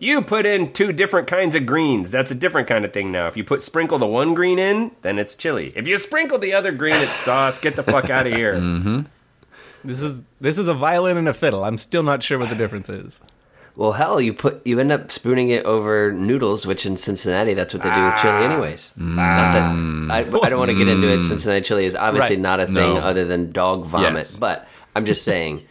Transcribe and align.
You 0.00 0.22
put 0.22 0.46
in 0.46 0.72
two 0.72 0.92
different 0.92 1.28
kinds 1.28 1.54
of 1.54 1.66
greens. 1.66 2.10
That's 2.10 2.30
a 2.30 2.34
different 2.34 2.66
kind 2.68 2.84
of 2.86 2.92
thing 2.92 3.12
now. 3.12 3.26
If 3.28 3.36
you 3.36 3.44
put 3.44 3.62
sprinkle 3.62 3.98
the 3.98 4.06
one 4.06 4.32
green 4.32 4.58
in, 4.58 4.92
then 5.02 5.18
it's 5.18 5.34
chili. 5.34 5.74
If 5.76 5.86
you 5.86 5.98
sprinkle 5.98 6.38
the 6.38 6.54
other 6.54 6.72
green, 6.72 6.94
it's 6.94 7.12
sauce. 7.12 7.58
Get 7.58 7.76
the 7.76 7.82
fuck 7.82 8.08
out 8.10 8.26
of 8.26 8.32
here. 8.32 8.54
Mm-hmm. 8.60 9.02
This 9.82 10.02
is 10.02 10.22
this 10.40 10.58
is 10.58 10.68
a 10.68 10.74
violin 10.74 11.16
and 11.16 11.28
a 11.28 11.32
fiddle. 11.34 11.64
I'm 11.64 11.78
still 11.78 12.02
not 12.02 12.22
sure 12.22 12.38
what 12.38 12.50
the 12.50 12.54
difference 12.54 12.88
is. 12.88 13.20
Well, 13.76 13.92
hell, 13.92 14.20
you 14.20 14.34
put 14.34 14.66
you 14.66 14.78
end 14.78 14.92
up 14.92 15.10
spooning 15.10 15.48
it 15.48 15.64
over 15.64 16.12
noodles, 16.12 16.66
which 16.66 16.84
in 16.84 16.96
Cincinnati 16.96 17.54
that's 17.54 17.72
what 17.72 17.82
they 17.82 17.94
do 17.94 18.04
with 18.04 18.16
chili, 18.16 18.34
ah. 18.34 18.42
anyways. 18.44 18.92
Not 18.96 19.52
that 19.52 19.62
mm. 19.74 20.10
I, 20.10 20.18
I 20.18 20.48
don't 20.50 20.58
want 20.58 20.70
to 20.70 20.76
get 20.76 20.88
into 20.88 21.08
it. 21.08 21.20
Mm. 21.20 21.22
Cincinnati 21.22 21.62
chili 21.62 21.86
is 21.86 21.94
obviously 21.94 22.36
Right. 22.36 22.42
not 22.42 22.60
a 22.60 22.66
thing 22.66 22.74
No. 22.74 22.96
other 22.96 23.24
than 23.24 23.52
dog 23.52 23.86
vomit, 23.86 24.12
Yes. 24.14 24.38
but 24.38 24.68
I'm 24.94 25.04
just 25.06 25.24
saying, 25.24 25.64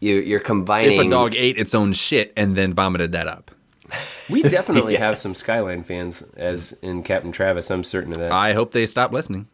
you 0.00 0.16
you're 0.16 0.40
combining. 0.40 1.00
If 1.00 1.06
a 1.06 1.10
dog 1.10 1.34
ate 1.34 1.58
its 1.58 1.74
own 1.74 1.92
shit 1.92 2.32
and 2.36 2.56
then 2.56 2.74
vomited 2.74 3.12
that 3.12 3.28
up. 3.28 3.50
We 4.30 4.42
definitely 4.42 4.96
have 4.96 5.18
some 5.18 5.34
Skyline 5.34 5.82
fans, 5.82 6.22
as 6.36 6.72
in 6.82 7.02
Captain 7.02 7.32
Travis. 7.32 7.70
I'm 7.70 7.84
certain 7.84 8.12
of 8.12 8.18
that. 8.18 8.32
I 8.32 8.52
hope 8.52 8.72
they 8.72 8.86
stop 8.86 9.12
listening. 9.12 9.48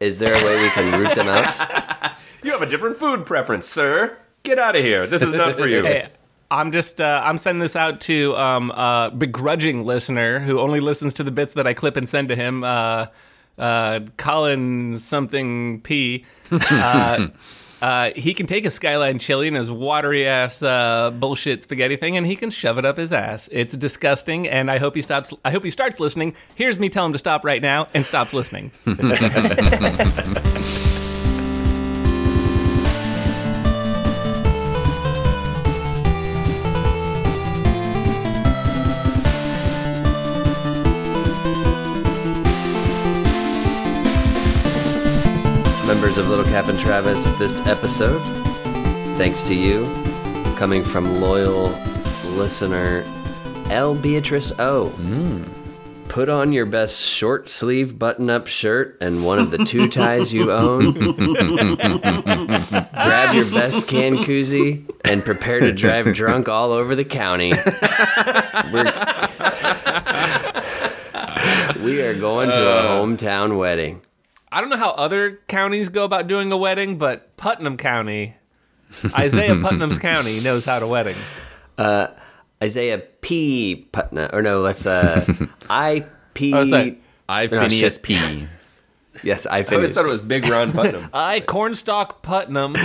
Is 0.00 0.18
there 0.18 0.34
a 0.34 0.44
way 0.44 0.62
we 0.62 0.68
can 0.70 1.00
root 1.00 1.14
them 1.14 1.28
out? 1.28 2.12
you 2.42 2.52
have 2.52 2.62
a 2.62 2.66
different 2.66 2.98
food 2.98 3.24
preference, 3.24 3.66
sir. 3.66 4.16
Get 4.42 4.58
out 4.58 4.76
of 4.76 4.82
here. 4.82 5.06
This 5.06 5.22
is 5.22 5.32
not 5.32 5.56
for 5.56 5.66
you. 5.66 5.84
Hey, 5.86 6.08
I'm 6.50 6.70
just 6.70 7.00
uh, 7.00 7.20
I'm 7.24 7.38
sending 7.38 7.60
this 7.60 7.76
out 7.76 8.00
to 8.02 8.36
um, 8.36 8.70
a 8.70 9.10
begrudging 9.16 9.84
listener 9.84 10.38
who 10.38 10.60
only 10.60 10.80
listens 10.80 11.14
to 11.14 11.24
the 11.24 11.30
bits 11.30 11.54
that 11.54 11.66
I 11.66 11.74
clip 11.74 11.96
and 11.96 12.08
send 12.08 12.28
to 12.28 12.36
him. 12.36 12.62
Uh, 12.62 13.06
uh, 13.58 14.00
Colin 14.16 14.98
something 14.98 15.80
P. 15.80 16.24
Uh, 17.82 18.10
he 18.16 18.34
can 18.34 18.46
take 18.46 18.64
a 18.64 18.70
skyline 18.70 19.18
chili 19.18 19.48
and 19.48 19.56
his 19.56 19.70
watery 19.70 20.26
ass 20.26 20.62
uh, 20.62 21.10
bullshit 21.10 21.62
spaghetti 21.62 21.96
thing, 21.96 22.16
and 22.16 22.26
he 22.26 22.36
can 22.36 22.50
shove 22.50 22.78
it 22.78 22.84
up 22.84 22.96
his 22.96 23.12
ass. 23.12 23.48
It's 23.52 23.76
disgusting, 23.76 24.48
and 24.48 24.70
I 24.70 24.78
hope 24.78 24.94
he 24.94 25.02
stops. 25.02 25.32
I 25.44 25.50
hope 25.50 25.64
he 25.64 25.70
starts 25.70 26.00
listening. 26.00 26.34
Here's 26.54 26.78
me 26.78 26.88
tell 26.88 27.04
him 27.04 27.12
to 27.12 27.18
stop 27.18 27.44
right 27.44 27.62
now 27.62 27.86
and 27.94 28.04
stops 28.04 28.32
listening. 28.32 28.70
Members 46.16 46.32
of 46.32 46.38
Little 46.38 46.52
Cap 46.52 46.68
and 46.68 46.80
Travis, 46.80 47.28
this 47.38 47.60
episode, 47.66 48.20
thanks 49.18 49.42
to 49.42 49.54
you, 49.54 49.84
coming 50.56 50.82
from 50.82 51.20
loyal 51.20 51.68
listener 52.36 53.04
L. 53.68 53.94
Beatrice 53.94 54.50
O. 54.58 54.94
Mm. 54.96 55.46
Put 56.08 56.30
on 56.30 56.54
your 56.54 56.64
best 56.64 57.02
short 57.02 57.50
sleeve 57.50 57.98
button 57.98 58.30
up 58.30 58.46
shirt 58.46 58.96
and 59.02 59.26
one 59.26 59.38
of 59.38 59.50
the 59.50 59.58
two 59.58 59.88
ties 59.90 60.32
you 60.32 60.50
own. 60.50 60.94
Grab 62.92 63.34
your 63.34 63.50
best 63.50 63.86
can 63.86 64.16
koozie 64.18 64.90
and 65.04 65.22
prepare 65.22 65.60
to 65.60 65.72
drive 65.72 66.14
drunk 66.14 66.48
all 66.48 66.72
over 66.72 66.96
the 66.96 67.04
county. 67.04 67.52
We're, 68.72 68.84
we 71.84 72.00
are 72.00 72.14
going 72.14 72.48
to 72.52 72.66
a 72.66 72.78
uh, 72.78 73.00
hometown 73.00 73.58
wedding. 73.58 74.00
I 74.56 74.62
don't 74.62 74.70
know 74.70 74.78
how 74.78 74.92
other 74.92 75.38
counties 75.48 75.90
go 75.90 76.04
about 76.04 76.28
doing 76.28 76.50
a 76.50 76.56
wedding, 76.56 76.96
but 76.96 77.36
Putnam 77.36 77.76
County, 77.76 78.36
Isaiah 79.12 79.56
Putnam's 79.62 79.98
county, 79.98 80.40
knows 80.40 80.64
how 80.64 80.78
to 80.78 80.86
wedding. 80.86 81.16
Isaiah 82.62 83.02
P. 83.20 83.86
Putnam, 83.92 84.30
or 84.32 84.40
no, 84.40 84.62
let's 84.62 84.86
uh, 84.86 85.26
I 85.70 86.06
P. 86.32 86.54
Oh, 86.54 86.66
sorry. 86.66 86.98
I 87.28 87.48
Phineas 87.48 87.96
shit. 87.96 88.02
P. 88.02 88.48
Yes, 89.22 89.46
I 89.46 89.58
I 89.58 89.62
always 89.72 89.92
thought 89.92 90.06
it 90.06 90.10
was 90.10 90.22
Big 90.22 90.46
Ron 90.46 90.72
Putnam. 90.72 91.10
I 91.12 91.40
Cornstalk 91.40 92.22
Putnam. 92.22 92.76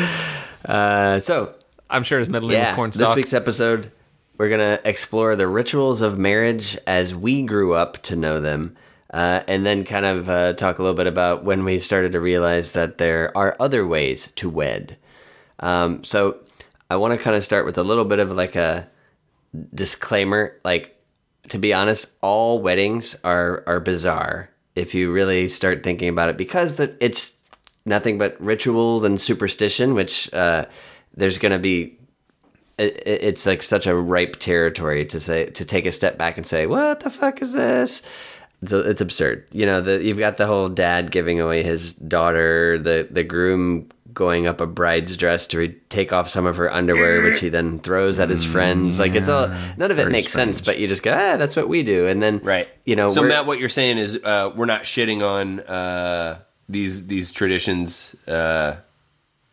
Uh, 0.65 1.19
so 1.19 1.53
I'm 1.89 2.03
sure 2.03 2.19
his 2.19 2.27
middle 2.27 2.49
name 2.49 2.57
yeah, 2.57 2.71
is 2.71 2.75
Cornstalk. 2.75 3.07
this 3.07 3.15
week's 3.15 3.33
episode, 3.33 3.93
we're 4.37 4.49
gonna 4.49 4.79
explore 4.83 5.37
the 5.37 5.47
rituals 5.47 6.01
of 6.01 6.17
marriage 6.17 6.77
as 6.85 7.15
we 7.15 7.43
grew 7.43 7.75
up 7.75 8.01
to 8.03 8.17
know 8.17 8.41
them, 8.41 8.75
uh, 9.11 9.41
and 9.47 9.65
then 9.65 9.83
kind 9.83 10.05
of 10.05 10.29
uh, 10.29 10.53
talk 10.53 10.79
a 10.79 10.81
little 10.81 10.95
bit 10.95 11.07
about 11.07 11.43
when 11.43 11.63
we 11.63 11.79
started 11.79 12.13
to 12.13 12.19
realize 12.21 12.73
that 12.73 12.97
there 12.97 13.35
are 13.37 13.55
other 13.59 13.85
ways 13.85 14.31
to 14.31 14.49
wed. 14.49 14.97
Um, 15.59 16.03
so 16.03 16.37
I 16.89 16.95
want 16.95 17.17
to 17.17 17.23
kind 17.23 17.35
of 17.35 17.43
start 17.43 17.65
with 17.65 17.77
a 17.77 17.83
little 17.83 18.05
bit 18.05 18.19
of 18.19 18.31
like 18.31 18.55
a 18.55 18.87
disclaimer 19.73 20.57
like 20.63 20.97
to 21.49 21.57
be 21.57 21.73
honest 21.73 22.15
all 22.21 22.61
weddings 22.61 23.15
are 23.23 23.63
are 23.67 23.81
bizarre 23.81 24.49
if 24.75 24.95
you 24.95 25.11
really 25.11 25.49
start 25.49 25.83
thinking 25.83 26.07
about 26.07 26.29
it 26.29 26.37
because 26.37 26.79
it's 26.79 27.37
nothing 27.85 28.17
but 28.17 28.39
rituals 28.39 29.03
and 29.03 29.19
superstition 29.19 29.93
which 29.93 30.33
uh, 30.33 30.65
there's 31.15 31.37
going 31.37 31.51
to 31.51 31.59
be 31.59 31.97
it, 32.77 32.95
it- 33.05 33.23
it's 33.23 33.45
like 33.45 33.61
such 33.61 33.87
a 33.87 33.95
ripe 33.95 34.37
territory 34.37 35.05
to 35.05 35.19
say 35.19 35.47
to 35.47 35.65
take 35.65 35.85
a 35.85 35.91
step 35.91 36.17
back 36.17 36.37
and 36.37 36.47
say 36.47 36.65
what 36.65 37.01
the 37.01 37.09
fuck 37.09 37.41
is 37.41 37.51
this 37.51 38.03
it's, 38.61 38.71
it's 38.71 39.01
absurd 39.01 39.45
you 39.51 39.65
know 39.65 39.81
the, 39.81 40.03
you've 40.03 40.19
got 40.19 40.37
the 40.37 40.45
whole 40.47 40.67
dad 40.67 41.11
giving 41.11 41.39
away 41.39 41.63
his 41.63 41.93
daughter 41.93 42.77
the 42.77 43.07
the 43.09 43.23
groom 43.23 43.89
going 44.13 44.45
up 44.45 44.59
a 44.59 44.67
bride's 44.67 45.15
dress 45.15 45.47
to 45.47 45.57
re- 45.57 45.75
take 45.87 46.11
off 46.11 46.27
some 46.27 46.45
of 46.45 46.57
her 46.57 46.71
underwear 46.71 47.21
which 47.21 47.39
he 47.39 47.47
then 47.47 47.79
throws 47.79 48.19
at 48.19 48.29
his 48.29 48.43
friends 48.43 48.99
like 48.99 49.15
it's 49.15 49.29
all 49.29 49.47
none 49.77 49.89
of 49.89 49.91
it 49.91 49.95
very 50.03 50.11
makes 50.11 50.33
sense 50.33 50.59
but 50.59 50.77
you 50.79 50.87
just 50.87 51.01
go 51.01 51.11
ah 51.13 51.37
that's 51.37 51.55
what 51.55 51.69
we 51.69 51.81
do 51.81 52.07
and 52.07 52.21
then 52.21 52.39
Right. 52.43 52.67
you 52.85 52.97
know 52.97 53.09
So 53.11 53.23
Matt, 53.23 53.45
what 53.45 53.57
you're 53.59 53.69
saying 53.69 53.97
is 53.99 54.21
uh, 54.21 54.51
we're 54.53 54.65
not 54.65 54.83
shitting 54.83 55.25
on 55.25 55.61
uh, 55.61 56.39
these 56.67 57.07
these 57.07 57.31
traditions, 57.31 58.13
uh, 58.27 58.75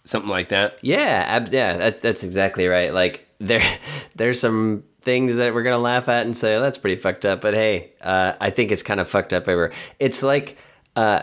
something 0.05 0.31
like 0.31 0.49
that. 0.51 0.79
Yeah, 0.83 1.25
ab- 1.29 1.53
yeah, 1.53 1.77
that's 1.77 2.01
that's 2.01 2.25
exactly 2.25 2.67
right. 2.67 2.93
Like 2.93 3.27
there, 3.39 3.63
there's 4.17 4.41
some 4.41 4.85
things 5.01 5.37
that 5.37 5.55
we're 5.55 5.63
gonna 5.63 5.79
laugh 5.79 6.09
at 6.09 6.27
and 6.27 6.37
say, 6.37 6.57
oh, 6.57 6.61
"That's 6.61 6.79
pretty 6.79 6.97
fucked 6.97 7.25
up," 7.27 7.41
but 7.41 7.55
hey, 7.55 7.93
uh, 8.03 8.33
I 8.41 8.51
think 8.51 8.73
it's 8.73 8.83
kind 8.83 9.01
of 9.01 9.09
fucked 9.09 9.33
up 9.33 9.43
everywhere. 9.45 9.73
It's 9.99 10.23
like 10.23 10.57
uh, 10.97 11.23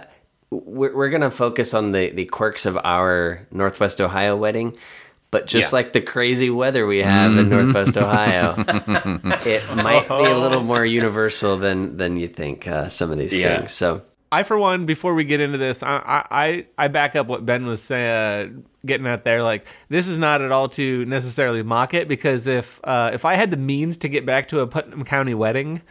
we're 0.49 0.95
we're 0.95 1.09
gonna 1.09 1.31
focus 1.31 1.73
on 1.73 1.91
the 1.91 2.09
the 2.11 2.25
quirks 2.25 2.65
of 2.65 2.77
our 2.83 3.47
Northwest 3.51 3.99
Ohio 4.01 4.35
wedding. 4.35 4.77
But 5.31 5.47
just 5.47 5.71
Yeah. 5.73 5.77
like 5.77 5.91
the 5.91 5.99
crazy 5.99 6.49
weather 6.49 6.87
we 6.87 6.99
have 6.99 7.35
in 7.37 7.49
Northwest 7.49 7.97
Ohio, 7.97 8.53
it 8.57 9.75
might 9.75 10.07
be 10.07 10.13
a 10.13 10.37
little 10.37 10.63
more 10.73 10.85
universal 10.85 11.57
than 11.57 11.97
than 11.97 12.15
you 12.15 12.27
think. 12.29 12.67
Uh, 12.67 12.87
some 12.87 13.11
of 13.11 13.17
these 13.17 13.35
Yeah. 13.35 13.57
things. 13.57 13.73
So 13.73 14.03
I, 14.39 14.43
for 14.43 14.57
one, 14.57 14.85
before 14.85 15.13
we 15.13 15.23
get 15.23 15.39
into 15.39 15.57
this, 15.57 15.81
I 15.83 16.25
I, 16.29 16.65
I 16.77 16.87
back 16.89 17.15
up 17.15 17.27
what 17.27 17.45
Ben 17.45 17.65
was 17.65 17.81
saying, 17.81 18.65
getting 18.85 19.07
at 19.07 19.23
there. 19.23 19.43
Like, 19.43 19.65
this 19.89 20.07
is 20.07 20.17
not 20.17 20.41
at 20.41 20.51
all 20.51 20.69
to 20.69 21.05
necessarily 21.05 21.63
mock 21.63 21.93
it 21.93 22.07
because 22.07 22.47
if 22.47 22.79
uh, 22.83 23.11
if 23.13 23.25
I 23.25 23.35
had 23.35 23.51
the 23.51 23.57
means 23.57 23.97
to 23.97 24.09
get 24.09 24.25
back 24.25 24.47
to 24.49 24.59
a 24.59 24.67
Putnam 24.67 25.03
County 25.05 25.33
wedding, 25.33 25.81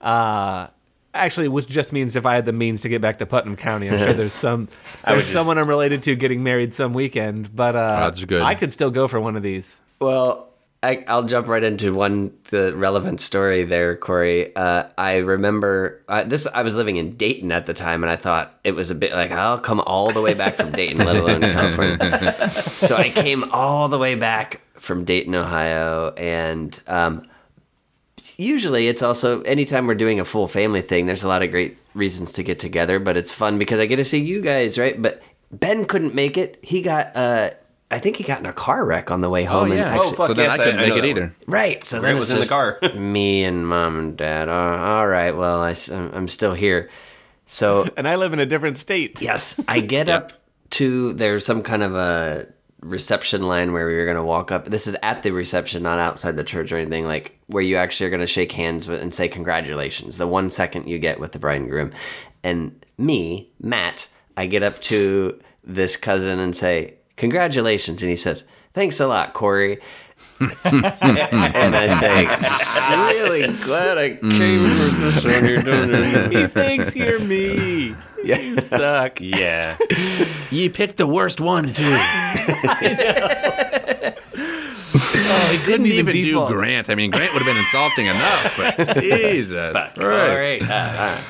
uh, 0.00 0.68
actually, 1.14 1.48
which 1.48 1.66
just 1.66 1.92
means 1.92 2.16
if 2.16 2.26
I 2.26 2.34
had 2.34 2.44
the 2.44 2.52
means 2.52 2.82
to 2.82 2.88
get 2.88 3.00
back 3.00 3.18
to 3.18 3.26
Putnam 3.26 3.56
County, 3.56 3.88
I'm 3.90 3.98
sure 3.98 4.12
there's 4.12 4.32
some 4.34 4.68
there's 5.06 5.20
just- 5.22 5.32
someone 5.32 5.58
I'm 5.58 5.68
related 5.68 6.02
to 6.04 6.14
getting 6.16 6.42
married 6.42 6.74
some 6.74 6.92
weekend. 6.92 7.54
But 7.56 7.76
uh, 7.76 8.00
Odds 8.02 8.22
are 8.22 8.26
good. 8.26 8.42
I 8.42 8.54
could 8.54 8.72
still 8.72 8.90
go 8.90 9.08
for 9.08 9.20
one 9.20 9.36
of 9.36 9.42
these. 9.42 9.80
Well, 10.00 10.45
I, 10.82 11.04
I'll 11.08 11.24
jump 11.24 11.48
right 11.48 11.64
into 11.64 11.94
one 11.94 12.32
the 12.50 12.76
relevant 12.76 13.20
story 13.20 13.64
there, 13.64 13.96
Corey. 13.96 14.54
Uh, 14.54 14.84
I 14.96 15.16
remember 15.16 16.02
uh, 16.08 16.24
this. 16.24 16.46
I 16.46 16.62
was 16.62 16.76
living 16.76 16.96
in 16.96 17.16
Dayton 17.16 17.50
at 17.50 17.64
the 17.64 17.74
time, 17.74 18.04
and 18.04 18.10
I 18.10 18.16
thought 18.16 18.58
it 18.62 18.72
was 18.72 18.90
a 18.90 18.94
bit 18.94 19.12
like 19.12 19.32
I'll 19.32 19.58
come 19.58 19.80
all 19.80 20.10
the 20.10 20.20
way 20.20 20.34
back 20.34 20.54
from 20.54 20.72
Dayton, 20.72 21.04
let 21.04 21.16
alone 21.16 21.40
California. 21.52 22.50
so 22.50 22.94
I 22.96 23.10
came 23.10 23.50
all 23.52 23.88
the 23.88 23.98
way 23.98 24.14
back 24.14 24.60
from 24.74 25.04
Dayton, 25.04 25.34
Ohio, 25.34 26.10
and 26.10 26.78
um, 26.86 27.26
usually 28.36 28.88
it's 28.88 29.02
also 29.02 29.40
anytime 29.42 29.86
we're 29.86 29.94
doing 29.94 30.20
a 30.20 30.24
full 30.24 30.46
family 30.46 30.82
thing. 30.82 31.06
There's 31.06 31.24
a 31.24 31.28
lot 31.28 31.42
of 31.42 31.50
great 31.50 31.78
reasons 31.94 32.32
to 32.34 32.42
get 32.42 32.58
together, 32.60 32.98
but 32.98 33.16
it's 33.16 33.32
fun 33.32 33.58
because 33.58 33.80
I 33.80 33.86
get 33.86 33.96
to 33.96 34.04
see 34.04 34.20
you 34.20 34.42
guys, 34.42 34.78
right? 34.78 35.00
But 35.00 35.22
Ben 35.50 35.86
couldn't 35.86 36.14
make 36.14 36.36
it. 36.36 36.58
He 36.62 36.82
got. 36.82 37.16
Uh, 37.16 37.50
I 37.90 37.98
think 38.00 38.16
he 38.16 38.24
got 38.24 38.40
in 38.40 38.46
a 38.46 38.52
car 38.52 38.84
wreck 38.84 39.10
on 39.10 39.20
the 39.20 39.30
way 39.30 39.44
home. 39.44 39.70
and 39.70 39.80
yeah. 39.80 39.86
actually- 39.94 40.06
Oh, 40.08 40.12
fuck 40.12 40.26
so 40.28 40.34
then 40.34 40.46
yes, 40.50 40.58
I 40.58 40.64
couldn't 40.64 40.80
I- 40.80 40.82
I 40.82 40.86
make 40.86 40.96
know 40.96 41.04
it 41.04 41.04
either. 41.10 41.36
Right. 41.46 41.84
So 41.84 42.00
Grant 42.00 42.12
then 42.14 42.18
was 42.18 42.32
in 42.32 42.40
the 42.40 42.46
car. 42.46 42.78
me 42.96 43.44
and 43.44 43.66
mom 43.66 43.98
and 43.98 44.16
dad. 44.16 44.48
Uh, 44.48 44.52
all 44.52 45.06
right. 45.06 45.36
Well, 45.36 45.60
I, 45.62 45.74
am 45.92 46.26
still 46.28 46.54
here. 46.54 46.90
So 47.46 47.86
And 47.96 48.08
I 48.08 48.16
live 48.16 48.32
in 48.32 48.40
a 48.40 48.46
different 48.46 48.78
state. 48.78 49.20
yes, 49.22 49.60
I 49.68 49.80
get 49.80 50.08
up 50.16 50.32
to 50.70 51.12
there's 51.12 51.46
some 51.46 51.62
kind 51.62 51.84
of 51.84 51.94
a 51.94 52.46
reception 52.80 53.46
line 53.46 53.72
where 53.72 53.86
we 53.86 53.94
were 53.96 54.04
gonna 54.06 54.24
walk 54.24 54.50
up. 54.50 54.64
This 54.66 54.86
is 54.88 54.96
at 55.02 55.22
the 55.22 55.30
reception, 55.30 55.82
not 55.82 55.98
outside 56.00 56.36
the 56.36 56.44
church 56.44 56.72
or 56.72 56.76
anything. 56.78 57.06
Like 57.06 57.38
where 57.46 57.62
you 57.62 57.76
actually 57.76 58.08
are 58.08 58.10
gonna 58.10 58.26
shake 58.26 58.50
hands 58.52 58.88
with 58.88 59.00
and 59.00 59.14
say 59.14 59.28
congratulations. 59.28 60.18
The 60.18 60.26
one 60.26 60.50
second 60.50 60.88
you 60.88 60.98
get 60.98 61.20
with 61.20 61.30
the 61.32 61.38
bride 61.38 61.60
and 61.60 61.70
groom, 61.70 61.92
and 62.42 62.84
me, 62.98 63.50
Matt, 63.60 64.08
I 64.36 64.46
get 64.46 64.62
up 64.64 64.80
to 64.82 65.40
this 65.64 65.96
cousin 65.96 66.38
and 66.40 66.56
say 66.56 66.94
congratulations, 67.16 68.02
and 68.02 68.10
he 68.10 68.16
says 68.16 68.44
thanks 68.72 69.00
a 69.00 69.06
lot, 69.06 69.32
Corey. 69.32 69.80
and 70.40 70.84
I 71.74 71.98
say, 71.98 72.26
really 73.14 73.46
glad 73.64 73.96
I 73.96 74.10
came 74.16 74.66
mm. 74.66 74.70
for 74.70 74.96
this 75.00 75.24
one. 75.24 75.46
You're 75.46 75.62
doing 75.62 75.90
it. 75.94 76.32
he 76.40 76.46
thinks 76.46 76.94
you're 76.94 77.20
me. 77.20 77.96
You 78.22 78.60
suck. 78.60 79.20
Yeah. 79.20 79.76
You 80.48 80.70
picked 80.70 80.96
the 80.96 81.08
worst 81.08 81.40
one 81.40 81.74
too. 81.74 81.82
Oh, 85.28 85.48
he 85.50 85.58
Couldn't 85.58 85.86
even 85.86 86.14
do. 86.14 86.46
Grant. 86.46 86.88
I 86.88 86.94
mean, 86.94 87.10
Grant 87.10 87.32
would 87.32 87.42
have 87.42 87.52
been 87.52 87.60
insulting 87.60 88.06
enough, 88.06 88.56
but 88.56 89.02
Jesus. 89.02 89.74
All 89.74 89.88
Christ. 89.88 90.62
right. 90.68 91.20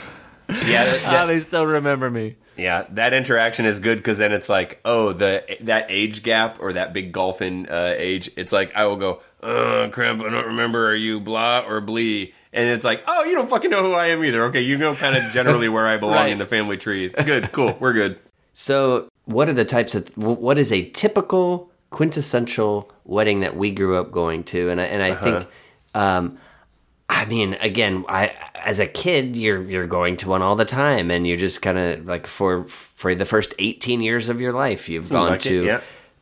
Yeah. 0.66 0.84
that- 0.84 1.02
that- 1.02 1.26
they 1.26 1.40
still 1.40 1.66
remember 1.66 2.10
me. 2.10 2.36
Yeah, 2.58 2.86
that 2.92 3.12
interaction 3.12 3.66
is 3.66 3.80
good 3.80 3.98
because 3.98 4.16
then 4.16 4.32
it's 4.32 4.48
like, 4.48 4.80
oh, 4.86 5.12
the 5.12 5.44
that 5.60 5.86
age 5.90 6.22
gap 6.22 6.56
or 6.58 6.72
that 6.72 6.94
big 6.94 7.12
golfing 7.12 7.68
uh, 7.68 7.92
age. 7.98 8.30
It's 8.34 8.50
like 8.50 8.74
I 8.74 8.86
will 8.86 8.96
go, 8.96 9.20
oh 9.42 9.90
crap, 9.92 10.18
I 10.22 10.30
don't 10.30 10.46
remember. 10.46 10.88
Are 10.88 10.94
you 10.94 11.20
blah 11.20 11.64
or 11.68 11.82
blee? 11.82 12.32
And 12.54 12.70
it's 12.70 12.82
like, 12.82 13.02
oh, 13.06 13.24
you 13.24 13.34
don't 13.34 13.50
fucking 13.50 13.70
know 13.70 13.82
who 13.82 13.92
I 13.92 14.06
am 14.06 14.24
either. 14.24 14.44
Okay, 14.44 14.62
you 14.62 14.78
know 14.78 14.94
kind 14.94 15.14
of 15.18 15.22
generally 15.32 15.68
where 15.68 15.86
I 15.86 15.98
belong 15.98 16.14
Right. 16.14 16.32
in 16.32 16.38
the 16.38 16.46
family 16.46 16.78
tree. 16.78 17.10
Good, 17.10 17.52
cool, 17.52 17.76
we're 17.78 17.92
good. 17.92 18.18
So, 18.54 19.10
what 19.26 19.50
are 19.50 19.52
the 19.52 19.66
types 19.66 19.94
of 19.94 20.08
what 20.16 20.56
is 20.56 20.72
a 20.72 20.88
typical 20.92 21.70
quintessential 21.90 22.90
wedding 23.04 23.40
that 23.40 23.54
we 23.56 23.70
grew 23.70 23.98
up 23.98 24.10
going 24.12 24.44
to? 24.44 24.70
And 24.70 24.80
I, 24.80 24.84
and 24.84 25.02
I 25.02 25.14
think, 25.14 25.46
um, 25.94 26.38
I 27.08 27.24
mean, 27.24 27.54
again, 27.54 28.04
I 28.08 28.32
as 28.54 28.80
a 28.80 28.86
kid, 28.86 29.36
you're 29.36 29.62
you're 29.62 29.86
going 29.86 30.16
to 30.18 30.28
one 30.28 30.42
all 30.42 30.56
the 30.56 30.64
time, 30.64 31.10
and 31.10 31.26
you're 31.26 31.36
just 31.36 31.62
kind 31.62 31.78
of 31.78 32.06
like 32.06 32.26
for 32.26 32.64
for 32.64 33.14
the 33.14 33.24
first 33.24 33.54
18 33.58 34.00
years 34.00 34.28
of 34.28 34.40
your 34.40 34.52
life, 34.52 34.88
you've 34.88 35.08
gone 35.08 35.30
like 35.30 35.46
it, 35.46 35.48
to 35.50 35.64
yeah. 35.64 35.80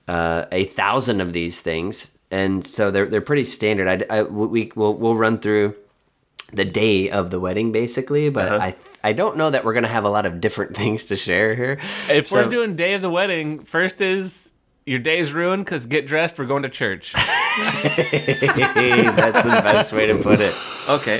uh, 0.08 0.44
a 0.52 0.64
thousand 0.66 1.20
of 1.22 1.32
these 1.32 1.60
things, 1.60 2.12
and 2.30 2.66
so 2.66 2.90
they're 2.90 3.06
they're 3.06 3.20
pretty 3.22 3.44
standard. 3.44 4.04
I, 4.10 4.18
I 4.18 4.22
we 4.24 4.72
we'll, 4.74 4.94
we'll 4.94 5.14
run 5.16 5.38
through 5.38 5.74
the 6.52 6.64
day 6.66 7.10
of 7.10 7.30
the 7.30 7.40
wedding 7.40 7.72
basically, 7.72 8.28
but 8.28 8.52
Uh-huh. 8.52 8.64
I 8.66 8.76
I 9.02 9.12
don't 9.12 9.36
know 9.38 9.50
that 9.50 9.64
we're 9.64 9.74
gonna 9.74 9.88
have 9.88 10.04
a 10.04 10.10
lot 10.10 10.26
of 10.26 10.40
different 10.40 10.76
things 10.80 11.06
to 11.06 11.16
share 11.16 11.54
here. 11.54 11.78
If 12.10 12.28
So- 12.28 12.42
we're 12.42 12.50
doing 12.50 12.76
day 12.76 12.92
of 12.92 13.00
the 13.00 13.10
wedding, 13.10 13.60
first 13.60 14.00
is 14.02 14.50
your 14.86 14.98
day's 14.98 15.32
ruined 15.32 15.64
because 15.64 15.86
get 15.86 16.06
dressed. 16.06 16.38
We're 16.38 16.46
going 16.46 16.62
to 16.64 16.68
church. 16.68 17.12
That's 18.34 19.42
the 19.42 19.60
best 19.62 19.92
way 19.92 20.06
to 20.06 20.18
put 20.18 20.40
it. 20.40 20.54
Okay, 20.88 21.18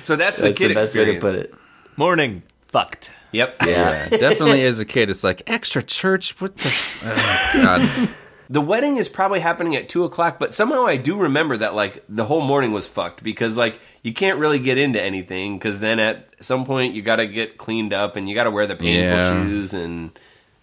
so 0.00 0.16
that's, 0.16 0.40
That's 0.40 0.40
the 0.40 0.54
kid 0.54 0.70
the 0.70 0.74
best 0.74 0.96
way 0.96 1.04
to 1.04 1.10
experience. 1.12 1.22
put 1.22 1.34
it. 1.34 1.54
Morning, 1.96 2.42
fucked. 2.68 3.10
Yep. 3.32 3.56
Yeah. 3.66 4.08
Definitely 4.10 4.62
as 4.62 4.78
a 4.78 4.84
kid, 4.84 5.10
it's 5.10 5.22
like 5.24 5.42
extra 5.46 5.82
church. 5.82 6.40
What 6.40 6.56
the? 6.56 6.68
Oh, 7.04 7.50
God. 7.62 8.08
The 8.48 8.60
wedding 8.60 8.96
is 8.96 9.08
probably 9.08 9.40
happening 9.40 9.74
at 9.74 9.88
two 9.88 10.04
o'clock, 10.04 10.38
but 10.38 10.54
somehow 10.54 10.86
I 10.86 10.96
do 10.96 11.18
remember 11.20 11.56
that 11.56 11.74
like 11.74 12.04
the 12.08 12.24
whole 12.24 12.40
morning 12.40 12.70
was 12.72 12.86
fucked 12.86 13.22
because 13.24 13.58
like 13.58 13.80
you 14.04 14.12
can't 14.14 14.38
really 14.38 14.60
get 14.60 14.78
into 14.78 15.02
anything 15.02 15.58
because 15.58 15.80
then 15.80 15.98
at 15.98 16.28
some 16.40 16.64
point 16.64 16.94
you 16.94 17.02
got 17.02 17.16
to 17.16 17.26
get 17.26 17.58
cleaned 17.58 17.92
up 17.92 18.14
and 18.14 18.28
you 18.28 18.36
got 18.36 18.44
to 18.44 18.52
wear 18.52 18.66
the 18.68 18.76
painful 18.76 19.16
Yeah. 19.18 19.42
shoes 19.44 19.74
and 19.74 20.16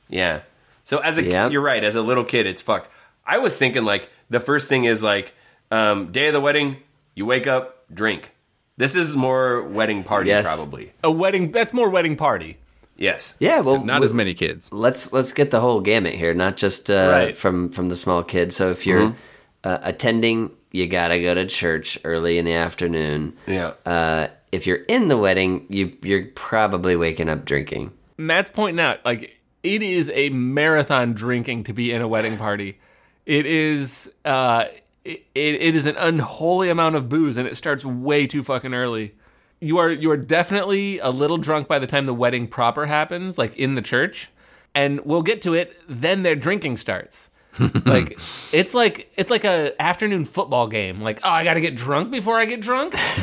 yeah. 0.07 0.41
So 0.83 0.97
as 0.99 1.17
a 1.17 1.23
Yeah. 1.23 1.49
you're 1.49 1.61
right, 1.61 1.83
as 1.83 1.95
a 1.95 2.01
little 2.01 2.23
kid, 2.23 2.45
it's 2.47 2.61
fucked. 2.61 2.89
I 3.25 3.37
was 3.39 3.57
thinking 3.57 3.83
like 3.85 4.09
the 4.29 4.39
first 4.39 4.67
thing 4.69 4.83
is 4.85 5.03
like 5.03 5.33
um, 5.71 6.11
day 6.11 6.27
of 6.27 6.33
the 6.33 6.41
wedding, 6.41 6.77
you 7.15 7.25
wake 7.25 7.47
up, 7.47 7.85
drink. 7.93 8.31
This 8.77 8.95
is 8.95 9.15
more 9.15 9.63
wedding 9.63 10.03
party 10.03 10.29
Yes. 10.29 10.43
probably. 10.45 10.91
A 11.03 11.09
wedding. 11.11 11.51
That's 11.51 11.73
more 11.73 11.89
wedding 11.89 12.15
party. 12.15 12.57
Yes. 12.97 13.33
Yeah, 13.39 13.61
well, 13.61 13.83
Not 13.83 14.01
we- 14.01 14.05
as 14.05 14.13
many 14.13 14.33
kids. 14.33 14.69
let's 14.71 15.11
let's 15.13 15.31
get 15.31 15.49
the 15.51 15.59
whole 15.61 15.79
gamut 15.79 16.13
here, 16.13 16.33
not 16.33 16.57
just 16.57 16.89
uh, 16.91 17.09
Right. 17.11 17.35
from 17.35 17.69
from 17.69 17.89
the 17.89 17.95
small 17.95 18.23
kid. 18.23 18.53
So 18.53 18.69
if 18.71 18.85
you're 18.85 19.15
uh, 19.63 19.77
attending, 19.81 20.51
you 20.71 20.85
gotta 20.87 21.19
go 21.21 21.33
to 21.33 21.45
church 21.47 21.97
early 22.03 22.37
in 22.37 22.45
the 22.45 22.53
afternoon. 22.53 23.33
Yeah. 23.47 23.71
Uh, 23.85 24.27
if 24.51 24.67
you're 24.67 24.83
in 24.89 25.07
the 25.07 25.17
wedding, 25.17 25.65
you 25.69 25.93
you're 26.03 26.25
probably 26.35 26.95
waking 26.95 27.29
up 27.29 27.45
drinking. 27.45 27.91
Matt's 28.17 28.49
pointing 28.51 28.79
out 28.83 28.99
like 29.05 29.35
it 29.63 29.81
is 29.81 30.11
a 30.13 30.29
marathon 30.29 31.13
drinking 31.13 31.63
to 31.63 31.73
be 31.73 31.91
in 31.91 32.01
a 32.01 32.07
wedding 32.07 32.37
party. 32.37 32.77
It 33.25 33.45
is 33.45 34.11
uh 34.25 34.65
it, 35.05 35.25
it 35.35 35.75
is 35.75 35.85
an 35.85 35.95
unholy 35.97 36.69
amount 36.69 36.95
of 36.95 37.09
booze 37.09 37.37
and 37.37 37.47
it 37.47 37.57
starts 37.57 37.83
way 37.83 38.27
too 38.27 38.43
fucking 38.43 38.73
early. 38.73 39.15
You 39.59 39.77
are 39.77 39.89
you 39.89 40.11
are 40.11 40.17
definitely 40.17 40.99
a 40.99 41.09
little 41.09 41.37
drunk 41.37 41.67
by 41.67 41.79
the 41.79 41.87
time 41.87 42.05
the 42.05 42.13
wedding 42.13 42.47
proper 42.47 42.85
happens, 42.85 43.37
like 43.37 43.55
in 43.55 43.75
the 43.75 43.81
church. 43.81 44.29
And 44.75 45.01
we'll 45.01 45.21
get 45.21 45.41
to 45.43 45.53
it, 45.53 45.79
then 45.87 46.23
their 46.23 46.35
drinking 46.35 46.77
starts. 46.77 47.29
like 47.85 48.17
it's 48.51 48.73
like 48.73 49.11
it's 49.15 49.29
like 49.29 49.43
a 49.43 49.79
afternoon 49.81 50.25
football 50.25 50.67
game. 50.67 51.01
Like, 51.01 51.19
oh, 51.23 51.29
I 51.29 51.43
got 51.43 51.53
to 51.53 51.61
get 51.61 51.75
drunk 51.75 52.09
before 52.09 52.39
I 52.39 52.45
get 52.45 52.61
drunk. 52.61 52.95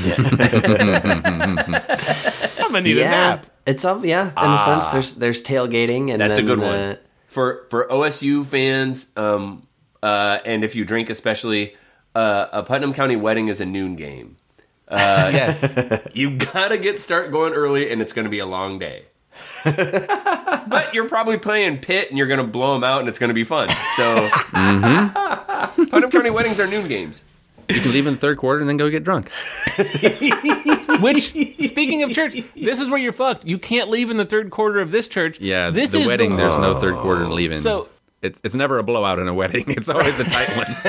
I'm 2.55 2.69
gonna 2.69 2.82
need 2.82 2.99
a 2.99 3.03
nap. 3.03 3.47
it's 3.67 3.85
all 3.85 4.05
yeah. 4.05 4.31
In 4.43 4.50
a 4.50 4.59
sense, 4.59 4.88
there's 4.88 5.15
there's 5.17 5.43
tailgating, 5.43 6.11
and 6.11 6.21
That's 6.21 6.37
then, 6.37 6.44
a 6.44 6.47
good 6.47 6.61
one 6.61 6.75
uh, 6.75 6.97
for 7.27 7.67
for 7.71 7.88
OSU 7.88 8.47
fans. 8.47 9.11
Um, 9.17 9.67
uh, 10.03 10.38
and 10.44 10.65
if 10.65 10.76
you 10.76 10.85
drink, 10.85 11.11
especially, 11.11 11.75
uh, 12.15 12.47
a 12.53 12.62
Putnam 12.62 12.94
County 12.94 13.17
wedding 13.17 13.49
is 13.49 13.61
a 13.61 13.67
noon 13.67 13.97
game. 13.97 14.37
yes. 14.91 16.09
You 16.15 16.37
gotta 16.37 16.79
get 16.79 17.00
start 17.00 17.33
going 17.33 17.55
early, 17.55 17.91
and 17.91 18.00
it's 18.00 18.12
gonna 18.12 18.29
be 18.29 18.38
a 18.38 18.47
long 18.47 18.79
day. 18.79 19.06
but 19.65 20.94
you're 20.94 21.09
probably 21.09 21.38
playing 21.38 21.79
pit, 21.79 22.09
and 22.09 22.19
you're 22.19 22.27
gonna 22.27 22.44
blow 22.44 22.75
them 22.75 22.85
out, 22.85 23.00
and 23.00 23.09
it's 23.09 23.19
gonna 23.19 23.35
be 23.35 23.44
fun. 23.44 23.69
So, 23.97 24.29
mm-hmm. 24.29 25.85
Putnam 25.85 26.11
County 26.11 26.31
weddings 26.31 26.61
are 26.61 26.67
noon 26.67 26.88
games. 26.88 27.25
You 27.69 27.81
can 27.81 27.93
leave 27.93 28.06
in 28.06 28.15
the 28.15 28.21
third 28.21 28.37
quarter 28.37 28.61
and 28.61 28.69
then 28.69 28.77
go 28.77 28.91
get 28.91 29.05
drunk. 29.05 29.31
Which, 31.00 31.29
speaking 31.69 32.03
of 32.03 32.12
church, 32.12 32.35
this 32.56 32.81
is 32.81 32.88
where 32.88 32.99
you're 32.99 33.12
fucked. 33.12 33.47
You 33.47 33.59
can't 33.59 33.88
leave 33.88 34.11
in 34.11 34.17
the 34.17 34.25
third 34.25 34.50
quarter 34.50 34.81
of 34.81 34.91
this 34.91 35.06
church. 35.06 35.41
Yeah, 35.41 35.71
this 35.71 35.93
the 35.93 36.00
is 36.00 36.09
wedding. 36.09 36.33
The, 36.33 36.43
there's 36.43 36.59
no 36.59 36.81
third 36.81 36.94
oh. 36.94 37.03
quarter 37.03 37.29
leaving. 37.29 37.59
So- 37.59 37.88
it's 38.23 38.38
it's 38.44 38.55
never 38.55 38.79
a 38.79 38.83
blowout 38.83 39.19
in 39.19 39.29
a 39.29 39.35
wedding. 39.35 39.65
It's 39.69 39.88
always 39.88 40.21
a 40.21 40.25
tight 40.25 40.55
one. 40.55 40.67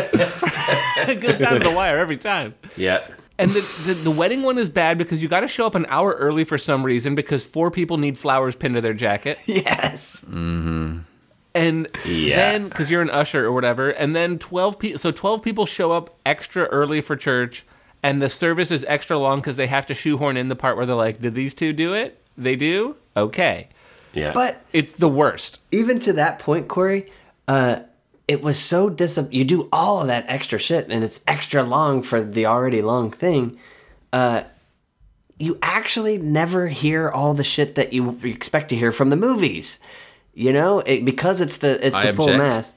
it 1.07 1.21
goes 1.21 1.37
down 1.37 1.53
to 1.53 1.59
the 1.59 1.71
wire 1.71 1.97
every 1.97 2.17
time. 2.17 2.55
Yeah. 2.75 3.07
And 3.41 3.51
the, 3.51 3.83
the, 3.88 3.93
the 3.95 4.11
wedding 4.11 4.43
one 4.43 4.57
is 4.57 4.69
bad 4.69 4.97
because 4.97 5.21
you 5.21 5.27
got 5.27 5.41
to 5.41 5.47
show 5.47 5.65
up 5.65 5.75
an 5.75 5.85
hour 5.89 6.13
early 6.13 6.43
for 6.43 6.57
some 6.57 6.83
reason 6.83 7.15
because 7.15 7.43
four 7.43 7.71
people 7.71 7.97
need 7.97 8.17
flowers 8.17 8.55
pinned 8.55 8.75
to 8.75 8.81
their 8.81 8.93
jacket. 8.93 9.38
yes, 9.45 10.23
Mm-hmm. 10.27 10.99
And 11.53 11.88
Yeah. 12.05 12.35
then, 12.38 12.69
because 12.69 12.89
you're 12.89 13.01
an 13.01 13.09
usher 13.09 13.45
or 13.45 13.51
whatever, 13.51 13.89
and 13.89 14.15
then 14.15 14.39
12 14.39 14.79
people, 14.79 14.99
so 14.99 15.11
12 15.11 15.41
people 15.41 15.65
show 15.65 15.91
up 15.91 16.15
extra 16.25 16.63
early 16.65 17.01
for 17.01 17.17
church, 17.17 17.65
and 18.01 18.21
the 18.21 18.29
service 18.29 18.71
is 18.71 18.85
extra 18.88 19.17
long 19.17 19.39
because 19.41 19.57
they 19.57 19.67
have 19.67 19.85
to 19.87 19.94
shoehorn 19.94 20.37
in 20.37 20.47
the 20.47 20.55
part 20.55 20.77
where 20.77 20.85
they're 20.85 20.95
like, 20.95 21.19
did 21.19 21.33
these 21.35 21.54
two 21.54 21.73
do 21.73 21.94
it? 21.94 22.23
They 22.37 22.56
do? 22.56 22.95
Okay. 23.18 23.68
Yeah. 24.13 24.31
but 24.33 24.63
It's 24.71 24.94
the 24.94 25.09
worst. 25.09 25.59
even 25.71 25.99
to 25.99 26.13
that 26.13 26.39
point, 26.39 26.68
Corey, 26.69 27.07
uh, 27.49 27.81
it 28.31 28.42
was 28.42 28.57
so 28.57 28.90
dis. 28.90 29.19
You 29.30 29.44
do 29.44 29.68
all 29.73 30.00
of 30.00 30.07
that 30.07 30.23
extra 30.30 30.57
shit, 30.57 30.88
and 30.90 31.04
it's 31.04 31.19
extra 31.28 31.64
long 31.64 32.02
for 32.02 32.23
the 32.23 32.45
already 32.45 32.81
long 32.81 33.11
thing. 33.11 33.59
Uh, 34.14 34.44
you 35.38 35.59
actually 35.61 36.18
never 36.18 36.69
hear 36.69 37.09
all 37.09 37.33
the 37.33 37.44
shit 37.44 37.76
that 37.76 37.92
you 37.92 38.18
expect 38.23 38.69
to 38.69 38.78
hear 38.78 38.94
from 38.94 39.09
the 39.09 39.18
movies. 39.18 39.80
You 40.33 40.54
know, 40.54 40.80
it, 40.80 41.04
because 41.04 41.42
it's 41.42 41.57
the 41.57 41.85
it's 41.85 41.97
I 41.97 42.07
the 42.07 42.14
full 42.14 42.30
object. 42.30 42.38
mass. 42.42 42.73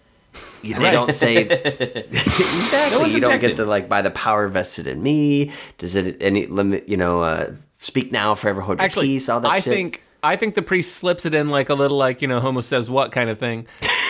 You, 0.62 0.74
they 0.74 0.90
don't 0.90 1.14
say 1.14 1.36
exactly. 1.46 2.98
one's 2.98 3.14
you 3.14 3.20
don't 3.20 3.38
get 3.38 3.56
the 3.56 3.64
like 3.64 3.88
by 3.88 4.02
the 4.02 4.10
power 4.10 4.48
vested 4.48 4.88
in 4.88 5.00
me. 5.00 5.52
Does 5.78 5.94
it 5.94 6.20
any 6.20 6.46
limit? 6.48 6.88
You 6.88 6.96
know, 6.96 7.22
uh, 7.22 7.52
speak 7.78 8.10
now, 8.10 8.34
forever 8.34 8.60
hold 8.60 8.78
your 8.80 8.84
Actually, 8.84 9.06
peace. 9.06 9.28
All 9.28 9.38
that 9.38 9.52
I 9.52 9.60
shit. 9.60 9.72
think 9.72 10.03
I 10.24 10.36
think 10.36 10.54
the 10.54 10.62
priest 10.62 10.96
slips 10.96 11.26
it 11.26 11.34
in 11.34 11.50
like 11.50 11.68
a 11.68 11.74
little 11.74 11.98
like 11.98 12.22
you 12.22 12.28
know 12.28 12.40
homo 12.40 12.60
says 12.62 12.88
what 12.90 13.12
kind 13.12 13.28
of 13.30 13.38
thing. 13.38 13.66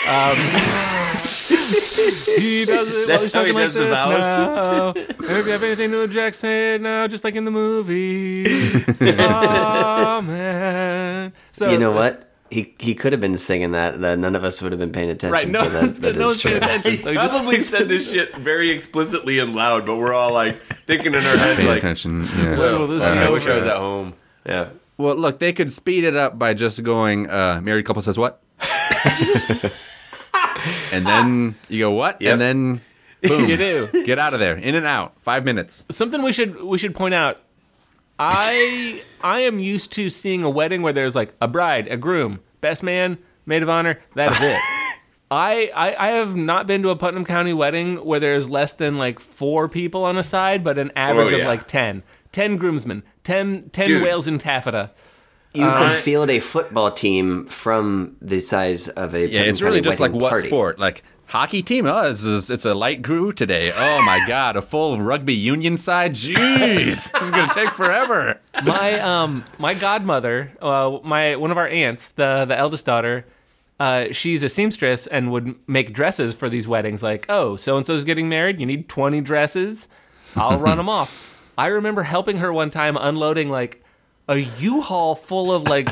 Um, 0.08 0.36
he 1.34 2.64
does 2.66 2.94
it. 2.96 3.08
while 3.08 3.18
That's 3.18 3.22
he's 3.22 3.32
how 3.34 3.44
he 3.44 3.52
talking 3.52 3.54
like 3.54 3.64
does 3.64 3.74
the 3.74 3.80
this 3.80 3.98
vows? 3.98 4.18
now. 4.18 4.92
If 4.96 5.46
you 5.46 5.52
have 5.52 5.62
anything 5.62 5.90
to 5.92 6.00
object, 6.02 6.36
say 6.36 6.74
it 6.74 6.80
now, 6.80 7.06
just 7.06 7.24
like 7.24 7.34
in 7.34 7.44
the 7.44 7.50
movie. 7.50 8.44
oh 9.18 10.20
man. 10.22 11.32
So 11.52 11.70
you 11.70 11.78
know 11.78 11.92
what? 11.92 12.30
He 12.50 12.74
he 12.78 12.94
could 12.94 13.12
have 13.12 13.20
been 13.20 13.36
singing 13.38 13.72
that. 13.72 13.94
Uh, 14.02 14.14
none 14.16 14.36
of 14.36 14.44
us 14.44 14.60
would 14.62 14.70
have 14.72 14.78
been 14.78 14.92
paying 14.92 15.10
attention. 15.10 15.32
Right? 15.32 15.48
No, 15.48 15.62
so 15.62 15.70
that, 15.70 15.96
that 15.96 16.16
no 16.16 16.26
is 16.26 16.32
one's 16.32 16.40
true. 16.42 16.56
attention. 16.56 16.92
So 17.02 17.08
he 17.10 17.14
just 17.14 17.34
Probably 17.34 17.60
said 17.60 17.88
this 17.88 18.12
shit 18.12 18.36
very 18.36 18.70
explicitly 18.70 19.38
and 19.40 19.54
loud, 19.54 19.86
but 19.86 19.96
we're 19.96 20.12
all 20.14 20.32
like 20.32 20.60
thinking 20.86 21.14
in 21.14 21.24
our 21.24 21.36
heads 21.36 21.60
Pay 21.60 21.66
like, 21.66 21.78
attention. 21.78 22.24
Yeah. 22.36 22.58
When 22.58 22.78
will 22.78 22.86
this 22.86 23.02
be 23.02 23.08
I 23.08 23.28
wish 23.30 23.46
I 23.46 23.54
was 23.54 23.66
at 23.66 23.76
home. 23.78 24.14
Yeah. 24.46 24.68
Well, 24.96 25.16
look, 25.16 25.38
they 25.40 25.52
could 25.52 25.72
speed 25.72 26.04
it 26.04 26.14
up 26.16 26.38
by 26.38 26.54
just 26.54 26.82
going, 26.82 27.28
uh, 27.28 27.60
married 27.62 27.84
couple 27.84 28.02
says 28.02 28.16
what? 28.18 28.40
and 30.92 31.06
then 31.06 31.54
you 31.68 31.80
go, 31.80 31.90
what? 31.90 32.20
Yep. 32.20 32.32
And 32.32 32.40
then, 32.40 32.80
boom. 33.22 33.48
You 33.48 33.56
do. 33.56 34.04
Get 34.04 34.18
out 34.18 34.34
of 34.34 34.40
there. 34.40 34.56
In 34.56 34.74
and 34.74 34.86
out. 34.86 35.14
Five 35.22 35.44
minutes. 35.44 35.84
something 35.90 36.22
we 36.22 36.32
should 36.32 36.62
we 36.62 36.78
should 36.78 36.94
point 36.94 37.14
out. 37.14 37.40
I 38.18 39.00
I 39.24 39.40
am 39.40 39.58
used 39.58 39.92
to 39.94 40.08
seeing 40.08 40.44
a 40.44 40.50
wedding 40.50 40.82
where 40.82 40.92
there's 40.92 41.14
like 41.16 41.34
a 41.40 41.48
bride, 41.48 41.88
a 41.88 41.96
groom, 41.96 42.40
best 42.60 42.82
man, 42.82 43.18
maid 43.44 43.62
of 43.62 43.68
honor. 43.68 43.98
That 44.14 44.32
is 44.32 44.38
it. 44.40 44.60
I, 45.30 45.70
I 45.74 46.08
I 46.08 46.10
have 46.12 46.36
not 46.36 46.66
been 46.68 46.82
to 46.82 46.90
a 46.90 46.96
Putnam 46.96 47.24
County 47.24 47.52
wedding 47.52 47.96
where 48.04 48.20
there's 48.20 48.48
less 48.48 48.72
than 48.72 48.98
like 48.98 49.18
four 49.18 49.68
people 49.68 50.04
on 50.04 50.16
a 50.16 50.22
side, 50.22 50.62
but 50.62 50.78
an 50.78 50.92
average 50.94 51.32
Oh, 51.34 51.40
of 51.40 51.46
like 51.46 51.66
10. 51.66 52.04
10 52.30 52.56
groomsmen, 52.56 53.02
10, 53.24 53.70
10 53.72 53.86
Dude. 53.86 54.02
whales 54.02 54.26
in 54.26 54.38
taffeta. 54.38 54.90
You 55.54 55.64
Uh, 55.64 55.76
can 55.78 55.94
field 55.96 56.30
a 56.30 56.40
football 56.40 56.90
team 56.90 57.46
from 57.46 58.16
the 58.20 58.40
size 58.40 58.88
of 58.88 59.14
a 59.14 59.28
Yeah, 59.28 59.42
it's 59.42 59.62
really 59.62 59.80
just 59.80 60.00
like 60.00 60.10
wedding 60.10 60.22
what 60.22 60.30
party. 60.32 60.48
sport? 60.48 60.78
Like 60.80 61.02
hockey 61.26 61.62
team? 61.62 61.86
Oh, 61.86 62.10
it's, 62.10 62.24
it's, 62.24 62.50
it's 62.50 62.64
a 62.64 62.74
light 62.74 63.04
crew 63.04 63.32
today. 63.32 63.70
Oh 63.74 64.02
my 64.04 64.20
god, 64.26 64.56
a 64.56 64.62
full 64.62 65.00
rugby 65.00 65.34
union 65.34 65.76
side? 65.76 66.14
Jeez, 66.14 66.84
this 66.86 67.06
is 67.22 67.30
gonna 67.30 67.52
take 67.54 67.70
forever. 67.70 68.40
my 68.64 68.98
um 69.00 69.44
my 69.58 69.74
godmother, 69.74 70.50
uh, 70.60 70.98
my 71.04 71.36
one 71.36 71.50
of 71.52 71.56
our 71.58 71.68
aunts, 71.68 72.10
the 72.10 72.44
the 72.46 72.58
eldest 72.58 72.84
daughter, 72.84 73.24
uh, 73.78 74.06
she's 74.10 74.42
a 74.42 74.48
seamstress 74.48 75.06
and 75.06 75.30
would 75.30 75.54
make 75.68 75.92
dresses 75.92 76.34
for 76.34 76.48
these 76.48 76.66
weddings. 76.66 77.00
Like, 77.02 77.26
oh, 77.28 77.54
so 77.56 77.76
and 77.76 77.86
so's 77.86 78.04
getting 78.04 78.28
married. 78.28 78.58
You 78.58 78.66
need 78.66 78.88
twenty 78.88 79.20
dresses. 79.20 79.86
I'll 80.34 80.58
run 80.58 80.76
them 80.78 80.88
off. 80.88 81.30
I 81.56 81.68
remember 81.68 82.02
helping 82.02 82.38
her 82.38 82.52
one 82.52 82.70
time 82.70 82.96
unloading 82.96 83.50
like 83.50 83.82
a 84.28 84.38
U-Haul 84.38 85.14
full 85.14 85.52
of 85.52 85.64
like 85.64 85.86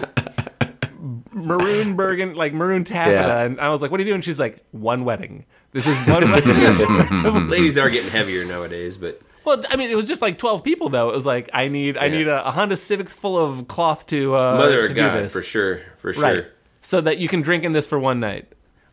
maroon 1.32 1.96
burgun, 1.96 2.34
like 2.36 2.52
maroon 2.52 2.84
taffeta, 2.84 3.12
Yeah. 3.14 3.42
and 3.44 3.60
I 3.60 3.68
was 3.70 3.82
like, 3.82 3.90
"What 3.90 4.00
are 4.00 4.02
you 4.02 4.08
doing?" 4.10 4.20
She's 4.20 4.38
like, 4.38 4.64
"One 4.72 5.04
wedding. 5.04 5.44
This 5.72 5.86
is 5.86 5.96
one 6.06 6.30
wedding." 6.30 7.48
Ladies 7.48 7.78
are 7.78 7.90
getting 7.90 8.10
heavier 8.10 8.44
nowadays, 8.44 8.96
but 8.96 9.20
well, 9.44 9.62
I 9.68 9.76
mean, 9.76 9.90
it 9.90 9.96
was 9.96 10.06
just 10.06 10.22
like 10.22 10.38
twelve 10.38 10.62
people 10.64 10.88
though. 10.88 11.10
It 11.10 11.14
was 11.16 11.26
like, 11.26 11.50
I 11.52 11.68
need, 11.68 11.96
I 11.96 12.08
need 12.08 12.28
a, 12.28 12.46
a 12.46 12.50
Honda 12.52 12.76
Civics 12.76 13.12
full 13.14 13.36
of 13.38 13.68
cloth 13.68 14.06
to 14.08 14.36
uh, 14.36 14.56
mother 14.56 14.76
to 14.76 14.82
of 14.84 14.88
do 14.90 14.94
God, 14.94 15.14
this. 15.24 15.32
for 15.32 15.42
sure, 15.42 15.80
for 15.96 16.12
sure. 16.12 16.22
right? 16.22 16.44
So 16.80 17.00
that 17.00 17.18
you 17.18 17.28
can 17.28 17.42
drink 17.42 17.64
in 17.64 17.72
this 17.72 17.86
for 17.86 17.98
one 17.98 18.20
night. 18.20 18.46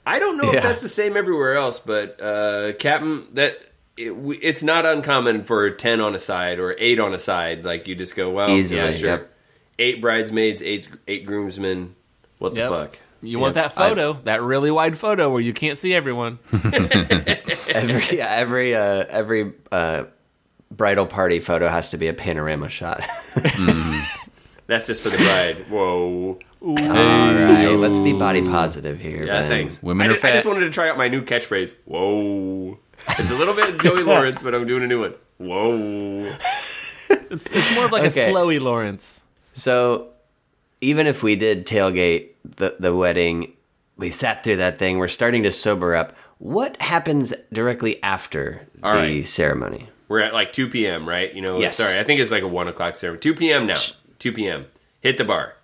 I 0.05 0.17
don't 0.19 0.37
know 0.37 0.51
Yeah. 0.51 0.57
if 0.57 0.63
that's 0.63 0.81
the 0.81 0.89
same 0.89 1.15
everywhere 1.17 1.55
else, 1.55 1.77
but 1.79 2.19
uh, 2.21 2.73
Captain, 2.73 3.27
that 3.33 3.59
it, 3.99 4.15
we, 4.17 4.37
it's 4.37 4.63
not 4.63 4.85
uncommon 4.85 5.43
for 5.43 5.69
ten 5.71 6.01
on 6.01 6.15
a 6.15 6.19
side 6.19 6.59
or 6.59 6.75
eight 6.79 6.99
on 6.99 7.13
a 7.13 7.19
side. 7.19 7.65
Like 7.65 7.87
you 7.87 7.95
just 7.95 8.15
go, 8.15 8.29
well, 8.29 8.49
Easily, 8.49 8.81
yeah, 8.81 8.91
sure. 8.91 9.09
yep. 9.09 9.33
Eight 9.77 10.01
bridesmaids, 10.01 10.61
eight 10.63 10.87
eight 11.07 11.25
groomsmen. 11.25 11.95
What 12.39 12.55
the 12.55 12.61
Yep. 12.61 12.69
fuck? 12.69 12.99
You 13.21 13.37
want 13.37 13.55
that 13.55 13.73
photo, 13.73 14.13
that 14.23 14.41
really 14.41 14.71
wide 14.71 14.97
photo 14.97 15.29
where 15.29 15.41
you 15.41 15.51
can't 15.51 15.77
see 15.77 15.93
everyone. 15.93 16.39
Every 16.53 18.17
yeah, 18.17 18.27
every 18.29 18.73
uh, 18.73 19.05
every 19.09 19.53
uh, 19.71 20.05
bridal 20.71 21.05
party 21.05 21.39
photo 21.39 21.67
has 21.67 21.89
to 21.89 21.97
be 21.97 22.07
a 22.07 22.13
panorama 22.13 22.69
shot. 22.69 23.01
That's 24.67 24.85
just 24.87 25.01
for 25.03 25.09
the 25.09 25.17
bride. 25.17 25.69
Whoa. 25.69 26.39
All 26.61 26.75
right, 26.75 27.67
let's 27.75 27.99
be 27.99 28.13
body 28.13 28.41
positive 28.43 28.99
here. 28.99 29.25
Yeah, 29.25 29.41
Ben. 29.41 29.49
thanks. 29.49 29.81
Women 29.83 30.07
I, 30.07 30.11
are 30.11 30.13
ju- 30.19 30.27
I 30.27 30.31
just 30.31 30.45
wanted 30.45 30.61
to 30.61 30.69
try 30.69 30.89
out 30.89 30.97
my 30.97 31.07
new 31.07 31.23
catchphrase. 31.23 31.75
Whoa. 31.85 32.77
It's 33.07 33.31
a 33.31 33.35
little 33.35 33.53
bit 33.55 33.79
Joey 33.81 34.03
Lawrence, 34.03 34.41
but 34.43 34.53
I'm 34.55 34.67
doing 34.67 34.83
a 34.83 34.87
new 34.87 34.99
one. 35.01 35.15
Whoa. 35.37 36.25
It's, 36.29 37.09
it's 37.47 37.75
more 37.75 37.85
of 37.85 37.91
like 37.91 38.03
Okay. 38.11 38.29
a 38.29 38.33
Slowy 38.33 38.59
Lawrence. 38.61 39.21
So, 39.53 40.09
even 40.81 41.07
if 41.07 41.23
we 41.23 41.35
did 41.35 41.65
tailgate 41.65 42.29
the 42.43 42.75
the 42.79 42.95
wedding, 42.95 43.53
we 43.97 44.09
sat 44.09 44.43
through 44.43 44.57
that 44.57 44.77
thing. 44.79 44.97
We're 44.97 45.07
starting 45.07 45.43
to 45.43 45.51
sober 45.51 45.95
up. 45.95 46.15
What 46.39 46.81
happens 46.81 47.33
directly 47.51 48.01
after 48.03 48.67
All 48.83 48.93
the 48.93 48.97
right. 48.99 49.25
ceremony? 49.25 49.89
We're 50.07 50.21
at 50.21 50.33
like 50.33 50.53
2 50.53 50.69
p.m., 50.69 51.07
right? 51.07 51.33
You 51.35 51.41
know, 51.41 51.59
Yes. 51.59 51.75
sorry, 51.75 51.99
I 51.99 52.03
think 52.03 52.19
it's 52.21 52.31
like 52.31 52.43
a 52.43 52.47
1 52.47 52.67
o'clock 52.69 52.95
ceremony. 52.95 53.19
2 53.19 53.35
p.m. 53.35 53.67
now. 53.67 53.77
2 54.19 54.31
p.m. 54.31 54.65
Hit 55.01 55.17
the 55.17 55.23
bar. 55.25 55.55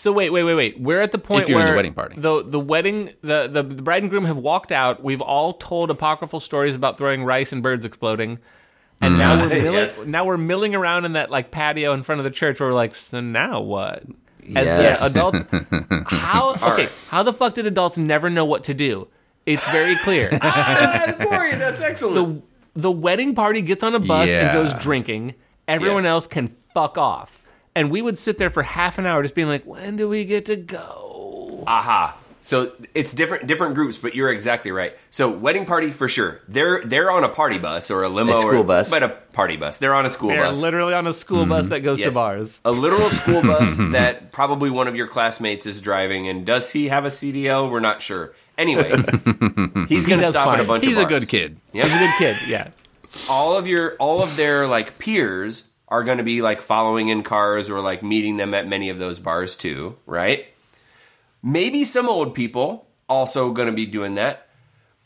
So 0.00 0.12
wait, 0.12 0.30
wait, 0.30 0.44
wait, 0.44 0.54
wait. 0.54 0.80
We're 0.80 1.02
at 1.02 1.12
the 1.12 1.18
point 1.18 1.42
If 1.42 1.48
you're 1.50 1.58
in 1.60 1.64
where 1.66 1.72
the 1.74 1.76
wedding 1.76 1.92
party. 1.94 2.14
the 2.18 2.42
the 2.42 2.58
wedding, 2.58 3.10
the, 3.20 3.48
the 3.48 3.62
the 3.62 3.82
bride 3.82 4.02
and 4.02 4.10
groom 4.10 4.24
have 4.24 4.38
walked 4.38 4.72
out. 4.72 5.02
We've 5.02 5.20
all 5.20 5.52
told 5.52 5.90
apocryphal 5.90 6.40
stories 6.40 6.74
about 6.74 6.96
throwing 6.96 7.22
rice 7.22 7.52
and 7.52 7.62
birds 7.62 7.84
exploding, 7.84 8.38
and 9.02 9.18
now 9.18 9.38
we're 9.42 9.48
milling, 9.62 9.74
Yes. 9.74 9.98
now 10.06 10.24
we're 10.24 10.38
milling 10.38 10.74
around 10.74 11.04
in 11.04 11.12
that 11.12 11.30
like 11.30 11.50
patio 11.50 11.92
in 11.92 12.02
front 12.02 12.18
of 12.20 12.24
the 12.24 12.30
church. 12.30 12.60
Where 12.60 12.70
we're 12.70 12.74
like, 12.74 12.94
so 12.94 13.20
now 13.20 13.60
what? 13.60 14.04
As, 14.56 14.64
Yes. 14.66 15.00
Yeah, 15.02 15.06
adults. 15.06 15.38
how 16.06 16.54
okay? 16.72 16.88
How 17.08 17.22
the 17.22 17.34
fuck 17.34 17.52
did 17.54 17.66
adults 17.66 17.98
never 17.98 18.30
know 18.30 18.46
what 18.46 18.64
to 18.64 18.74
do? 18.74 19.06
It's 19.44 19.70
very 19.70 19.96
clear. 19.96 20.30
ah, 20.40 21.14
Corey, 21.20 21.56
that's 21.56 21.80
excellent. 21.82 22.44
the 22.74 22.80
the 22.82 22.90
wedding 22.90 23.34
party 23.34 23.60
gets 23.62 23.82
on 23.82 23.94
a 23.94 23.98
bus 24.00 24.30
and 24.30 24.52
goes 24.52 24.72
drinking. 24.82 25.34
Everyone 25.68 26.04
Yes. 26.04 26.10
else 26.10 26.26
can 26.26 26.48
fuck 26.48 26.96
off. 26.96 27.39
And 27.80 27.90
we 27.90 28.02
would 28.02 28.18
sit 28.18 28.36
there 28.36 28.50
for 28.50 28.62
half 28.62 28.98
an 28.98 29.06
hour 29.06 29.22
just 29.22 29.34
being 29.34 29.48
like, 29.48 29.64
when 29.64 29.96
do 29.96 30.06
we 30.06 30.26
get 30.26 30.44
to 30.44 30.56
go? 30.56 31.64
Aha. 31.66 32.14
So 32.42 32.72
it's 32.92 33.10
different 33.10 33.46
different 33.46 33.74
groups, 33.74 33.96
but 33.96 34.14
you're 34.14 34.30
exactly 34.30 34.70
right. 34.70 34.94
So 35.10 35.30
wedding 35.30 35.64
party 35.64 35.90
for 35.90 36.06
sure. 36.06 36.42
They're 36.46 36.84
they're 36.84 37.10
on 37.10 37.24
a 37.24 37.30
party 37.30 37.56
bus 37.56 37.90
or 37.90 38.02
a 38.02 38.10
limo 38.10 38.34
A 38.34 38.36
school 38.36 38.60
or, 38.60 38.64
bus. 38.64 38.90
but 38.90 39.02
a 39.02 39.08
party 39.32 39.56
bus. 39.56 39.78
They're 39.78 39.94
on 39.94 40.04
a 40.04 40.10
school 40.10 40.28
bus. 40.28 40.36
They're 40.36 40.48
bus. 40.48 40.60
literally 40.60 40.92
on 40.92 41.06
a 41.06 41.14
school 41.14 41.46
bus 41.46 41.68
that 41.68 41.80
goes 41.80 41.98
to 41.98 42.12
bars. 42.12 42.60
A 42.66 42.70
literal 42.70 43.08
school 43.08 43.40
bus 43.40 43.78
that 43.92 44.30
probably 44.30 44.68
one 44.68 44.86
of 44.86 44.94
your 44.94 45.06
classmates 45.08 45.64
is 45.64 45.80
driving. 45.80 46.28
And 46.28 46.44
does 46.44 46.70
he 46.70 46.88
have 46.88 47.06
a 47.06 47.10
CDL? 47.10 47.70
We're 47.70 47.80
not 47.80 48.02
sure. 48.02 48.34
Anyway, 48.58 48.90
he's 49.88 50.06
going 50.06 50.20
to 50.20 50.26
does 50.26 50.32
stop 50.32 50.52
at 50.52 50.60
a 50.60 50.64
bunch 50.64 50.84
He's 50.84 50.98
of 50.98 51.08
He's 51.08 51.16
a 51.16 51.18
good 51.20 51.28
kid. 51.30 51.56
Yep. 51.72 51.84
He's 51.86 51.94
a 51.94 51.98
good 51.98 52.14
kid, 52.18 52.36
yeah. 52.46 52.70
all 53.30 53.56
of 53.56 53.66
your 53.66 53.94
all 53.96 54.22
of 54.22 54.36
their 54.36 54.66
like 54.66 54.98
peers 54.98 55.68
are 55.90 56.04
going 56.04 56.18
to 56.18 56.24
be 56.24 56.40
like 56.42 56.60
following 56.62 57.08
in 57.08 57.22
cars 57.22 57.68
or 57.68 57.80
like 57.80 58.02
meeting 58.02 58.36
them 58.36 58.54
at 58.54 58.66
many 58.68 58.90
of 58.90 58.98
those 58.98 59.18
bars 59.18 59.56
too, 59.56 59.96
right? 60.06 60.46
Maybe 61.42 61.84
some 61.84 62.08
old 62.08 62.34
people 62.34 62.86
also 63.08 63.50
going 63.52 63.66
to 63.66 63.74
be 63.74 63.86
doing 63.86 64.14
that. 64.14 64.46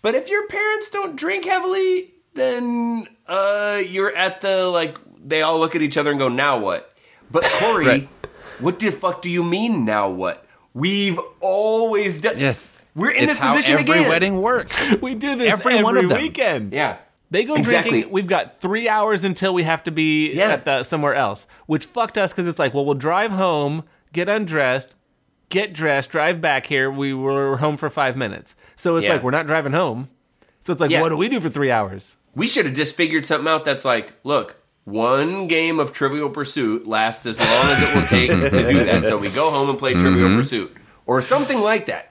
But 0.03 0.15
if 0.15 0.29
your 0.29 0.47
parents 0.49 0.91
don't 0.91 1.17
drink 1.17 1.45
heavily, 1.47 2.13
then 2.35 3.07
uh 3.27 3.81
you're 3.89 4.15
at 4.15 4.41
the 4.43 4.67
like 4.69 4.99
they 5.25 5.41
all 5.43 5.59
look 5.59 5.75
at 5.75 5.81
each 5.83 5.97
other 5.97 6.11
and 6.11 6.19
go, 6.19 6.29
"Now 6.29 6.59
what?" 6.59 6.95
But 7.31 7.45
Corey, 7.61 7.87
Right. 7.87 8.09
what 8.59 8.79
the 8.81 8.91
fuck 8.91 9.23
do 9.23 9.31
you 9.31 9.43
mean 9.43 9.85
now 9.87 10.11
what? 10.11 10.45
We've 10.75 11.19
always 11.41 12.19
done 12.19 12.39
Yes. 12.39 12.71
We're 12.97 13.11
in 13.13 13.25
it's 13.25 13.33
this 13.33 13.39
how 13.39 13.55
position 13.57 13.79
every 13.79 13.95
again. 14.01 14.09
wedding 14.09 14.43
works. 14.43 14.93
We 15.01 15.15
do 15.15 15.37
this 15.37 15.53
Every 15.53 15.73
every, 15.75 15.85
one 15.85 15.97
of 15.97 16.09
them. 16.09 16.21
weekend. 16.21 16.73
Yeah. 16.75 16.99
They 17.31 17.45
go 17.45 17.55
Exactly. 17.55 17.91
drinking. 17.91 18.13
We've 18.13 18.27
got 18.27 18.61
three 18.61 18.89
hours 18.89 19.25
until 19.25 19.55
we 19.55 19.63
have 19.65 19.83
to 19.85 19.91
be 19.91 20.33
Yeah. 20.33 20.51
at 20.51 20.65
the 20.65 20.83
somewhere 20.85 21.15
else, 21.15 21.47
which 21.67 21.85
fucked 21.87 22.17
us 22.19 22.33
because 22.33 22.47
it's 22.47 22.59
like, 22.59 22.75
well, 22.75 22.85
we'll 22.85 22.95
drive 22.95 23.33
home, 23.33 23.85
get 24.13 24.29
undressed, 24.29 24.95
get 25.49 25.73
dressed, 25.73 26.11
drive 26.11 26.41
back 26.41 26.67
here. 26.67 26.91
We 26.91 27.13
were 27.15 27.57
home 27.57 27.77
for 27.77 27.91
five 27.91 28.17
minutes, 28.17 28.55
so 28.77 28.97
it's 28.97 29.07
Yeah. 29.07 29.15
like 29.15 29.23
we're 29.23 29.31
not 29.31 29.47
driving 29.47 29.73
home. 29.73 30.09
So 30.61 30.73
it's 30.73 30.81
like, 30.81 30.91
Yeah. 30.91 31.01
what 31.01 31.09
do 31.09 31.17
we 31.17 31.29
do 31.29 31.41
for 31.41 31.49
three 31.49 31.71
hours? 31.71 32.17
We 32.35 32.47
should 32.47 32.67
have 32.67 32.75
just 32.75 32.97
figured 32.97 33.27
something 33.27 33.49
out 33.49 33.65
that's 33.65 33.85
like, 33.85 34.13
look, 34.25 34.57
one 34.85 35.47
game 35.49 35.79
of 35.81 35.93
Trivial 35.93 36.29
Pursuit 36.31 36.87
lasts 36.87 37.27
as 37.27 37.39
long 37.41 37.49
as 37.49 37.83
it 37.83 37.95
will 37.95 38.07
take 38.07 38.31
to 38.53 38.73
do 38.73 38.85
that. 38.85 39.05
So 39.07 39.17
we 39.19 39.29
go 39.31 39.51
home 39.51 39.71
and 39.71 39.79
play 39.79 39.93
Trivial 39.95 40.29
mm-hmm. 40.29 40.37
Pursuit 40.37 40.77
or 41.07 41.21
something 41.23 41.61
like 41.61 41.87
that. 41.87 42.11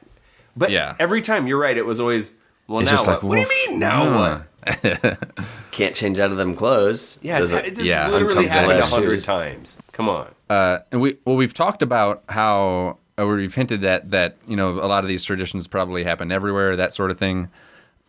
But 0.56 0.72
Yeah. 0.72 0.96
every 1.00 1.22
time, 1.22 1.48
you're 1.48 1.60
right, 1.60 1.78
it 1.78 1.86
was 1.86 2.00
always, 2.00 2.34
well, 2.68 2.80
It's 2.82 2.92
now 2.92 2.98
what? 2.98 3.08
like, 3.08 3.24
what 3.24 3.36
do 3.36 3.42
you 3.42 3.70
mean, 3.70 3.80
now 3.80 4.18
what? 4.20 4.44
Can't 5.72 5.96
change 5.96 6.20
out 6.20 6.32
of 6.32 6.38
them 6.38 6.56
clothes. 6.56 7.20
Yeah, 7.22 7.40
it's, 7.40 7.50
Those 7.50 7.60
are- 7.62 7.66
it 7.66 7.76
just 7.76 7.88
yeah, 7.88 8.10
literally 8.10 8.48
happened 8.48 8.80
a 8.80 8.86
hundred 8.86 9.22
times. 9.22 9.78
Come 9.92 10.10
on. 10.10 10.34
Uh, 10.50 10.80
and 10.92 11.02
we 11.02 11.18
well, 11.26 11.36
we've 11.36 11.54
talked 11.54 11.82
about 11.82 12.24
how 12.30 12.98
uh, 13.20 13.26
we've 13.26 13.54
hinted 13.54 13.82
that 13.82 14.12
that 14.12 14.38
you 14.48 14.56
know 14.56 14.72
a 14.72 14.88
lot 14.88 15.04
of 15.04 15.08
these 15.08 15.24
traditions 15.24 15.68
probably 15.68 16.04
happen 16.04 16.32
everywhere, 16.32 16.76
that 16.76 16.94
sort 16.94 17.12
of 17.12 17.18
thing. 17.18 17.50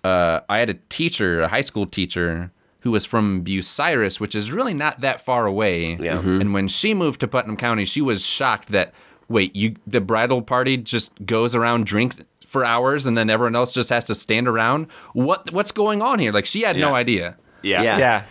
Uh, 0.03 0.41
I 0.49 0.59
had 0.59 0.69
a 0.71 0.75
teacher, 0.91 1.41
a 1.43 1.49
high 1.49 1.63
school 1.63 1.87
teacher, 1.87 2.51
who 2.81 2.91
was 2.91 3.07
from 3.07 3.43
Bucyrus, 3.45 4.21
which 4.21 4.35
is 4.35 4.51
really 4.53 4.75
not 4.75 5.01
that 5.01 5.25
far 5.25 5.47
away. 5.47 5.97
Yeah. 5.99 6.21
Mhm. 6.21 6.41
And 6.43 6.53
when 6.55 6.69
she 6.69 6.93
moved 6.93 7.21
to 7.21 7.29
Putnam 7.29 7.57
County, 7.57 7.87
she 7.87 8.03
was 8.03 8.25
shocked 8.27 8.69
that 8.73 8.93
wait, 9.27 9.57
you 9.57 9.75
the 9.87 10.03
bridal 10.03 10.43
party 10.43 10.77
just 10.77 11.25
goes 11.25 11.55
around 11.55 11.87
drinks 11.87 12.19
for 12.55 12.65
hours, 12.65 13.05
and 13.07 13.19
then 13.19 13.29
everyone 13.29 13.57
else 13.57 13.73
just 13.75 13.91
has 13.91 14.05
to 14.07 14.15
stand 14.15 14.47
around. 14.49 14.87
What 15.13 15.53
what's 15.53 15.73
going 15.73 16.01
on 16.03 16.19
here? 16.21 16.33
Like 16.33 16.47
she 16.47 16.63
had 16.63 16.77
no 16.77 16.95
idea. 16.95 17.35
Yeah. 17.63 17.83
Yeah. 17.83 17.99
Yeah, 17.99 18.23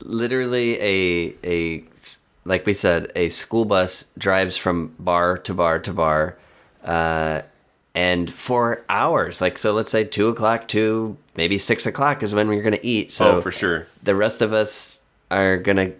literally 0.00 0.78
a 0.80 1.34
a 1.44 1.84
like 2.44 2.66
we 2.66 2.72
said 2.74 3.10
a 3.16 3.28
school 3.28 3.64
bus 3.64 4.06
drives 4.18 4.56
from 4.56 4.94
bar 4.98 5.38
to 5.38 5.54
bar 5.54 5.78
to 5.78 5.92
bar 5.92 6.36
uh 6.84 7.40
and 7.94 8.32
for 8.32 8.82
hours 8.88 9.40
like 9.40 9.56
so 9.56 9.72
let's 9.72 9.90
say 9.90 10.02
two 10.02 10.26
o'clock 10.28 10.66
to 10.66 11.16
maybe 11.36 11.56
six 11.58 11.86
o'clock 11.86 12.22
is 12.22 12.34
when 12.34 12.48
we're 12.48 12.62
gonna 12.62 12.78
eat 12.82 13.10
so 13.12 13.36
Oh, 13.36 13.40
for 13.40 13.52
sure. 13.52 13.86
the 14.02 14.14
rest 14.16 14.42
of 14.42 14.52
us 14.52 14.98
are 15.30 15.56
gonna 15.56 15.92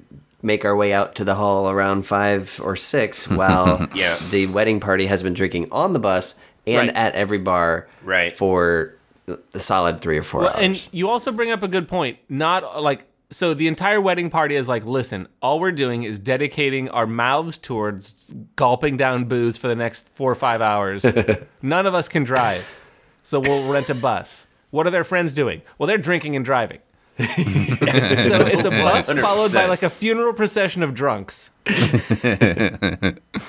make 0.42 0.64
our 0.64 0.74
way 0.74 0.92
out 0.92 1.14
to 1.14 1.24
the 1.24 1.36
hall 1.36 1.70
around 1.70 2.04
five 2.04 2.60
or 2.64 2.74
six 2.74 3.28
while 3.40 3.86
Yeah. 3.94 4.18
the 4.30 4.46
wedding 4.48 4.80
party 4.80 5.06
has 5.06 5.22
been 5.22 5.34
drinking 5.34 5.68
on 5.70 5.92
the 5.92 6.00
bus 6.00 6.34
and 6.66 6.88
Right. 6.88 6.96
at 6.96 7.14
every 7.14 7.38
bar 7.38 7.88
Right. 8.02 8.32
for 8.32 8.94
the 9.26 9.60
solid 9.60 10.00
three 10.00 10.18
or 10.18 10.22
four 10.22 10.40
Well, 10.42 10.50
hours 10.50 10.62
and 10.64 10.88
you 10.92 11.08
also 11.08 11.30
bring 11.32 11.50
up 11.50 11.62
a 11.62 11.68
good 11.68 11.88
point. 11.88 12.18
Not 12.28 12.82
like 12.82 13.04
so 13.30 13.54
the 13.54 13.66
entire 13.66 13.98
wedding 14.00 14.28
party 14.28 14.56
is 14.56 14.68
like, 14.68 14.84
listen, 14.84 15.26
all 15.40 15.58
we're 15.58 15.72
doing 15.72 16.02
is 16.02 16.18
dedicating 16.18 16.90
our 16.90 17.06
mouths 17.06 17.56
towards 17.56 18.30
gulping 18.56 18.98
down 18.98 19.24
booze 19.24 19.56
for 19.56 19.68
the 19.68 19.74
next 19.76 20.08
four 20.10 20.30
or 20.30 20.34
five 20.34 20.60
hours. 20.60 21.02
None 21.62 21.86
of 21.86 21.94
us 21.94 22.08
can 22.08 22.24
drive. 22.24 22.66
so 23.22 23.40
we'll 23.40 23.70
rent 23.72 23.88
a 23.88 23.94
bus. 23.94 24.46
What 24.70 24.86
are 24.86 24.90
their 24.90 25.04
friends 25.04 25.32
doing? 25.32 25.62
Well, 25.78 25.86
they're 25.86 25.96
drinking 25.98 26.36
and 26.36 26.44
driving. 26.44 26.80
so 27.18 27.24
it's 28.46 28.64
a 28.64 28.70
bus 28.70 29.10
followed 29.12 29.52
by 29.52 29.66
like 29.66 29.82
a 29.82 29.90
funeral 29.90 30.32
procession 30.32 30.82
of 30.82 30.94
drunks. 30.94 31.50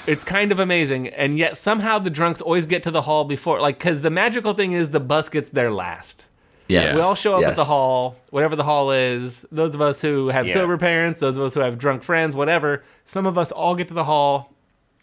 it's 0.08 0.24
kind 0.24 0.52
of 0.52 0.60
amazing, 0.60 1.08
and 1.10 1.38
yet 1.38 1.58
somehow 1.58 1.98
the 2.00 2.10
drunks 2.10 2.42
always 2.42 2.66
get 2.66 2.84
to 2.84 2.92
the 2.92 3.04
hall 3.04 3.24
before, 3.24 3.60
like, 3.62 3.80
because 3.80 4.02
the 4.02 4.10
magical 4.10 4.54
thing 4.54 4.74
is 4.74 4.90
the 4.92 5.00
bus 5.00 5.30
gets 5.30 5.50
there 5.50 5.72
last. 5.72 6.26
Yes. 6.68 6.96
We 6.96 7.02
all 7.02 7.16
show 7.16 7.36
up 7.36 7.42
Yes. 7.42 7.52
at 7.52 7.56
the 7.58 7.66
hall, 7.66 8.16
whatever 8.30 8.56
the 8.56 8.64
hall 8.64 8.92
is. 8.92 9.46
Those 9.52 9.76
of 9.76 9.82
us 9.82 10.02
who 10.02 10.30
have 10.30 10.48
Yeah. 10.48 10.54
sober 10.54 10.78
parents, 10.78 11.20
those 11.20 11.38
of 11.38 11.44
us 11.44 11.54
who 11.54 11.60
have 11.60 11.78
drunk 11.78 12.04
friends, 12.04 12.36
whatever. 12.36 12.84
Some 13.06 13.26
of 13.26 13.38
us 13.38 13.52
all 13.52 13.76
get 13.76 13.88
to 13.90 13.94
the 13.94 14.06
hall, 14.06 14.54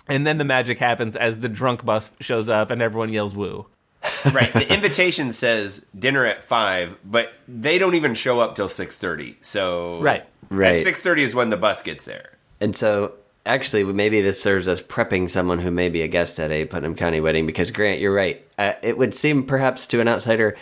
and 0.09 0.27
then 0.27 0.39
the 0.39 0.45
magic 0.45 0.79
happens 0.79 1.15
as 1.17 1.41
the 1.41 1.49
drunk 1.49 1.85
bus 1.85 2.11
shows 2.21 2.49
up 2.49 2.71
and 2.71 2.81
everyone 2.81 3.13
yells 3.13 3.35
woo. 3.37 3.67
Right. 4.33 4.53
The 4.53 4.67
invitation 4.73 5.33
says 5.33 5.87
dinner 5.99 6.25
at 6.25 6.45
five, 6.45 6.97
but 7.05 7.33
they 7.49 7.79
don't 7.79 7.95
even 7.95 8.15
show 8.15 8.41
up 8.41 8.55
till 8.55 8.69
six 8.69 8.97
thirty. 8.99 9.37
So 9.41 10.01
Right. 10.01 10.25
Right. 10.49 10.79
six 10.79 11.01
thirty 11.01 11.23
is 11.23 11.35
when 11.35 11.51
the 11.51 11.57
bus 11.57 11.83
gets 11.83 12.05
there. 12.05 12.31
And 12.61 12.77
so, 12.77 13.15
actually, 13.47 13.85
maybe 13.85 14.21
this 14.21 14.43
serves 14.43 14.69
as 14.69 14.83
prepping 14.83 15.31
someone 15.31 15.59
who 15.59 15.71
may 15.71 15.89
be 15.89 16.03
a 16.03 16.09
guest 16.09 16.39
at 16.41 16.51
a 16.51 16.67
Putnam 16.67 16.95
County 16.95 17.21
wedding. 17.21 17.47
Because 17.47 17.71
Grant, 17.71 18.01
you're 18.01 18.15
right. 18.15 18.45
Uh, 18.59 18.73
it 18.83 18.99
would 18.99 19.15
seem 19.15 19.45
perhaps 19.45 19.87
to 19.89 20.01
an 20.01 20.09
outsider. 20.09 20.57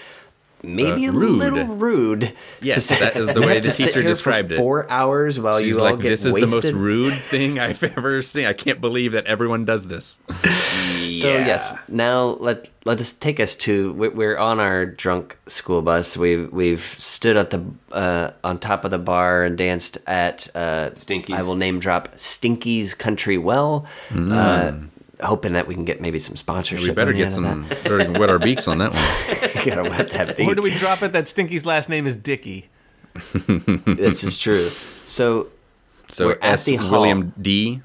Maybe 0.62 1.06
Uh, 1.06 1.12
a 1.12 1.12
little 1.12 1.64
rude. 1.66 2.32
Yes, 2.60 2.88
to 2.88 2.94
that 2.98 3.16
is 3.16 3.28
the 3.34 3.40
way 3.40 3.60
the 3.60 3.70
teacher 3.70 4.02
described 4.02 4.50
it. 4.52 4.56
Four 4.58 4.90
hours 4.90 5.38
while 5.38 5.60
She's 5.60 5.76
you 5.76 5.78
all 5.84 5.92
like, 5.92 6.00
get 6.00 6.08
"This 6.08 6.24
is 6.24 6.34
the 6.34 6.46
most 6.46 6.72
rude 6.72 7.12
thing 7.32 7.58
I've 7.60 7.82
ever 7.82 8.22
seen. 8.22 8.44
I 8.44 8.52
can't 8.54 8.80
believe 8.80 9.12
that 9.12 9.26
everyone 9.26 9.64
does 9.64 9.86
this." 9.86 10.18
So 11.20 11.28
yes, 11.30 11.74
now 11.88 12.36
let 12.40 12.68
let 12.84 13.00
us 13.00 13.12
take 13.12 13.40
us 13.40 13.54
to 13.56 13.92
we- 13.94 14.08
we're 14.08 14.36
on 14.36 14.60
our 14.60 14.84
drunk 14.86 15.36
school 15.46 15.80
bus. 15.82 16.16
We've 16.16 16.52
we've 16.52 16.80
stood 16.82 17.36
at 17.36 17.50
the 17.50 17.64
uh, 17.92 18.30
on 18.44 18.58
top 18.58 18.84
of 18.84 18.90
the 18.90 18.98
bar 18.98 19.44
and 19.44 19.56
danced 19.56 19.98
at 20.06 20.54
uh, 20.56 20.94
Stinky's. 20.94 21.36
I 21.36 21.42
will 21.42 21.56
name 21.56 21.78
drop 21.80 22.18
Stinky's 22.18 22.94
Country 22.94 23.38
Well, 23.38 23.86
uh, 24.14 24.72
hoping 25.22 25.52
that 25.54 25.66
we 25.66 25.74
can 25.74 25.84
get 25.84 26.00
maybe 26.00 26.18
some 26.18 26.36
sponsorship. 26.36 26.86
We 26.88 26.94
better 26.94 27.12
get 27.12 27.22
out 27.22 27.26
of 27.26 27.32
some 27.32 27.68
better 27.68 28.10
wet 28.12 28.30
our 28.30 28.38
beaks 28.38 28.68
on 28.68 28.78
that 28.78 28.92
one. 28.92 29.64
Gotta 29.64 29.82
wet 29.88 30.10
that 30.10 30.36
beak. 30.36 30.46
Where 30.46 30.54
do 30.54 30.62
we 30.62 30.70
drop 30.70 31.02
it 31.02 31.12
that 31.12 31.28
Stinky's 31.28 31.66
last 31.66 31.88
name 31.88 32.06
is 32.06 32.16
Dicky? 32.16 32.68
this 33.14 34.22
is 34.24 34.38
true. 34.38 34.70
So 35.06 35.48
So 36.08 36.26
We're 36.26 36.32
at 36.34 36.44
S. 36.44 36.64
the 36.66 36.76
hall. 36.76 36.90
William 36.90 37.32
D. 37.40 37.82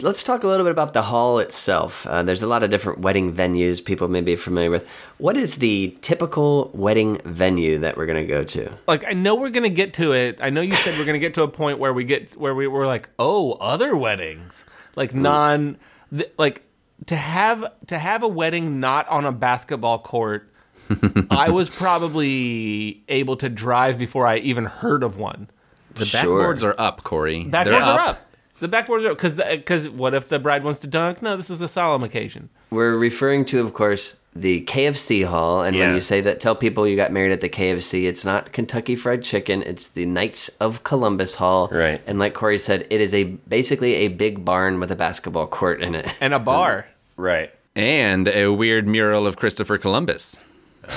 let's 0.00 0.22
talk 0.24 0.42
a 0.42 0.46
little 0.48 0.64
bit 0.64 0.70
about 0.72 0.92
the 0.92 1.02
hall 1.02 1.38
itself. 1.38 2.06
Uh, 2.06 2.22
there's 2.22 2.42
a 2.42 2.46
lot 2.46 2.62
of 2.62 2.70
different 2.70 3.00
wedding 3.00 3.32
venues 3.32 3.84
people 3.84 4.08
may 4.08 4.20
be 4.20 4.36
familiar 4.36 4.70
with. 4.70 4.86
What 5.18 5.36
is 5.36 5.56
the 5.56 5.96
typical 6.00 6.70
wedding 6.74 7.18
venue 7.24 7.78
that 7.78 7.96
we're 7.96 8.06
gonna 8.06 8.26
go 8.26 8.44
to? 8.44 8.72
Like 8.86 9.04
I 9.04 9.12
know 9.12 9.34
we're 9.34 9.50
gonna 9.50 9.68
get 9.68 9.94
to 9.94 10.12
it. 10.12 10.38
I 10.40 10.50
know 10.50 10.60
you 10.60 10.74
said 10.74 10.94
we're 10.98 11.06
gonna 11.06 11.18
get 11.18 11.34
to 11.34 11.42
a 11.42 11.48
point 11.48 11.78
where 11.78 11.92
we 11.92 12.04
get 12.04 12.36
where 12.36 12.54
we 12.54 12.66
were 12.66 12.86
like, 12.86 13.08
oh, 13.18 13.52
other 13.60 13.96
weddings, 13.96 14.64
like 14.96 15.14
non, 15.14 15.78
th- 16.16 16.32
like 16.38 16.62
to 17.06 17.16
have 17.16 17.64
to 17.86 17.98
have 17.98 18.22
a 18.22 18.28
wedding 18.28 18.80
not 18.80 19.08
on 19.08 19.24
a 19.24 19.32
basketball 19.32 19.98
court. 20.00 20.50
I 21.30 21.48
was 21.50 21.70
probably 21.70 23.02
able 23.08 23.36
to 23.38 23.48
drive 23.48 23.98
before 23.98 24.26
I 24.26 24.36
even 24.38 24.66
heard 24.66 25.02
of 25.02 25.16
one. 25.16 25.48
The 25.94 26.04
Sure. 26.04 26.42
backboards 26.54 26.62
are 26.62 26.74
up, 26.78 27.04
Corey. 27.04 27.44
Backboards 27.44 27.64
They're 27.64 27.74
are 27.82 28.00
up. 28.00 28.20
The 28.64 28.74
backboards 28.74 29.04
are 29.04 29.10
because 29.10 29.34
because 29.34 29.90
what 29.90 30.14
if 30.14 30.30
the 30.30 30.38
bride 30.38 30.64
wants 30.64 30.80
to 30.80 30.86
dunk? 30.86 31.20
No, 31.20 31.36
this 31.36 31.50
is 31.50 31.60
a 31.60 31.68
solemn 31.68 32.02
occasion. 32.02 32.48
We're 32.70 32.96
referring 32.96 33.44
to, 33.46 33.60
of 33.60 33.74
course, 33.74 34.16
the 34.34 34.62
KFC 34.64 35.26
hall. 35.26 35.60
And 35.62 35.78
when 35.78 35.92
you 35.92 36.00
say 36.00 36.22
that, 36.22 36.40
tell 36.40 36.54
people 36.54 36.88
you 36.88 36.96
got 36.96 37.12
married 37.12 37.32
at 37.32 37.42
the 37.42 37.50
KFC. 37.50 38.04
It's 38.06 38.24
not 38.24 38.52
Kentucky 38.52 38.96
Fried 38.96 39.22
Chicken. 39.22 39.62
It's 39.64 39.88
the 39.88 40.06
Knights 40.06 40.48
of 40.60 40.82
Columbus 40.82 41.34
Hall. 41.34 41.68
Right. 41.70 42.00
And 42.06 42.18
like 42.18 42.32
Corey 42.32 42.58
said, 42.58 42.86
it 42.88 43.02
is 43.02 43.12
a 43.12 43.24
basically 43.24 43.96
a 43.96 44.08
big 44.08 44.46
barn 44.46 44.80
with 44.80 44.90
a 44.90 44.96
basketball 44.96 45.46
court 45.46 45.82
in 45.82 45.94
it. 45.94 46.08
And 46.22 46.32
a 46.32 46.38
bar. 46.38 46.88
Right. 47.18 47.52
and 47.76 48.28
a 48.28 48.48
weird 48.48 48.88
mural 48.88 49.26
of 49.26 49.36
Christopher 49.36 49.76
Columbus. 49.76 50.38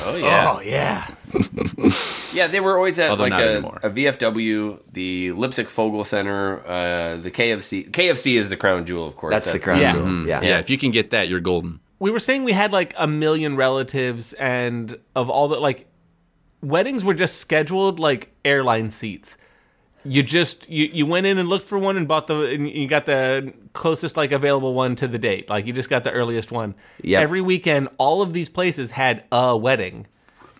Oh 0.03 0.15
yeah. 0.15 0.53
Oh 0.55 0.61
yeah. 0.61 1.07
Yeah, 2.33 2.47
they 2.47 2.59
were 2.59 2.77
always 2.77 2.99
at 2.99 3.09
Although 3.09 3.23
like 3.23 3.33
a, 3.33 3.57
a 3.87 3.89
VFW, 3.89 4.79
the 4.91 5.31
Leipsic 5.33 5.69
Fogel 5.69 6.03
Center, 6.03 6.59
uh, 6.67 7.17
the 7.17 7.31
KFC. 7.31 7.89
KFC 7.89 8.35
is 8.37 8.49
the 8.49 8.57
crown 8.57 8.85
jewel, 8.85 9.07
of 9.07 9.15
course. 9.15 9.33
That's 9.33 9.51
the 9.51 9.59
crown 9.59 9.79
Yeah. 9.79 9.93
jewel. 9.93 10.27
Yeah. 10.27 10.41
Yeah, 10.41 10.59
if 10.59 10.69
you 10.69 10.77
can 10.77 10.91
get 10.91 11.11
that, 11.11 11.27
you're 11.29 11.39
golden. 11.39 11.79
we 11.99 12.11
were 12.11 12.19
saying 12.19 12.43
we 12.43 12.51
had 12.53 12.71
like 12.71 12.93
a 12.97 13.07
million 13.07 13.55
relatives 13.55 14.33
and 14.33 14.97
of 15.15 15.29
all 15.29 15.47
the 15.47 15.59
like 15.59 15.87
weddings 16.61 17.03
were 17.03 17.13
just 17.15 17.37
scheduled 17.37 17.99
like 17.99 18.31
airline 18.45 18.89
seats 18.89 19.37
you 20.05 20.23
just 20.23 20.69
you, 20.69 20.89
you 20.93 21.05
went 21.05 21.25
in 21.25 21.37
and 21.37 21.49
looked 21.49 21.67
for 21.67 21.77
one 21.77 21.97
and 21.97 22.07
bought 22.07 22.27
the 22.27 22.41
and 22.51 22.69
you 22.69 22.87
got 22.87 23.05
the 23.05 23.53
closest 23.73 24.15
like 24.17 24.31
available 24.31 24.73
one 24.73 24.95
to 24.95 25.07
the 25.07 25.19
date 25.19 25.49
like 25.49 25.65
you 25.65 25.73
just 25.73 25.89
got 25.89 26.03
the 26.03 26.11
earliest 26.11 26.51
one 26.51 26.73
Yep. 27.03 27.21
every 27.23 27.41
weekend 27.41 27.89
all 27.97 28.21
of 28.21 28.33
these 28.33 28.49
places 28.49 28.91
had 28.91 29.23
a 29.31 29.55
wedding 29.57 30.07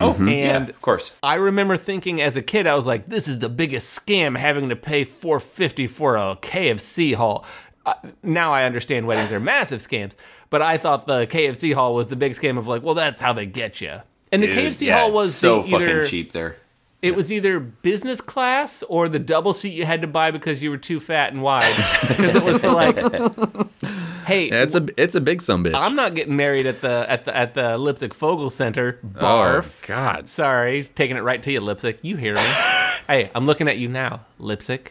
oh 0.00 0.14
and 0.14 0.28
Yeah, 0.30 0.56
of 0.68 0.80
course. 0.82 1.12
I 1.22 1.34
remember 1.36 1.76
thinking 1.76 2.20
as 2.20 2.36
a 2.36 2.42
kid, 2.42 2.66
I 2.68 2.74
was 2.76 2.86
like, 2.86 3.06
"This 3.06 3.26
is 3.26 3.40
the 3.40 3.48
biggest 3.48 3.98
scam 3.98 4.36
having 4.36 4.68
to 4.68 4.76
pay 4.76 5.02
four 5.04 5.40
fifty 5.40 5.86
for 5.88 6.16
a 6.16 6.36
KFC 6.40 7.14
hall." 7.14 7.44
Uh, 7.84 7.94
now 8.22 8.52
I 8.52 8.64
understand 8.64 9.06
weddings 9.06 9.32
are 9.32 9.40
massive 9.40 9.80
scams, 9.80 10.14
but 10.50 10.60
I 10.62 10.76
thought 10.78 11.06
the 11.08 11.26
KFC 11.26 11.74
hall 11.74 11.94
was 11.96 12.06
the 12.08 12.16
big 12.16 12.32
scam 12.32 12.58
of 12.58 12.68
like, 12.68 12.82
well, 12.82 12.94
that's 12.94 13.20
how 13.20 13.32
they 13.32 13.46
get 13.46 13.80
you. 13.80 14.02
And 14.30 14.42
the 14.42 14.46
Dude, 14.46 14.58
KFC 14.58 14.86
yeah, 14.88 14.98
hall 15.00 15.10
was 15.12 15.34
so 15.34 15.62
the 15.62 15.74
either, 15.76 15.86
fucking 15.96 16.10
cheap 16.10 16.32
there. 16.32 16.56
It 17.00 17.14
was 17.14 17.30
either 17.30 17.60
business 17.60 18.20
class 18.20 18.82
or 18.88 19.08
the 19.08 19.20
double 19.20 19.52
seat 19.54 19.72
you 19.72 19.84
had 19.86 20.02
to 20.02 20.08
buy 20.08 20.32
because 20.32 20.62
you 20.62 20.70
were 20.70 20.78
too 20.78 20.98
fat 20.98 21.32
and 21.32 21.42
wide. 21.42 21.72
Because 22.08 22.34
it 22.34 22.42
was 22.42 22.58
for 22.58 22.70
like, 22.70 22.96
hey, 24.26 24.48
Yeah, 24.48 24.62
it's 24.62 24.74
a 24.74 24.86
it's 24.96 25.14
a 25.14 25.20
big 25.20 25.40
some 25.40 25.62
bitch. 25.62 25.74
I'm 25.74 25.94
not 25.94 26.14
getting 26.14 26.34
married 26.34 26.66
at 26.66 26.80
the 26.80 27.06
at 27.08 27.24
the 27.24 27.36
at 27.36 27.54
the 27.54 27.78
Leipsic 27.78 28.12
Fogel 28.14 28.50
Center. 28.50 28.98
Oh, 29.04 29.08
Barf. 29.20 29.86
God. 29.86 30.28
Sorry, 30.28 30.82
taking 30.82 31.16
it 31.16 31.20
right 31.22 31.40
to 31.44 31.52
you, 31.52 31.60
Leipsic. 31.60 31.98
You 32.02 32.16
hear 32.16 32.34
me? 32.34 32.40
hey, 33.06 33.30
I'm 33.34 33.46
looking 33.46 33.68
at 33.68 33.78
you 33.78 33.88
now, 33.88 34.22
Leipsic. 34.40 34.88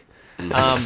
Um, 0.54 0.80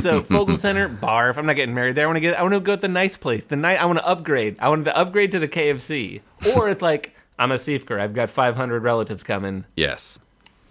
so 0.00 0.20
Fogel 0.20 0.56
Center, 0.56 0.88
barf. 0.90 1.36
I'm 1.38 1.46
not 1.46 1.54
getting 1.56 1.74
married 1.74 1.94
there. 1.94 2.04
I 2.04 2.08
want 2.08 2.16
to 2.16 2.20
get. 2.20 2.38
I 2.38 2.42
want 2.42 2.54
to 2.54 2.60
go 2.60 2.74
to 2.74 2.80
the 2.82 2.88
nice 2.88 3.16
place. 3.16 3.44
The 3.46 3.56
night. 3.56 3.80
I 3.80 3.86
want 3.86 3.98
to 3.98 4.06
upgrade. 4.06 4.56
I 4.60 4.68
wanted 4.68 4.84
to 4.86 4.96
upgrade 4.98 5.30
to 5.30 5.38
the 5.38 5.48
KFC. 5.48 6.20
Or 6.54 6.68
it's 6.68 6.82
like 6.82 7.14
I'm 7.38 7.50
a 7.50 7.54
Siefker. 7.54 7.98
I've 7.98 8.12
got 8.14 8.28
500 8.28 8.82
relatives 8.82 9.22
coming, 9.22 9.64
Yes. 9.76 10.18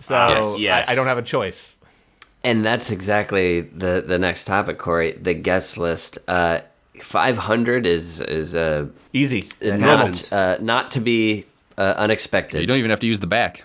So 0.05 0.15
Yes, 0.27 0.59
yes. 0.59 0.89
I, 0.89 0.91
I 0.93 0.95
don't 0.95 1.07
have 1.07 1.17
a 1.17 1.21
choice. 1.23 1.77
And 2.43 2.63
that's 2.63 2.91
exactly 2.91 3.61
the 3.61 4.03
the 4.05 4.19
next 4.19 4.45
topic, 4.45 4.77
Corey. 4.77 5.11
The 5.13 5.33
guest 5.33 5.77
list. 5.77 6.17
Uh, 6.27 6.59
Five 6.99 7.37
hundred 7.37 7.85
is 7.85 8.21
is 8.21 8.55
uh, 8.55 8.87
Easy. 9.11 9.43
not 9.61 10.31
uh, 10.31 10.57
not 10.61 10.91
to 10.91 11.01
be 11.01 11.45
uh, 11.77 11.93
unexpected. 11.97 12.61
You 12.61 12.67
don't 12.67 12.77
even 12.77 12.89
have 12.89 13.01
to 13.01 13.07
use 13.07 13.19
the 13.19 13.27
back. 13.27 13.63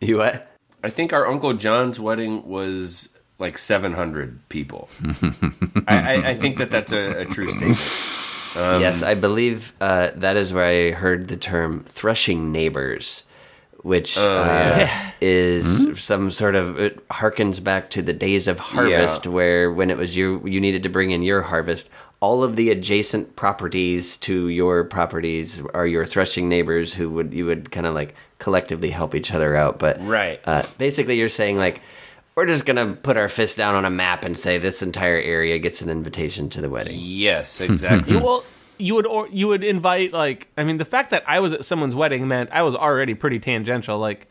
You 0.00 0.18
what? 0.18 0.48
I 0.82 0.88
think 0.88 1.12
our 1.12 1.26
Uncle 1.26 1.52
John's 1.52 2.00
wedding 2.00 2.46
was 2.48 3.10
like 3.38 3.58
700 3.58 4.48
people. 4.48 4.88
I, 5.86 5.98
I, 6.14 6.28
I 6.30 6.34
think 6.34 6.58
that 6.58 6.70
that's 6.70 6.92
a, 6.92 7.20
a 7.20 7.24
true 7.24 7.50
statement. 7.50 7.78
yes, 8.80 9.02
I 9.02 9.14
believe 9.14 9.74
uh, 9.80 10.10
that 10.14 10.36
is 10.36 10.52
where 10.52 10.64
I 10.64 10.92
heard 10.92 11.28
the 11.28 11.36
term 11.36 11.84
"threshing 11.86 12.52
neighbors," 12.52 13.24
which 13.82 14.16
uh, 14.16 14.86
is 15.20 16.00
some 16.02 16.30
sort 16.30 16.54
of 16.54 16.78
it 16.78 17.06
harkens 17.08 17.62
back 17.62 17.90
to 17.90 18.02
the 18.02 18.12
days 18.12 18.48
of 18.48 18.58
harvest, 18.58 19.26
Yeah. 19.26 19.30
where 19.32 19.72
when 19.72 19.90
it 19.90 19.96
was 19.98 20.16
you 20.16 20.40
you 20.44 20.60
needed 20.60 20.82
to 20.84 20.88
bring 20.88 21.10
in 21.10 21.22
your 21.22 21.42
harvest. 21.42 21.90
All 22.20 22.44
of 22.44 22.54
the 22.54 22.70
adjacent 22.70 23.34
properties 23.34 24.16
to 24.18 24.46
your 24.48 24.84
properties 24.84 25.60
are 25.74 25.86
your 25.88 26.06
threshing 26.06 26.48
neighbors 26.48 26.94
who 26.94 27.10
would 27.10 27.34
you 27.34 27.46
would 27.46 27.72
kind 27.72 27.84
of 27.86 27.94
like 27.96 28.14
collectively 28.38 28.90
help 28.90 29.14
each 29.16 29.34
other 29.34 29.56
out. 29.56 29.80
But 29.80 29.98
Right. 30.00 30.40
uh, 30.44 30.62
basically, 30.78 31.18
you're 31.18 31.28
saying 31.28 31.56
like 31.58 31.80
we're 32.36 32.46
just 32.46 32.64
gonna 32.64 32.96
put 33.02 33.16
our 33.16 33.28
fist 33.28 33.56
down 33.56 33.74
on 33.74 33.84
a 33.84 33.90
map 33.90 34.24
and 34.24 34.38
say 34.38 34.56
this 34.58 34.82
entire 34.82 35.18
area 35.18 35.58
gets 35.58 35.82
an 35.82 35.90
invitation 35.90 36.48
to 36.50 36.60
the 36.60 36.70
wedding. 36.70 36.96
Yes, 37.00 37.60
exactly. 37.60 38.16
well, 38.24 38.44
you 38.78 38.94
would 38.94 39.06
or 39.06 39.28
you 39.28 39.48
would 39.48 39.62
invite 39.64 40.12
like 40.12 40.48
I 40.56 40.64
mean 40.64 40.78
the 40.78 40.84
fact 40.84 41.10
that 41.10 41.22
I 41.26 41.40
was 41.40 41.52
at 41.52 41.64
someone's 41.64 41.94
wedding 41.94 42.26
meant 42.28 42.50
I 42.52 42.62
was 42.62 42.74
already 42.74 43.14
pretty 43.14 43.38
tangential. 43.38 43.98
Like, 43.98 44.26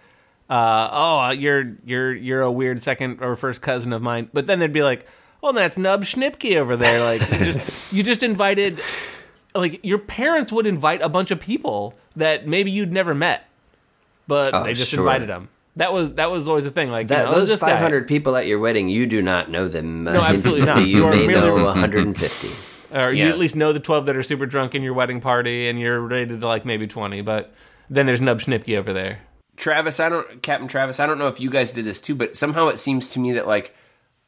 uh, 0.50 0.90
oh, 0.92 1.32
you're 1.32 1.76
you're 1.86 2.14
you're 2.14 2.42
a 2.42 2.52
weird 2.52 2.82
second 2.82 3.22
or 3.22 3.36
first 3.36 3.62
cousin 3.62 3.94
of 3.94 4.02
mine. 4.02 4.30
But 4.34 4.48
then 4.48 4.60
they'd 4.60 4.74
be 4.74 4.84
like, 4.84 5.06
oh, 5.44 5.52
that's 5.54 5.78
Nub 5.78 6.04
Schnipke 6.04 6.56
over 6.58 6.76
there. 6.76 7.00
Like, 7.04 7.22
you 7.32 7.38
just 7.46 7.60
you 7.94 8.04
just 8.04 8.24
invited. 8.24 8.82
Like 9.54 9.80
your 9.84 9.98
parents 9.98 10.52
would 10.52 10.66
invite 10.66 11.02
a 11.02 11.10
bunch 11.10 11.30
of 11.32 11.40
people 11.40 11.94
that 12.16 12.48
maybe 12.48 12.72
you'd 12.72 12.92
never 12.94 13.14
met, 13.14 13.48
but 14.28 14.54
Oh, 14.56 14.64
they 14.64 14.74
just 14.74 14.92
sure. 14.92 15.00
invited 15.02 15.28
them. 15.30 15.50
That 15.76 15.92
was 15.94 16.14
that 16.14 16.32
was 16.32 16.48
always 16.48 16.64
the 16.64 16.72
thing. 16.72 16.90
Like 16.90 17.10
you 17.10 17.18
know, 17.18 17.32
those 17.32 17.50
this 17.50 17.60
500 17.60 18.08
people 18.08 18.36
at 18.38 18.48
your 18.48 18.60
wedding, 18.60 18.88
you 18.90 19.06
do 19.06 19.22
not 19.22 19.50
know 19.50 19.68
them. 19.68 20.08
Uh, 20.08 20.14
No, 20.14 20.22
absolutely 20.22 20.66
not. 20.66 20.80
You 20.88 21.04
You 21.04 21.10
may 21.10 21.28
merely- 21.28 21.48
know 21.60 21.64
150. 21.66 22.50
Or 22.92 23.12
you 23.14 23.28
at 23.30 23.38
least 23.40 23.56
know 23.56 23.74
the 23.74 23.80
twelve 23.80 24.06
that 24.08 24.16
are 24.16 24.24
super 24.24 24.46
drunk 24.46 24.76
in 24.76 24.84
your 24.84 24.94
wedding 24.94 25.22
party, 25.22 25.68
and 25.68 25.80
you're 25.80 26.00
rated 26.02 26.42
to 26.42 26.48
like 26.48 26.66
maybe 26.66 26.88
twenty. 26.88 27.22
But 27.22 27.54
then 27.90 28.06
there's 28.06 28.22
Nub 28.22 28.40
Schnipke 28.40 28.78
over 28.78 28.94
there. 28.94 29.20
Travis, 29.58 30.00
I 30.00 30.10
don't, 30.10 30.42
Captain 30.42 30.68
Travis, 30.68 31.00
I 31.00 31.06
don't 31.06 31.20
know 31.20 31.28
if 31.28 31.40
you 31.40 31.50
guys 31.50 31.72
did 31.72 31.86
this 31.86 32.02
too, 32.02 32.16
but 32.16 32.36
somehow 32.36 32.68
it 32.70 32.80
seems 32.80 33.08
to 33.10 33.20
me 33.20 33.34
that 33.34 33.48
like 33.48 33.76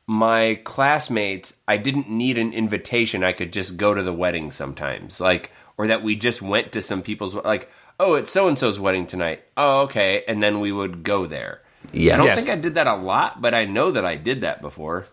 my 0.05 0.59
classmates, 0.63 1.55
I 1.67 1.77
didn't 1.77 2.09
need 2.09 2.37
an 2.37 2.53
invitation. 2.53 3.23
I 3.23 3.31
could 3.31 3.53
just 3.53 3.77
go 3.77 3.93
to 3.93 4.03
the 4.03 4.13
wedding 4.13 4.51
sometimes, 4.51 5.21
like, 5.21 5.49
or 5.77 5.87
that 5.87 6.03
we 6.03 6.15
just 6.15 6.41
went 6.41 6.73
to 6.73 6.81
some 6.81 7.01
people's, 7.01 7.33
like, 7.35 7.71
oh, 7.99 8.15
it's 8.15 8.29
so 8.29 8.47
and 8.47 8.57
so's 8.57 8.79
wedding 8.79 9.07
tonight. 9.07 9.43
Oh, 9.55 9.81
okay, 9.83 10.23
and 10.27 10.43
then 10.43 10.59
we 10.59 10.71
would 10.73 11.03
go 11.03 11.25
there. 11.25 11.61
Yes. 11.93 12.13
I 12.13 12.17
don't 12.17 12.25
Yes. 12.25 12.35
think 12.35 12.49
I 12.49 12.55
did 12.61 12.75
that 12.75 12.85
a 12.87 12.95
lot, 12.95 13.41
but 13.41 13.53
I 13.53 13.65
know 13.65 13.91
that 13.91 14.05
I 14.05 14.15
did 14.17 14.41
that 14.41 14.61
before. 14.61 15.05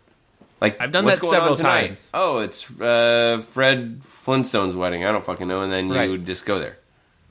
Like 0.61 0.81
I've 0.81 0.92
done 0.92 1.05
what's 1.05 1.18
that 1.18 1.23
going 1.23 1.35
several 1.35 1.57
times. 1.57 2.11
Oh, 2.12 2.38
it's 2.38 2.70
uh, 2.81 3.42
Fred 3.51 4.01
Flintstone's 4.05 4.77
wedding. 4.77 5.05
I 5.05 5.12
don't 5.12 5.25
fucking 5.25 5.49
know, 5.49 5.62
and 5.62 5.73
then 5.73 5.88
you 5.88 5.94
Right. 5.94 6.09
would 6.11 6.27
just 6.27 6.44
go 6.46 6.59
there. 6.59 6.77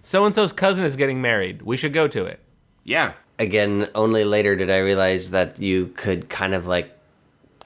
So 0.01 0.25
and 0.25 0.33
so's 0.33 0.51
cousin 0.53 0.83
is 0.85 0.95
getting 0.95 1.21
married. 1.21 1.61
We 1.61 1.77
should 1.77 1.93
go 1.93 2.07
to 2.07 2.25
it. 2.25 2.39
Yeah, 2.83 3.13
Again, 3.37 3.87
only 3.95 4.25
later 4.25 4.55
did 4.57 4.69
I 4.69 4.79
realize 4.79 5.31
that 5.31 5.61
you 5.61 5.93
could 5.95 6.27
kind 6.27 6.53
of 6.53 6.65
like 6.67 6.91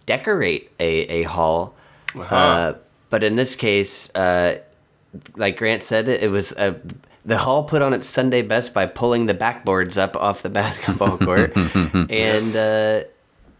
decorate 0.06 0.69
a, 0.80 1.21
a 1.21 1.23
hall. 1.23 1.73
Uh-huh. 2.15 2.36
Uh, 2.36 2.76
but 3.10 3.23
in 3.23 3.36
this 3.36 3.56
case, 3.56 4.13
uh, 4.15 4.60
like 5.36 5.58
Grant 5.58 5.82
said, 5.82 6.10
it 6.10 6.30
was 6.30 6.54
uh, 6.54 6.78
the 7.26 7.38
hall 7.39 7.63
put 7.63 7.82
on 7.82 7.93
its 7.93 8.08
Sunday 8.08 8.41
best 8.43 8.73
by 8.73 8.86
pulling 8.86 9.26
the 9.26 9.34
backboards 9.34 9.97
up 9.97 10.15
off 10.15 10.43
the 10.43 10.49
basketball 10.62 11.17
court, 11.17 11.56
and 11.56 12.56
uh, 12.56 13.04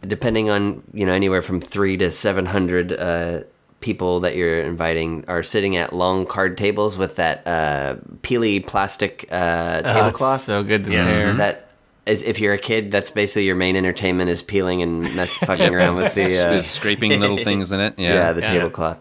depending 0.07 0.49
on 0.49 0.83
you 0.93 1.05
know 1.05 1.13
anywhere 1.13 1.41
from 1.41 1.59
three 1.61 1.97
to 1.97 2.11
seven 2.11 2.45
hundred 2.45 2.93
uh, 2.93 3.41
people 3.79 4.21
that 4.21 4.35
you're 4.35 4.59
inviting 4.61 5.25
are 5.27 5.43
sitting 5.43 5.75
at 5.75 5.93
long 5.93 6.25
card 6.25 6.57
tables 6.57 6.97
with 6.97 7.15
that 7.17 7.45
uh, 7.47 7.95
peely 8.21 8.65
plastic 8.65 9.27
uh, 9.31 9.81
tablecloth. 9.81 10.41
so 10.41 10.63
good 10.63 10.85
to 10.85 10.91
Yeah. 10.91 11.03
tear. 11.03 11.33
That 11.35 11.69
is, 12.05 12.21
if 12.23 12.39
you're 12.39 12.53
a 12.53 12.57
kid, 12.57 12.91
that's 12.91 13.09
basically 13.09 13.45
your 13.45 13.55
main 13.55 13.75
entertainment 13.75 14.29
is 14.29 14.41
peeling 14.43 14.81
and 14.81 15.01
mess 15.15 15.35
fucking 15.45 15.73
around 15.73 15.95
with 15.95 16.13
the 16.15 16.37
uh, 16.57 16.61
scraping 16.61 17.19
little 17.19 17.37
things 17.43 17.71
in 17.71 17.79
it. 17.79 17.97
yeah, 17.97 18.13
Yeah. 18.13 18.31
the 18.33 18.41
Yeah. 18.41 18.47
tablecloth. 18.53 18.99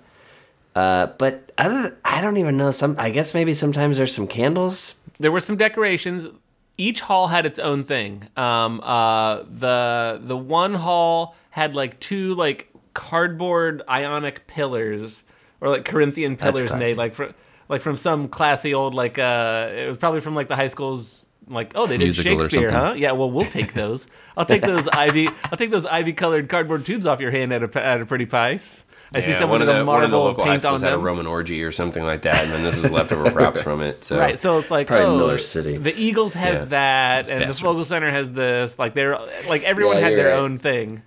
Uh, 0.74 1.06
but 1.18 1.52
other, 1.58 1.96
I 2.04 2.20
don't 2.20 2.38
even 2.38 2.56
know. 2.56 2.70
Some 2.70 2.96
I 2.98 3.10
guess 3.10 3.34
maybe 3.34 3.54
sometimes 3.54 3.98
there's 3.98 4.14
some 4.14 4.26
candles. 4.26 4.94
there 5.20 5.30
were 5.30 5.40
some 5.40 5.56
decorations. 5.56 6.26
Each 6.82 7.00
hall 7.00 7.28
had 7.28 7.46
its 7.46 7.60
own 7.60 7.84
thing. 7.84 8.28
Um, 8.36 8.80
uh, 8.82 9.44
the 9.48 10.20
the 10.20 10.36
one 10.36 10.74
hall 10.74 11.36
had 11.50 11.76
like 11.76 12.00
two 12.00 12.34
like 12.34 12.68
cardboard 12.92 13.82
ionic 13.88 14.46
pillars 14.48 15.24
or 15.60 15.68
like 15.68 15.84
Corinthian 15.84 16.36
pillars 16.36 16.74
made 16.74 16.96
like 16.96 17.14
from 17.14 17.34
like 17.68 17.82
from 17.82 17.94
some 17.96 18.28
classy 18.28 18.74
old 18.74 18.94
like 18.94 19.16
uh 19.18 19.70
it 19.72 19.88
was 19.88 19.98
probably 19.98 20.20
from 20.20 20.34
like 20.34 20.48
the 20.48 20.56
high 20.56 20.68
school's 20.68 21.24
like 21.46 21.72
oh 21.74 21.86
they 21.86 21.96
did 21.98 22.06
Musical 22.06 22.38
Shakespeare 22.40 22.70
huh? 22.70 22.94
Yeah 22.96 23.12
well 23.12 23.30
we'll 23.30 23.44
take 23.60 23.74
those. 23.74 24.08
I'll 24.36 24.44
take 24.44 24.62
those 24.62 24.88
ivy 24.92 25.28
I'll 25.44 25.58
take 25.58 25.70
those 25.70 25.86
ivy 25.86 26.12
colored 26.12 26.48
cardboard 26.48 26.84
tubes 26.84 27.06
off 27.06 27.20
your 27.20 27.30
hand 27.30 27.52
at 27.52 27.62
a 27.62 27.84
at 27.84 28.00
a 28.00 28.06
pretty 28.06 28.26
price 28.26 28.84
I 29.14 29.20
see 29.20 29.30
Yeah, 29.32 29.38
someone 29.38 29.60
one 29.60 29.66
with 29.66 29.68
of 29.68 29.76
a 29.76 29.78
the 29.80 29.84
one 29.84 30.04
of 30.04 30.10
the 30.10 30.16
marble 30.16 30.24
local 30.30 30.44
high 30.44 30.50
paint 30.52 30.64
on 30.64 30.78
schools 30.78 30.82
had 30.82 30.92
a 30.94 30.98
Roman 30.98 31.26
orgy 31.26 31.62
or 31.62 31.70
something 31.72 32.02
like 32.02 32.22
that, 32.22 32.42
and 32.42 32.50
then 32.52 32.62
this 32.62 32.76
is 32.82 32.90
leftover 32.90 33.30
props 33.30 33.62
from 33.62 33.80
it. 33.82 34.04
So 34.04 34.18
Right, 34.18 34.38
so 34.38 34.58
it's 34.58 34.70
like 34.70 34.86
Probably 34.86 35.06
oh, 35.06 35.16
Miller 35.18 35.38
City. 35.38 35.76
The 35.76 35.94
Eagles 35.94 36.34
has 36.34 36.58
Yeah. 36.60 36.64
that, 36.66 37.28
and 37.28 37.40
the 37.42 37.46
bastards. 37.46 37.60
Vogel 37.60 37.84
Center 37.84 38.10
has 38.10 38.32
this. 38.32 38.78
Like 38.78 38.94
they're 38.94 39.18
like 39.48 39.62
everyone 39.64 39.96
Yeah, 39.98 40.08
had 40.08 40.18
their 40.18 40.28
right. 40.28 40.38
own 40.38 40.58
thing. 40.58 41.02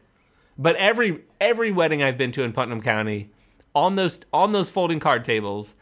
But 0.58 0.76
every 0.78 1.22
every 1.42 1.72
wedding 1.72 2.02
I've 2.04 2.18
been 2.18 2.32
to 2.34 2.44
in 2.44 2.52
Putnam 2.54 2.82
County, 2.82 3.30
on 3.74 3.96
those 3.96 4.20
on 4.32 4.52
those 4.52 4.70
folding 4.70 5.00
card 5.00 5.26
tables, 5.26 5.74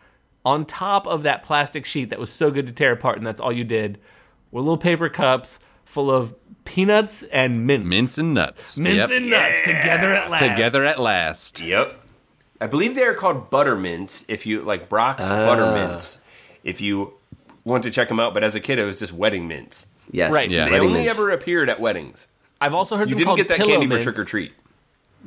on 0.46 0.66
top 0.66 1.06
of 1.08 1.24
that 1.24 1.44
plastic 1.44 1.86
sheet 1.86 2.10
that 2.10 2.20
was 2.20 2.32
so 2.32 2.52
good 2.52 2.66
to 2.68 2.74
tear 2.74 2.94
apart, 2.94 3.18
and 3.18 3.26
that's 3.26 3.40
all 3.40 3.52
you 3.52 3.64
did, 3.64 4.00
were 4.52 4.62
little 4.62 4.78
paper 4.78 5.10
cups 5.10 5.60
full 5.86 6.10
of 6.10 6.34
peanuts 6.66 7.24
and 7.24 7.68
mints. 7.68 7.86
Mints 7.86 8.18
and 8.18 8.34
nuts. 8.34 8.80
Mints 8.80 9.12
Yep. 9.12 9.22
and 9.22 9.30
nuts 9.30 9.62
together 9.62 10.14
at 10.14 10.32
last. 10.32 10.40
Together 10.42 10.86
at 10.86 11.00
last. 11.00 11.60
Yep. 11.60 12.00
I 12.64 12.68
believe 12.68 12.96
they 12.96 13.04
are 13.04 13.14
called 13.14 13.50
buttermints. 13.50 14.24
If 14.28 14.46
you 14.46 14.62
like 14.62 14.88
Brach's 14.90 15.30
Ah. 15.30 15.46
buttermints, 15.46 16.22
if 16.64 16.80
you 16.82 17.14
want 17.66 17.84
to 17.84 17.92
check 17.92 18.08
them 18.08 18.20
out. 18.20 18.34
But 18.34 18.44
as 18.44 18.56
a 18.56 18.60
kid, 18.60 18.80
it 18.80 18.86
was 18.86 18.98
just 18.98 19.12
wedding 19.14 19.48
mints. 19.48 19.88
Yes, 20.12 20.32
Right. 20.32 20.50
Yeah. 20.50 20.66
They 20.66 20.72
wedding 20.72 20.88
only 20.88 21.00
mints. 21.04 21.20
ever 21.20 21.32
appeared 21.32 21.70
at 21.70 21.80
weddings. 21.80 22.28
I've 22.62 22.74
also 22.74 22.96
heard 22.98 23.10
You 23.10 23.16
them 23.16 23.20
didn't 23.20 23.28
called 23.28 23.38
get 23.40 23.48
that 23.50 23.60
candy 23.66 23.86
mints. 23.86 24.06
for 24.06 24.12
trick 24.12 24.20
or 24.20 24.26
treat. 24.28 24.54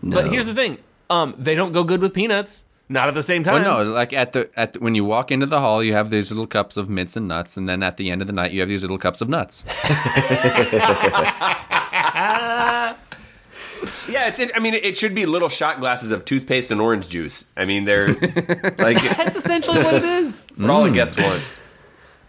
No. 0.02 0.16
But 0.16 0.30
here's 0.30 0.46
the 0.46 0.54
thing: 0.54 0.78
um, 1.10 1.34
they 1.38 1.54
don't 1.54 1.72
go 1.72 1.84
good 1.84 2.00
with 2.00 2.12
peanuts. 2.14 2.64
Not 2.88 3.08
at 3.08 3.14
the 3.14 3.22
same 3.22 3.42
time. 3.42 3.62
Well, 3.64 3.84
no, 3.84 3.90
like 3.90 4.12
at 4.12 4.32
the 4.32 4.48
at 4.56 4.72
the, 4.74 4.78
when 4.80 4.94
you 4.94 5.04
walk 5.04 5.30
into 5.32 5.44
the 5.46 5.58
hall, 5.60 5.82
you 5.82 5.92
have 5.94 6.10
these 6.10 6.30
little 6.30 6.46
cups 6.46 6.76
of 6.76 6.88
mints 6.88 7.16
and 7.16 7.26
nuts, 7.26 7.56
and 7.56 7.68
then 7.68 7.82
at 7.82 7.96
the 7.96 8.10
end 8.10 8.20
of 8.22 8.28
the 8.28 8.32
night, 8.32 8.52
you 8.52 8.60
have 8.60 8.68
these 8.68 8.82
little 8.82 8.96
cups 8.98 9.20
of 9.20 9.28
nuts. 9.28 9.64
Yeah, 14.08 14.28
it's. 14.28 14.40
I 14.54 14.58
mean, 14.60 14.74
it 14.74 14.96
should 14.96 15.14
be 15.14 15.26
little 15.26 15.48
shot 15.48 15.80
glasses 15.80 16.10
of 16.10 16.24
toothpaste 16.24 16.70
and 16.70 16.80
orange 16.80 17.08
juice. 17.08 17.46
I 17.56 17.64
mean, 17.64 17.84
they're 17.84 18.08
like 18.78 19.00
That's 19.16 19.36
essentially 19.36 19.78
what 19.82 19.94
it 19.94 20.04
is. 20.04 20.44
what 20.56 20.70
all 20.70 20.84
the 20.84 20.90
guests 20.90 21.16
want. 21.16 21.42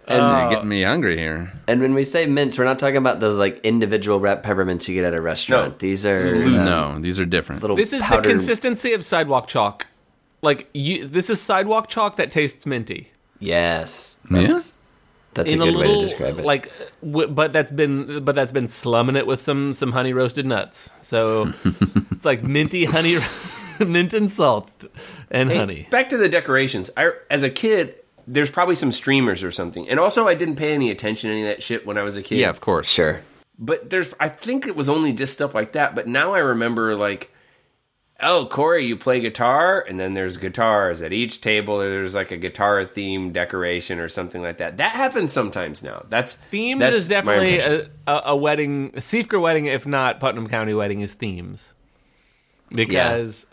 And, 0.10 0.22
You're 0.22 0.50
getting 0.52 0.70
me 0.70 0.84
hungry 0.84 1.18
here. 1.18 1.52
and 1.68 1.82
when 1.82 1.94
we 1.94 2.06
say 2.06 2.26
mints, 2.28 2.58
we're 2.58 2.64
not 2.64 2.80
talking 2.80 2.96
about 2.96 3.20
those 3.20 3.38
like 3.38 3.60
individual 3.66 4.22
wrapped 4.22 4.46
peppermints 4.46 4.88
you 4.88 4.96
get 4.96 5.04
at 5.04 5.14
a 5.14 5.20
restaurant. 5.20 5.74
No. 5.74 5.78
These 5.80 6.06
are 6.06 6.20
loose. 6.38 6.62
uh, 6.62 6.94
No, 6.94 7.00
these 7.02 7.20
are 7.20 7.26
different. 7.26 7.62
little 7.62 7.76
This 7.76 7.92
is 7.92 8.02
powdered. 8.02 8.24
the 8.24 8.30
consistency 8.30 8.94
of 8.94 9.04
sidewalk 9.04 9.48
chalk. 9.50 9.86
Like 10.42 10.70
you, 10.74 11.06
this 11.08 11.30
is 11.30 11.42
sidewalk 11.42 11.90
chalk 11.90 12.16
that 12.16 12.32
tastes 12.32 12.66
minty. 12.66 13.12
Yes, 13.40 14.22
Yeah? 14.32 14.54
That's, 15.38 15.52
that's 15.52 15.54
a 15.54 15.56
in 15.56 15.60
good 15.60 15.76
a 15.76 15.78
way 15.80 15.88
little 15.88 16.02
to 16.02 16.08
describe 16.08 16.40
it. 16.40 16.46
like, 16.46 16.72
w- 17.02 17.28
but 17.30 17.54
that's 17.54 17.72
been 17.72 18.24
but 18.26 18.36
that's 18.36 18.52
been 18.52 18.68
slumming 18.68 19.16
it 19.16 19.26
with 19.26 19.40
some 19.40 19.74
some 19.74 19.92
honey 19.94 20.12
roasted 20.14 20.46
nuts. 20.46 20.92
So 21.02 21.54
it's 22.12 22.26
like 22.26 22.44
minty 22.44 22.86
honey, 22.86 23.18
mint 23.80 24.14
and 24.14 24.30
salt 24.32 24.86
and 25.32 25.52
honey. 25.52 25.88
Back 25.90 26.10
to 26.10 26.18
the 26.18 26.28
decorations. 26.30 26.90
I, 26.98 27.12
as 27.30 27.44
a 27.44 27.50
kid, 27.50 27.96
there's 28.28 28.50
probably 28.52 28.76
some 28.76 28.92
streamers 28.92 29.44
or 29.44 29.52
something, 29.52 29.88
and 29.88 30.00
also 30.00 30.28
I 30.28 30.36
didn't 30.36 30.56
pay 30.58 30.74
any 30.74 30.92
attention 30.92 31.30
to 31.30 31.34
any 31.34 31.44
of 31.44 31.48
that 31.50 31.64
shit 31.64 31.86
when 31.86 31.98
I 31.98 32.04
was 32.04 32.18
a 32.18 32.22
kid. 32.22 32.40
yeah, 32.40 32.50
of 32.50 32.60
course. 32.60 32.90
sure. 32.90 33.22
But 33.60 33.90
there's, 33.90 34.14
I 34.20 34.30
think 34.30 34.68
it 34.68 34.76
was 34.76 34.88
only 34.88 35.14
just 35.14 35.34
stuff 35.34 35.56
like 35.56 35.72
that. 35.74 35.96
But 35.96 36.08
now 36.08 36.34
I 36.36 36.40
remember 36.40 36.96
like, 36.96 37.32
oh, 38.22 38.46
Corey, 38.48 38.86
you 38.86 38.96
play 38.98 39.20
guitar, 39.20 39.84
and 39.88 40.00
then 40.00 40.14
there's 40.14 40.38
guitars 40.38 41.02
at 41.02 41.14
each 41.14 41.42
table. 41.42 41.78
There's 41.80 42.16
like 42.16 42.32
a 42.32 42.38
guitar 42.38 42.84
theme 42.86 43.32
decoration 43.32 44.00
or 44.00 44.10
something 44.10 44.42
like 44.42 44.58
that. 44.58 44.78
That 44.78 44.92
happens 44.92 45.32
sometimes 45.32 45.84
now. 45.84 46.06
That's 46.10 46.34
Themes 46.36 46.80
that's 46.80 46.96
is 46.96 47.08
definitely 47.08 47.60
a, 47.60 47.90
a, 48.08 48.22
a 48.28 48.36
wedding, 48.36 48.92
a 48.96 49.00
Siefker 49.00 49.40
wedding, 49.42 49.66
if 49.66 49.86
not 49.86 50.20
Putnam 50.20 50.48
County 50.48 50.74
wedding, 50.74 51.02
is 51.02 51.14
themes. 51.14 51.74
Because 52.70 53.48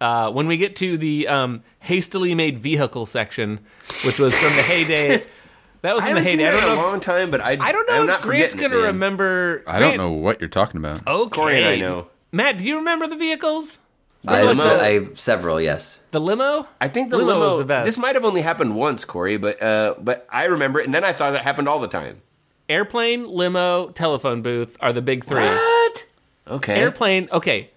uh, 0.00 0.30
when 0.32 0.46
we 0.48 0.56
get 0.56 0.76
to 0.76 0.98
the 0.98 1.28
um, 1.28 1.62
hastily 1.80 2.34
made 2.34 2.58
vehicle 2.58 3.06
section, 3.06 3.60
which 4.04 4.18
was 4.18 4.34
from 4.36 4.56
the 4.56 4.62
heyday, 4.62 5.24
that 5.82 5.94
was 5.94 6.04
I 6.04 6.08
from 6.08 6.14
the 6.16 6.20
haven't 6.22 6.24
seen 6.30 6.38
heyday. 6.40 6.48
I 6.48 6.52
that 6.52 6.60
don't 6.60 6.72
in 6.72 6.72
a 6.72 6.82
know. 6.82 6.88
long 6.88 7.00
time, 7.00 7.30
but 7.30 7.40
I 7.40 7.56
I 7.60 7.72
don't 7.72 7.88
know 7.88 7.94
I'm 7.96 8.02
if 8.02 8.06
not 8.08 8.22
Grant's 8.22 8.54
gonna 8.54 8.70
man. 8.74 8.82
remember. 8.86 9.62
I 9.66 9.78
don't 9.78 9.90
Grant- 9.90 9.98
know 10.02 10.10
what 10.12 10.40
you're 10.40 10.48
talking 10.48 10.78
about. 10.78 11.06
Okay, 11.06 11.30
Corey 11.36 11.58
and 11.58 11.66
I 11.68 11.76
know. 11.76 12.08
Matt, 12.32 12.58
do 12.58 12.64
you 12.64 12.76
remember 12.76 13.06
the 13.06 13.16
vehicles? 13.16 13.78
I, 14.26 14.42
limo. 14.42 14.64
I 14.64 15.08
several 15.14 15.60
yes. 15.60 15.98
The 16.10 16.20
limo? 16.20 16.66
I 16.80 16.88
think 16.88 17.10
the 17.10 17.16
Limo 17.16 17.32
limo. 17.32 17.52
is 17.54 17.58
the 17.58 17.64
best. 17.64 17.84
This 17.86 17.96
might 17.98 18.14
have 18.16 18.24
only 18.24 18.42
happened 18.42 18.74
once, 18.76 19.04
Corey, 19.04 19.38
but 19.38 19.62
uh, 19.62 19.94
but 19.98 20.26
I 20.30 20.44
remember 20.44 20.78
it, 20.80 20.84
and 20.86 20.94
then 20.94 21.04
I 21.04 21.12
thought 21.12 21.34
it 21.34 21.40
happened 21.40 21.68
all 21.68 21.80
the 21.80 21.88
time. 21.88 22.20
Airplane, 22.68 23.26
limo, 23.28 23.88
telephone 23.90 24.42
booth 24.42 24.76
are 24.80 24.92
the 24.92 25.02
big 25.02 25.24
three. 25.24 25.40
What? 25.42 26.04
Okay. 26.46 26.74
Airplane, 26.76 27.28
okay. 27.32 27.70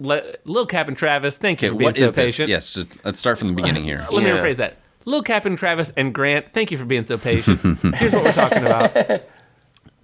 Le- 0.00 0.22
Lil 0.44 0.66
Cap 0.66 0.88
and 0.88 0.96
Travis, 0.96 1.36
thank 1.36 1.62
you 1.62 1.68
Okay, 1.68 1.74
for 1.74 1.78
being 1.78 1.86
what 1.88 1.96
so 1.96 2.04
is 2.06 2.12
this? 2.14 2.24
patient. 2.24 2.48
Yes, 2.48 2.72
just 2.72 3.04
let's 3.04 3.20
start 3.20 3.38
from 3.38 3.48
the 3.48 3.54
beginning 3.54 3.84
here. 3.84 3.98
Let 4.10 4.24
me 4.24 4.30
rephrase 4.30 4.56
that. 4.56 4.78
Lil 5.04 5.22
Cap 5.22 5.44
and 5.44 5.56
Travis 5.58 5.92
and 5.96 6.12
Grant, 6.14 6.52
thank 6.52 6.70
you 6.72 6.78
for 6.78 6.84
being 6.84 7.04
so 7.04 7.18
patient. 7.18 7.60
Here's 7.96 8.12
what 8.12 8.24
we're 8.24 8.32
talking 8.32 8.64
about. 8.64 9.22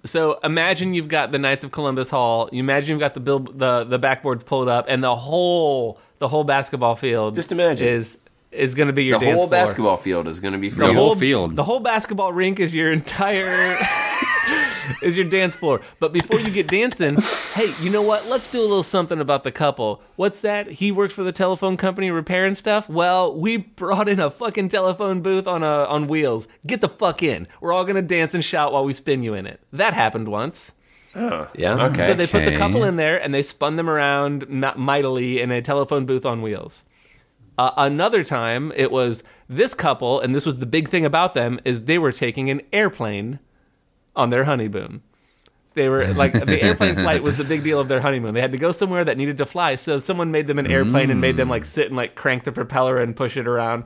So 0.05 0.39
imagine 0.43 0.93
you've 0.93 1.07
got 1.09 1.31
the 1.31 1.39
Knights 1.39 1.63
of 1.63 1.71
Columbus 1.71 2.09
Hall. 2.09 2.49
You 2.51 2.59
imagine 2.59 2.91
you've 2.91 2.99
got 2.99 3.13
the 3.13 3.19
bill, 3.19 3.39
the 3.39 3.83
the 3.83 3.99
backboards 3.99 4.45
pulled 4.45 4.69
up, 4.69 4.85
and 4.87 5.03
the 5.03 5.15
whole 5.15 5.99
the 6.19 6.27
whole 6.27 6.43
basketball 6.43 6.95
field. 6.95 7.35
Just 7.35 7.51
imagine. 7.51 7.87
is 7.87 8.17
is 8.51 8.73
going 8.75 8.87
to 8.87 8.93
be 8.93 9.03
your 9.03 9.19
the 9.19 9.25
dance 9.25 9.35
whole 9.37 9.47
floor. 9.47 9.59
basketball 9.61 9.97
field 9.97 10.27
is 10.27 10.39
going 10.39 10.53
to 10.53 10.57
be 10.57 10.69
for 10.69 10.79
The 10.81 10.87
you. 10.87 10.93
whole 10.93 11.15
field. 11.15 11.55
The 11.55 11.63
whole 11.63 11.79
basketball 11.81 12.33
rink 12.33 12.59
is 12.59 12.73
your 12.73 12.91
entire 12.91 13.77
is 15.01 15.17
your 15.17 15.29
dance 15.29 15.55
floor. 15.55 15.81
But 15.99 16.13
before 16.13 16.39
you 16.39 16.49
get 16.49 16.67
dancing, 16.67 17.17
hey, 17.53 17.71
you 17.81 17.89
know 17.89 18.01
what? 18.01 18.27
Let's 18.27 18.47
do 18.47 18.59
a 18.59 18.61
little 18.61 18.83
something 18.83 19.19
about 19.19 19.43
the 19.43 19.51
couple. 19.51 20.01
What's 20.15 20.39
that? 20.41 20.67
He 20.67 20.91
works 20.91 21.13
for 21.13 21.23
the 21.23 21.31
telephone 21.31 21.77
company 21.77 22.11
repairing 22.11 22.55
stuff. 22.55 22.89
Well, 22.89 23.35
we 23.35 23.57
brought 23.57 24.07
in 24.09 24.19
a 24.19 24.29
fucking 24.29 24.69
telephone 24.69 25.21
booth 25.21 25.47
on 25.47 25.63
a 25.63 25.85
on 25.85 26.07
wheels. 26.07 26.47
Get 26.65 26.81
the 26.81 26.89
fuck 26.89 27.23
in. 27.23 27.47
We're 27.61 27.73
all 27.73 27.85
gonna 27.85 28.01
dance 28.01 28.33
and 28.33 28.43
shout 28.43 28.73
while 28.73 28.85
we 28.85 28.93
spin 28.93 29.23
you 29.23 29.33
in 29.33 29.45
it. 29.45 29.61
That 29.71 29.93
happened 29.93 30.27
once. 30.27 30.73
Oh, 31.15 31.47
yeah. 31.55 31.85
Okay. 31.87 32.05
So 32.05 32.13
they 32.13 32.27
put 32.27 32.45
the 32.45 32.55
couple 32.55 32.83
in 32.83 32.95
there 32.95 33.21
and 33.21 33.33
they 33.33 33.41
spun 33.41 33.75
them 33.77 33.89
around 33.89 34.47
mightily 34.77 35.41
in 35.41 35.51
a 35.51 35.61
telephone 35.61 36.05
booth 36.05 36.25
on 36.25 36.41
wheels. 36.41 36.85
Uh, 37.57 37.71
another 37.75 38.23
time, 38.23 38.71
it 38.75 38.89
was 38.89 39.21
this 39.49 39.73
couple, 39.73 40.21
and 40.21 40.33
this 40.33 40.45
was 40.45 40.59
the 40.59 40.65
big 40.65 40.87
thing 40.87 41.03
about 41.03 41.33
them 41.33 41.59
is 41.65 41.85
they 41.85 41.97
were 41.97 42.13
taking 42.13 42.49
an 42.49 42.61
airplane 42.71 43.39
on 44.15 44.29
their 44.29 44.43
honeymoon. 44.45 45.01
They 45.75 45.87
were 45.87 46.07
like 46.13 46.33
the 46.33 46.61
airplane 46.63 46.95
flight 46.95 47.23
was 47.23 47.37
the 47.37 47.43
big 47.43 47.63
deal 47.63 47.79
of 47.79 47.87
their 47.87 48.01
honeymoon. 48.01 48.33
They 48.33 48.41
had 48.41 48.51
to 48.51 48.57
go 48.57 48.71
somewhere 48.71 49.05
that 49.05 49.17
needed 49.17 49.37
to 49.37 49.45
fly, 49.45 49.75
so 49.75 49.99
someone 49.99 50.31
made 50.31 50.47
them 50.47 50.59
an 50.59 50.67
airplane 50.67 51.09
and 51.11 51.21
made 51.21 51.37
them 51.37 51.47
like 51.49 51.63
sit 51.63 51.87
and 51.87 51.95
like 51.95 52.15
crank 52.15 52.43
the 52.43 52.51
propeller 52.51 52.97
and 52.97 53.15
push 53.15 53.37
it 53.37 53.47
around. 53.47 53.83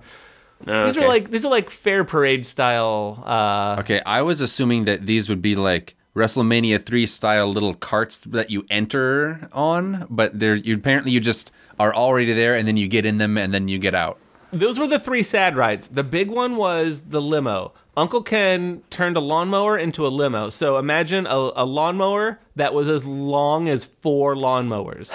These 0.66 0.72
Okay. 0.98 1.04
are 1.04 1.08
like 1.08 1.30
these 1.30 1.44
are 1.46 1.52
like 1.52 1.70
fair 1.70 2.04
parade 2.06 2.46
style. 2.46 3.22
Uh, 3.26 3.76
Okay, 3.80 4.02
I 4.06 4.22
was 4.22 4.40
assuming 4.42 4.86
that 4.86 5.06
these 5.06 5.28
would 5.30 5.42
be 5.42 5.56
like 5.56 5.96
WrestleMania 6.16 6.84
three 6.84 7.06
style 7.06 7.52
little 7.52 7.74
carts 7.74 8.20
that 8.20 8.50
you 8.50 8.66
enter 8.70 9.50
on, 9.52 10.08
but 10.10 10.40
they're 10.40 10.56
you 10.56 10.76
apparently 10.76 11.12
you 11.12 11.20
just 11.20 11.52
are 11.80 11.94
already 11.94 12.32
there 12.34 12.56
and 12.56 12.66
then 12.68 12.78
you 12.78 12.88
get 12.88 13.06
in 13.06 13.18
them 13.18 13.38
and 13.38 13.54
then 13.54 13.68
you 13.68 13.78
get 13.78 13.94
out. 13.94 14.18
those 14.52 14.80
were 14.80 14.88
the 14.88 15.00
three 15.00 15.24
sad 15.24 15.58
rides. 15.58 15.90
The 15.90 16.04
big 16.04 16.30
one 16.30 16.56
was 16.56 17.02
the 17.10 17.20
limo. 17.22 17.74
Uncle 17.96 18.24
Ken 18.24 18.82
turned 18.90 19.16
a 19.16 19.20
lawnmower 19.20 19.78
into 19.78 20.06
a 20.06 20.10
limo. 20.10 20.50
So 20.50 20.78
imagine 20.80 21.28
a, 21.28 21.52
a 21.56 21.64
lawnmower 21.66 22.40
that 22.56 22.74
was 22.74 22.88
as 22.90 23.06
long 23.06 23.70
as 23.70 23.86
four 23.86 24.36
lawnmowers. 24.36 25.12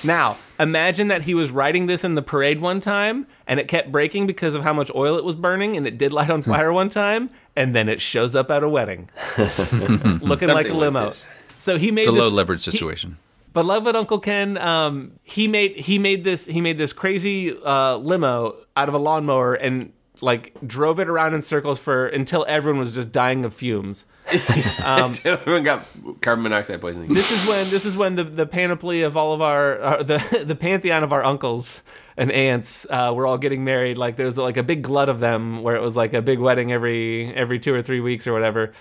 now, 0.04 0.36
imagine 0.60 1.08
that 1.08 1.22
he 1.22 1.34
was 1.34 1.50
riding 1.50 1.86
this 1.86 2.04
in 2.04 2.14
the 2.14 2.22
parade 2.22 2.60
one 2.60 2.80
time 2.80 3.26
and 3.46 3.58
it 3.58 3.68
kept 3.68 3.90
breaking 3.90 4.26
because 4.26 4.54
of 4.54 4.62
how 4.64 4.72
much 4.72 4.90
oil 4.94 5.16
it 5.16 5.24
was 5.24 5.34
burning 5.36 5.76
and 5.76 5.86
it 5.86 5.96
did 5.98 6.12
light 6.12 6.30
on 6.30 6.42
fire 6.52 6.72
one 6.72 6.88
time 6.90 7.30
and 7.54 7.74
then 7.74 7.88
it 7.88 8.00
shows 8.00 8.34
up 8.34 8.50
at 8.50 8.62
a 8.62 8.68
wedding 8.68 9.08
looking 9.38 9.48
like 9.48 10.42
a 10.42 10.46
Something 10.46 10.54
like 10.54 10.66
limo. 10.72 11.10
so 11.56 11.78
he 11.78 11.90
made 11.90 12.02
It's 12.02 12.08
a 12.08 12.12
this- 12.12 12.20
low 12.20 12.28
leverage 12.30 12.62
situation. 12.62 13.16
but 13.54 13.64
love 13.64 13.86
it, 13.86 13.96
Uncle 13.96 14.18
Ken. 14.18 14.58
Um, 14.58 15.12
he 15.22 15.48
made 15.48 15.76
he 15.76 15.98
made 15.98 16.22
this 16.24 16.44
he 16.46 16.60
made 16.60 16.76
this 16.76 16.92
crazy 16.92 17.56
uh, 17.64 17.96
limo 17.96 18.56
out 18.76 18.88
of 18.88 18.94
a 18.94 18.98
lawnmower 18.98 19.54
and 19.54 19.92
like 20.20 20.54
drove 20.66 20.98
it 20.98 21.08
around 21.08 21.34
in 21.34 21.42
circles 21.42 21.78
for 21.78 22.06
until 22.06 22.44
everyone 22.48 22.78
was 22.78 22.94
just 22.94 23.12
dying 23.12 23.44
of 23.44 23.54
fumes. 23.54 24.06
Everyone 25.24 25.62
got 25.62 25.86
carbon 26.20 26.42
monoxide 26.42 26.80
poisoning. 26.80 27.14
This 27.14 27.30
is 27.30 27.46
when 27.46 27.70
this 27.70 27.86
is 27.86 27.96
when 27.96 28.16
the, 28.16 28.24
the 28.24 28.46
panoply 28.46 29.02
of 29.02 29.16
all 29.16 29.32
of 29.32 29.40
our 29.40 29.80
uh, 29.80 30.02
the 30.02 30.44
the 30.46 30.56
pantheon 30.56 31.04
of 31.04 31.12
our 31.12 31.22
uncles 31.24 31.82
and 32.16 32.32
aunts 32.32 32.86
uh, 32.90 33.12
were 33.14 33.26
all 33.26 33.38
getting 33.38 33.62
married. 33.62 33.98
Like 33.98 34.16
there 34.16 34.26
was 34.26 34.36
like 34.36 34.56
a 34.56 34.62
big 34.64 34.82
glut 34.82 35.08
of 35.08 35.20
them 35.20 35.62
where 35.62 35.76
it 35.76 35.82
was 35.82 35.94
like 35.96 36.12
a 36.12 36.22
big 36.22 36.40
wedding 36.40 36.72
every 36.72 37.32
every 37.34 37.60
two 37.60 37.72
or 37.72 37.82
three 37.82 38.00
weeks 38.00 38.26
or 38.26 38.32
whatever. 38.32 38.72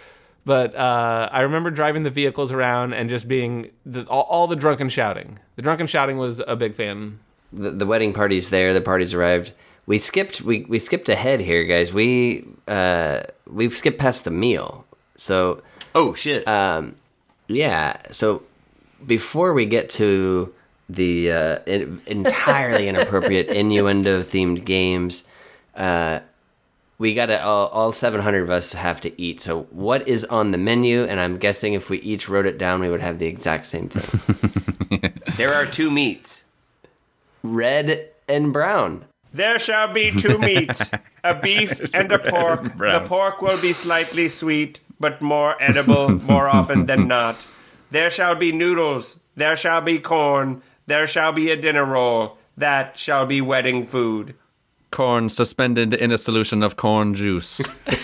But 0.45 0.75
uh, 0.75 1.29
I 1.31 1.41
remember 1.41 1.69
driving 1.71 2.03
the 2.03 2.11
vehicles 2.11 2.51
around 2.51 2.93
and 2.93 3.09
just 3.09 3.27
being 3.27 3.71
the, 3.83 4.05
all, 4.05 4.23
all 4.23 4.47
the 4.47 4.55
drunken 4.55 4.89
shouting. 4.89 5.39
The 5.55 5.63
drunken 5.63 5.87
shouting 5.87 6.17
was 6.17 6.39
a 6.47 6.55
big 6.55 6.75
fan. 6.75 7.19
the, 7.51 7.71
the 7.71 7.85
wedding 7.87 8.13
party's 8.13 8.51
there. 8.51 8.71
The 8.73 8.81
party's 8.81 9.13
arrived. 9.13 9.53
We 9.87 9.97
skipped. 9.99 10.41
We, 10.41 10.63
we 10.63 10.79
skipped 10.79 11.09
ahead 11.09 11.39
here, 11.41 11.63
guys. 11.65 11.93
We 11.93 12.45
uh, 12.67 13.21
we've 13.47 13.75
skipped 13.75 13.99
past 13.99 14.23
the 14.23 14.31
meal. 14.31 14.85
So 15.15 15.61
Oh 15.93 16.13
shit! 16.13 16.47
um, 16.47 16.95
yeah. 17.47 18.01
So 18.11 18.43
before 19.05 19.53
we 19.53 19.65
get 19.65 19.89
to 19.91 20.53
the 20.89 21.31
uh, 21.31 21.59
in, 21.67 22.01
entirely 22.07 22.87
inappropriate 22.91 23.47
innuendo 23.49 24.21
themed 24.23 24.65
games, 24.65 25.23
uh, 25.75 26.19
we 26.97 27.13
got 27.13 27.27
to 27.27 27.43
all, 27.43 27.67
all 27.67 27.91
700 27.91 28.41
of 28.43 28.49
us 28.49 28.73
have 28.73 29.01
to 29.01 29.21
eat. 29.21 29.39
So 29.41 29.63
what 29.69 30.07
is 30.07 30.25
on 30.25 30.51
the 30.51 30.57
menu? 30.57 31.03
And 31.03 31.19
I'm 31.19 31.37
guessing 31.37 31.73
if 31.73 31.89
we 31.89 31.99
each 31.99 32.27
wrote 32.29 32.45
it 32.45 32.57
down, 32.57 32.79
we 32.81 32.89
would 32.89 33.01
have 33.01 33.19
the 33.19 33.27
exact 33.27 33.67
same 33.67 33.89
thing: 33.89 35.13
there 35.37 35.53
are 35.53 35.65
two 35.65 35.91
meats. 35.91 36.45
red 37.43 38.09
and 38.27 38.51
brown. 38.51 39.05
There 39.35 39.59
shall 39.59 39.91
be 39.91 40.11
two 40.11 40.37
meats, 40.49 40.91
a 41.21 41.35
beef 41.35 41.93
and 41.93 42.09
a 42.09 42.19
pork. 42.19 42.77
The 42.77 43.03
pork 43.05 43.41
will 43.41 43.61
be 43.61 43.73
slightly 43.73 44.29
sweet, 44.29 44.79
but 44.97 45.21
more 45.21 45.61
edible 45.61 46.09
more 46.09 46.47
often 46.47 46.85
than 46.85 47.07
not. 47.17 47.45
There 47.91 48.09
shall 48.09 48.35
be 48.35 48.53
noodles. 48.53 49.19
There 49.35 49.57
shall 49.57 49.81
be 49.81 49.99
corn. 49.99 50.61
There 50.87 51.05
shall 51.05 51.33
be 51.33 51.51
a 51.51 51.57
dinner 51.57 51.83
roll. 51.83 52.37
That 52.55 52.97
shall 52.97 53.25
be 53.25 53.41
wedding 53.41 53.85
food. 53.85 54.35
Corn 54.91 55.27
suspended 55.29 55.93
in 55.93 56.13
a 56.13 56.17
solution 56.17 56.63
of 56.63 56.77
corn 56.77 57.13
juice. 57.13 57.61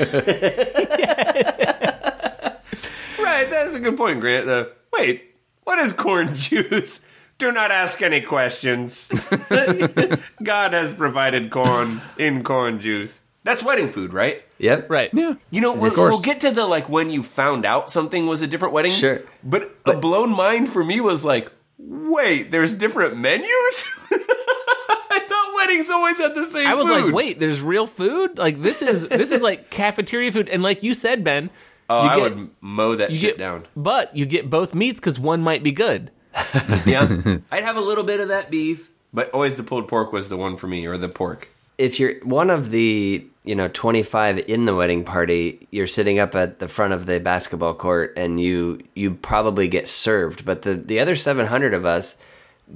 Right, 3.19 3.49
that's 3.49 3.73
a 3.75 3.79
good 3.79 3.95
point, 3.97 4.19
Grant. 4.19 4.47
Uh, 4.49 4.65
wait, 4.93 5.33
what 5.63 5.79
is 5.79 5.93
corn 5.93 6.33
juice? 6.35 7.01
Do 7.41 7.51
not 7.51 7.71
ask 7.71 7.99
any 8.03 8.21
questions. 8.21 9.07
God 10.43 10.73
has 10.73 10.93
provided 10.93 11.49
corn 11.49 11.99
in 12.19 12.43
corn 12.43 12.79
juice. 12.79 13.21
That's 13.43 13.63
wedding 13.63 13.89
food, 13.89 14.13
right? 14.13 14.43
Yep. 14.59 14.91
Right. 14.91 15.09
yeah. 15.11 15.33
You 15.49 15.61
know, 15.61 15.73
we'll, 15.73 15.91
we'll 15.97 16.21
get 16.21 16.41
to 16.41 16.51
the 16.51 16.67
like 16.67 16.87
when 16.87 17.09
you 17.09 17.23
found 17.23 17.65
out 17.65 17.89
something 17.89 18.27
was 18.27 18.43
a 18.43 18.47
different 18.47 18.75
wedding. 18.75 18.91
Sure. 18.91 19.23
But, 19.43 19.75
a 19.87 19.97
blown 19.97 20.29
mind 20.29 20.69
for 20.69 20.83
me 20.83 21.01
was 21.01 21.25
like, 21.25 21.51
wait, 21.79 22.51
there's 22.51 22.75
different 22.75 23.17
menus? 23.17 23.47
I 24.11 25.19
thought 25.27 25.53
weddings 25.55 25.89
always 25.89 26.19
had 26.19 26.35
the 26.35 26.45
same 26.45 26.67
I 26.67 26.75
was 26.75 26.85
food. 26.85 27.05
like, 27.05 27.13
wait, 27.15 27.39
there's 27.39 27.59
real 27.59 27.87
food? 27.87 28.37
Like 28.37 28.61
this 28.61 28.83
is 28.83 29.09
this 29.09 29.31
is 29.31 29.41
like 29.41 29.69
cafeteria 29.71 30.31
food, 30.31 30.47
and 30.47 30.61
like 30.61 30.83
you 30.83 30.93
said, 30.93 31.23
Ben, 31.23 31.49
Oh, 31.89 32.03
you 32.03 32.09
I 32.11 32.15
get- 32.17 32.21
would 32.35 32.49
mow 32.61 32.93
that 32.97 33.15
shit 33.15 33.21
get, 33.31 33.37
down. 33.39 33.65
But 33.75 34.15
you 34.15 34.27
get 34.27 34.51
both 34.51 34.75
meats 34.75 34.99
because 34.99 35.19
one 35.19 35.41
might 35.41 35.63
be 35.63 35.71
good. 35.71 36.11
Yeah. 36.85 37.37
I'd 37.51 37.63
have 37.63 37.77
a 37.77 37.81
little 37.81 38.03
bit 38.03 38.19
of 38.19 38.29
that 38.29 38.49
beef, 38.51 38.89
but 39.13 39.29
always 39.31 39.55
the 39.55 39.63
pulled 39.63 39.87
pork 39.87 40.11
was 40.13 40.29
the 40.29 40.37
one 40.37 40.57
for 40.57 40.67
me, 40.67 40.85
or 40.87 40.97
the 40.97 41.09
pork. 41.09 41.49
if 41.77 41.99
you're 41.99 42.19
one 42.23 42.49
of 42.49 42.69
the 42.71 43.25
you 43.43 43.55
know 43.55 43.67
25 43.69 44.37
in 44.47 44.65
the 44.65 44.75
wedding 44.75 45.03
party 45.03 45.67
you're 45.71 45.87
sitting 45.87 46.19
up 46.19 46.35
at 46.35 46.59
the 46.59 46.67
front 46.67 46.93
of 46.93 47.07
the 47.07 47.19
basketball 47.19 47.73
court 47.73 48.13
and 48.15 48.39
you 48.39 48.79
you 48.93 49.15
probably 49.15 49.67
get 49.67 49.87
served 49.87 50.45
but 50.45 50.61
the 50.61 50.75
the 50.75 50.99
other 50.99 51.15
700 51.15 51.73
of 51.73 51.83
us 51.83 52.17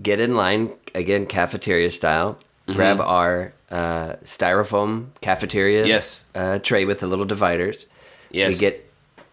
get 0.01 0.19
in 0.19 0.35
line 0.35 0.71
again 0.95 1.27
cafeteria 1.27 1.91
style 1.91 2.39
grab 2.65 2.99
our 2.99 3.53
uh, 3.69 4.15
styrofoam 4.23 5.07
cafeteria 5.21 5.85
Yes. 5.85 6.25
uh, 6.33 6.57
tray 6.57 6.83
with 6.85 6.99
the 7.01 7.07
little 7.07 7.25
dividers 7.25 7.85
Yes. 8.31 8.49
we 8.53 8.57
get 8.57 8.84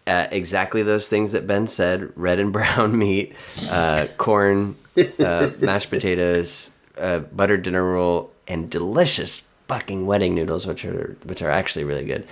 uh, 0.07 0.27
exactly 0.31 0.83
those 0.83 1.07
things 1.07 1.31
that 1.31 1.47
Ben 1.47 1.67
said: 1.67 2.11
red 2.15 2.39
and 2.39 2.51
brown 2.57 2.97
meat, 2.97 3.35
uh, 3.69 4.07
corn, 4.17 4.75
uh, 5.19 5.49
mashed 5.59 5.89
potatoes, 5.89 6.69
uh, 6.97 7.19
buttered 7.19 7.63
dinner 7.63 7.83
roll, 7.83 8.31
and 8.47 8.69
delicious 8.69 9.47
fucking 9.67 10.05
wedding 10.05 10.35
noodles, 10.35 10.67
which 10.67 10.85
are 10.85 11.15
which 11.25 11.41
are 11.41 11.49
actually 11.49 11.85
really 11.85 12.05
good. 12.05 12.25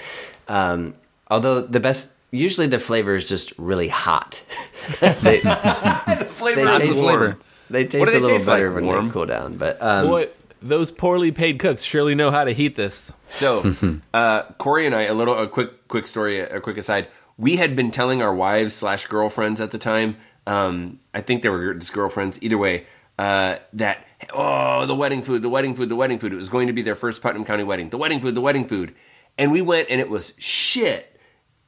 Um, 0.48 0.94
although 1.30 1.62
the 1.62 1.80
best, 1.80 2.14
usually 2.32 2.68
the 2.68 2.80
flavor 2.80 3.16
is 3.16 3.28
just 3.28 3.54
really 3.58 3.88
hot. 3.88 4.44
they, 5.00 5.40
Flavor 5.40 6.66
they 6.66 6.72
is 6.72 6.78
taste 6.78 7.02
warm. 7.02 7.40
They 7.70 7.86
taste 7.86 8.00
What 8.00 8.10
a 8.10 8.12
they 8.12 8.20
little 8.20 8.38
taste 8.38 8.48
like? 8.48 8.58
better 8.58 8.72
when 8.74 8.86
Warm? 8.86 9.08
they 9.08 9.14
cool 9.14 9.26
down. 9.26 9.54
But 9.56 9.82
um, 9.82 10.08
Boy, 10.08 10.28
those 10.62 10.92
poorly 10.92 11.32
paid 11.32 11.58
cooks 11.60 11.84
surely 11.84 12.16
know 12.16 12.32
how 12.32 12.44
to 12.44 12.52
heat 12.52 12.76
this. 12.76 13.14
So, 13.30 13.74
uh, 14.14 14.44
Corey 14.58 14.86
and 14.86 14.94
I, 14.94 15.04
a 15.04 15.14
little, 15.14 15.38
a 15.38 15.48
quick, 15.48 15.88
quick 15.88 16.06
story, 16.06 16.40
a 16.42 16.60
quick 16.60 16.78
aside. 16.78 17.08
We 17.38 17.58
had 17.58 17.76
been 17.76 17.92
telling 17.92 18.22
our 18.22 18.34
wives 18.34 18.74
slash 18.74 19.08
girlfriends 19.08 19.62
at 19.62 19.72
the 19.72 19.78
time. 19.78 20.18
Um, 20.48 21.00
I 21.14 21.22
think 21.22 21.42
they 21.42 21.50
were 21.50 21.74
just 21.74 21.94
girlfriends. 21.94 22.42
Either 22.42 22.58
way, 22.58 22.86
uh, 23.18 23.58
that 23.74 24.06
oh, 24.34 24.86
the 24.86 24.96
wedding 24.96 25.22
food, 25.22 25.42
the 25.42 25.50
wedding 25.50 25.76
food, 25.76 25.90
the 25.90 25.96
wedding 25.96 26.20
food. 26.20 26.34
It 26.34 26.38
was 26.38 26.50
going 26.50 26.68
to 26.68 26.74
be 26.74 26.82
their 26.82 26.96
first 26.96 27.22
Putnam 27.22 27.46
County 27.46 27.64
wedding. 27.64 27.90
The 27.90 27.98
wedding 27.98 28.20
food, 28.20 28.36
the 28.36 28.42
wedding 28.42 28.68
food, 28.68 28.96
and 29.38 29.52
we 29.52 29.62
went, 29.62 29.90
and 29.90 30.00
it 30.02 30.10
was 30.10 30.34
shit. 30.38 31.08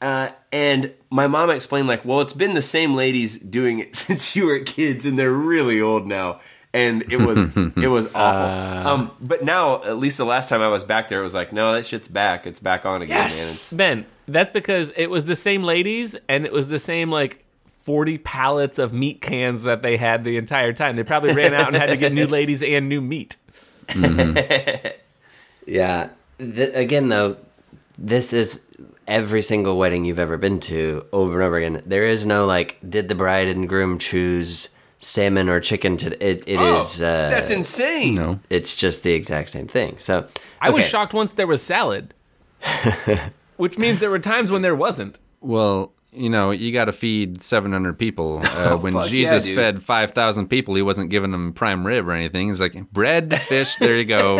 Uh, 0.01 0.29
and 0.51 0.93
my 1.09 1.27
mom 1.27 1.49
explained, 1.49 1.87
like, 1.87 2.03
well, 2.03 2.19
it's 2.19 2.33
been 2.33 2.55
the 2.55 2.61
same 2.61 2.93
ladies 2.93 3.39
doing 3.39 3.79
it 3.79 3.95
since 3.95 4.35
you 4.35 4.47
were 4.47 4.59
kids, 4.59 5.05
and 5.05 5.17
they're 5.17 5.31
really 5.31 5.79
old 5.79 6.07
now. 6.07 6.39
And 6.73 7.03
it 7.11 7.17
was 7.17 7.55
it 7.77 7.87
was 7.87 8.07
awful. 8.15 8.87
um, 8.91 9.11
but 9.21 9.43
now, 9.43 9.83
at 9.83 9.97
least 9.97 10.17
the 10.17 10.25
last 10.25 10.49
time 10.49 10.61
I 10.61 10.69
was 10.69 10.83
back 10.83 11.07
there, 11.07 11.19
it 11.19 11.23
was 11.23 11.35
like, 11.35 11.53
no, 11.53 11.73
that 11.73 11.85
shit's 11.85 12.07
back. 12.07 12.47
It's 12.47 12.59
back 12.59 12.83
on 12.85 13.01
again, 13.03 13.15
Yes. 13.17 13.71
Ben, 13.71 14.05
that's 14.27 14.49
because 14.51 14.91
it 14.97 15.07
was 15.11 15.25
the 15.25 15.35
same 15.35 15.63
ladies 15.63 16.15
and 16.27 16.45
it 16.45 16.51
was 16.51 16.69
the 16.69 16.79
same 16.79 17.11
like 17.11 17.43
40 17.83 18.17
pallets 18.19 18.79
of 18.79 18.91
meat 18.93 19.21
cans 19.21 19.63
that 19.63 19.81
they 19.83 19.97
had 19.97 20.23
the 20.23 20.37
entire 20.37 20.73
time. 20.73 20.95
They 20.95 21.03
probably 21.03 21.33
ran 21.33 21.53
out 21.53 21.67
and 21.67 21.75
had 21.75 21.89
to 21.89 21.97
get 21.97 22.11
new 22.13 22.25
ladies 22.39 22.63
and 22.63 22.89
new 22.89 23.01
meat. 23.01 23.37
Yeah. 25.65 26.09
Th- 26.39 26.73
again, 26.73 27.09
though, 27.09 27.37
this 27.97 28.33
is 28.33 28.65
every 29.07 29.41
single 29.41 29.77
wedding 29.77 30.05
you've 30.05 30.19
ever 30.19 30.37
been 30.37 30.59
to 30.61 31.05
over 31.13 31.35
and 31.39 31.43
over 31.47 31.55
again. 31.57 31.81
There 31.85 32.03
is 32.05 32.25
no 32.25 32.45
like, 32.45 32.77
did 32.87 33.07
the 33.07 33.15
bride 33.15 33.47
and 33.47 33.67
groom 33.69 33.97
choose 33.97 34.69
salmon 35.03 35.49
or 35.49 35.59
chicken? 35.59 35.97
To 35.97 36.25
it, 36.25 36.43
it 36.47 36.57
oh, 36.57 36.79
is, 36.79 37.01
uh, 37.01 37.29
that's 37.29 37.51
insane. 37.51 38.15
No. 38.15 38.39
It's 38.49 38.75
just 38.75 39.03
the 39.03 39.13
exact 39.13 39.49
same 39.49 39.67
thing. 39.67 39.97
So 39.97 40.27
I 40.61 40.69
was 40.69 40.85
shocked 40.85 41.13
once 41.13 41.33
there 41.33 41.47
was 41.47 41.61
salad, 41.61 42.13
which 43.57 43.77
means 43.77 43.99
there 43.99 44.09
were 44.09 44.19
times 44.19 44.51
when 44.51 44.61
there 44.61 44.75
wasn't. 44.75 45.19
Well, 45.41 45.91
you 46.11 46.29
know, 46.29 46.51
you 46.51 46.71
got 46.71 46.85
to 46.85 46.93
feed 46.93 47.41
700 47.41 47.97
people. 47.97 48.41
Uh, 48.53 48.77
when 48.77 48.95
Oh, 48.95 49.01
fuck 49.01 49.09
Jesus 49.09 49.45
dude. 49.45 49.55
fed 49.55 49.83
5,000 49.83 50.47
people, 50.47 50.75
he 50.75 50.81
wasn't 50.81 51.09
giving 51.09 51.31
them 51.31 51.51
prime 51.53 51.85
rib 51.85 52.07
or 52.07 52.13
anything. 52.13 52.47
He's 52.47 52.61
like, 52.61 52.91
bread, 52.91 53.35
fish, 53.41 53.75
there 53.75 53.97
you 53.97 54.05
go. 54.05 54.39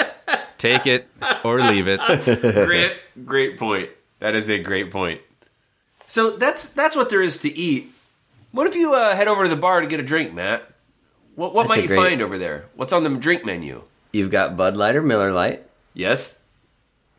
Take 0.58 0.86
it 0.86 1.08
or 1.42 1.60
leave 1.60 1.86
it. 1.88 2.00
great, 2.66 2.92
great 3.24 3.58
point. 3.58 3.90
That 4.20 4.34
is 4.36 4.48
a 4.50 4.58
great 4.58 4.90
point. 4.92 5.20
So 6.06 6.36
that's 6.36 6.66
that's 6.66 6.94
what 6.94 7.10
there 7.10 7.22
is 7.22 7.38
to 7.40 7.52
eat. 7.58 7.90
What 8.52 8.66
if 8.66 8.74
you 8.74 8.94
uh, 8.94 9.14
head 9.14 9.28
over 9.28 9.42
to 9.44 9.48
the 9.48 9.56
bar 9.60 9.80
to 9.80 9.86
get 9.86 10.00
a 10.00 10.02
drink, 10.02 10.32
Matt? 10.32 10.68
What 11.34 11.52
what 11.54 11.64
That's 11.64 11.76
might 11.76 11.82
you 11.82 11.88
great- 11.88 11.96
find 12.10 12.22
over 12.22 12.38
there? 12.38 12.66
What's 12.76 12.92
on 12.92 13.04
the 13.04 13.10
drink 13.10 13.44
menu? 13.44 13.82
You've 14.12 14.30
got 14.30 14.56
Bud 14.56 14.76
Light 14.76 14.96
or 14.96 15.02
Miller 15.02 15.30
Lite, 15.32 15.66
Yes. 15.92 16.38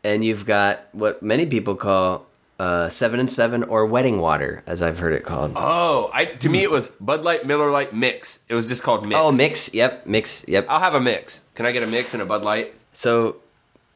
and 0.03 0.25
you've 0.25 0.45
got 0.45 0.87
what 0.93 1.21
many 1.21 1.45
people 1.45 1.75
call 1.75 2.25
uh, 2.59 2.89
Seven 2.89 3.19
and 3.19 3.31
Seven 3.31 3.63
or 3.63 3.85
Wedding 3.85 4.19
Water, 4.19 4.63
as 4.65 4.81
I've 4.81 4.97
heard 4.97 5.13
it 5.13 5.23
called. 5.23 5.51
Oh, 5.55 6.09
I 6.11 6.25
to 6.25 6.49
me 6.49 6.63
it 6.63 6.71
was 6.71 6.89
Bud 6.99 7.23
Light, 7.23 7.45
Miller 7.45 7.69
Lite 7.69 7.93
mix. 7.93 8.39
It 8.49 8.55
was 8.55 8.67
just 8.67 8.81
called 8.81 9.05
mix. 9.07 9.19
Oh, 9.21 9.31
mix. 9.31 9.71
Yep, 9.75 10.07
mix. 10.07 10.47
Yep. 10.47 10.65
I'll 10.69 10.79
have 10.79 10.95
a 10.95 10.99
mix. 11.01 11.41
Can 11.53 11.67
I 11.67 11.71
get 11.71 11.83
a 11.83 11.87
mix 11.87 12.13
and 12.13 12.23
a 12.23 12.25
Bud 12.25 12.43
Light? 12.43 12.73
So 12.93 13.35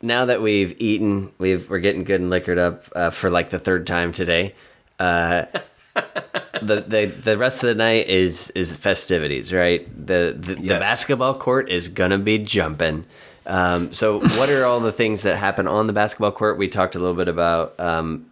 now 0.03 0.25
that 0.25 0.43
we've 0.43 0.79
eaten, 0.79 1.31
we've 1.39 1.67
we're 1.71 1.79
getting 1.79 2.03
good 2.03 2.21
and 2.21 2.29
liquored 2.29 2.59
up 2.59 2.85
uh, 2.95 3.09
for 3.09 3.31
like 3.31 3.49
the 3.49 3.57
third 3.57 3.87
time 3.87 4.13
today. 4.13 4.53
Uh, 4.99 5.45
the, 6.62 6.82
the 6.82 7.06
the 7.08 7.38
rest 7.38 7.63
of 7.63 7.67
the 7.69 7.76
night 7.76 8.08
is 8.08 8.50
is 8.52 8.76
festivities, 8.78 9.52
right? 9.54 9.86
The 10.08 10.36
the, 10.38 10.56
the 10.56 10.67
basketball 10.80 11.34
court 11.36 11.69
is 11.69 11.88
gonna 11.88 12.17
be 12.17 12.38
jumping. 12.38 13.06
Um, 13.45 13.91
so 13.93 14.19
what 14.19 14.50
are 14.50 14.65
all 14.65 14.80
the 14.80 14.91
things 14.91 15.24
that 15.24 15.36
happen 15.38 15.67
on 15.67 15.88
the 15.88 15.93
basketball 15.93 16.32
court? 16.32 16.58
We 16.58 16.67
talked 16.67 16.95
a 16.95 17.00
little 17.00 17.15
bit 17.15 17.28
about 17.28 17.74
um, 17.80 18.28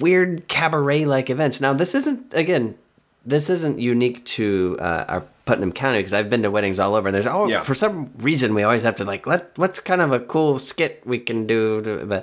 weird 0.00 0.48
cabaret 0.48 1.04
like 1.04 1.30
events. 1.30 1.60
Now 1.60 1.72
this 1.72 1.94
isn't 1.94 2.34
again, 2.34 2.76
this 3.24 3.48
isn't 3.48 3.78
unique 3.78 4.24
to 4.26 4.76
uh, 4.80 5.04
our 5.08 5.22
Putnam 5.46 5.72
County 5.72 5.98
because 6.00 6.12
I've 6.12 6.28
been 6.30 6.42
to 6.42 6.50
weddings 6.50 6.78
all 6.78 6.94
over. 6.94 7.08
And 7.08 7.14
there's 7.14 7.26
oh 7.26 7.46
Yeah. 7.48 7.62
for 7.62 7.74
some 7.74 8.10
reason 8.18 8.54
we 8.54 8.62
always 8.62 8.82
have 8.82 8.96
to 8.96 9.04
like 9.04 9.26
let 9.26 9.56
what's 9.56 9.78
kind 9.80 10.00
of 10.00 10.12
a 10.12 10.20
cool 10.20 10.58
skit 10.58 11.02
we 11.04 11.18
can 11.18 11.46
do. 11.46 11.80
To, 11.82 12.04
but 12.06 12.22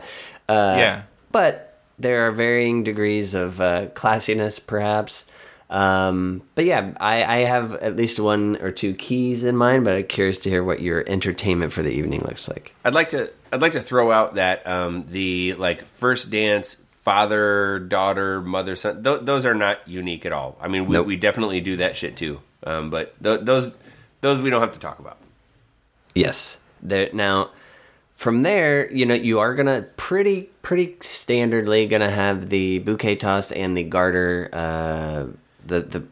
uh, 0.50 0.76
Yeah. 0.78 1.02
but 1.32 1.80
there 2.00 2.28
are 2.28 2.32
varying 2.32 2.84
degrees 2.84 3.34
of 3.34 3.60
uh, 3.60 3.88
classiness, 3.96 4.60
perhaps. 4.66 5.26
Um, 5.70 6.44
but 6.56 6.66
yeah, 6.66 6.94
I, 7.00 7.24
I 7.24 7.38
have 7.40 7.74
at 7.76 7.96
least 7.96 8.20
one 8.20 8.56
or 8.62 8.72
two 8.72 8.94
keys 8.94 9.44
in 9.44 9.58
mind. 9.58 9.84
But 9.84 9.96
I'm 9.96 10.04
curious 10.06 10.38
to 10.40 10.50
hear 10.50 10.64
what 10.64 10.82
your 10.82 11.04
entertainment 11.08 11.74
for 11.74 11.84
the 11.84 11.90
evening 11.92 12.22
looks 12.22 12.48
like. 12.48 12.74
I'd 12.86 12.94
like 12.94 13.10
to 13.10 13.32
I'd 13.52 13.62
like 13.62 13.74
to 13.74 13.82
throw 13.82 14.12
out 14.12 14.36
that 14.36 14.66
um, 14.68 15.04
the 15.04 15.54
like 15.56 15.86
first 15.86 16.32
dance 16.32 16.78
father 17.02 17.80
daughter 17.80 18.42
mother 18.42 18.76
son 18.76 19.02
th- 19.04 19.22
those 19.22 19.46
are 19.46 19.54
not 19.56 19.86
unique 19.88 20.26
at 20.26 20.32
all. 20.34 20.58
I 20.62 20.68
mean 20.68 20.86
we, 20.88 20.94
Nope. 20.94 21.08
we 21.08 21.16
definitely 21.16 21.62
do 21.62 21.78
that 21.78 21.96
shit 21.96 22.18
too. 22.18 22.42
Um, 22.64 22.90
but 22.90 23.22
th- 23.24 23.42
those 23.42 23.74
those 24.22 24.40
we 24.42 24.50
don't 24.50 24.62
have 24.62 24.74
to 24.74 24.80
talk 24.80 25.00
about. 25.00 25.18
Yes. 26.16 26.64
There 26.82 27.10
now 27.14 27.52
from 28.16 28.42
there, 28.44 28.92
you 28.94 29.06
know, 29.06 29.14
you 29.14 29.40
are 29.40 29.54
gonna 29.56 29.86
pretty 29.98 30.50
pretty 30.62 30.96
standardly 31.00 31.90
gonna 31.90 32.10
have 32.12 32.50
the 32.50 32.80
bouquet 32.80 33.16
toss 33.16 33.52
and 33.52 33.76
the 33.78 33.84
garter 33.84 34.50
uh 34.54 35.26
the 35.68 35.82
the 35.82 36.04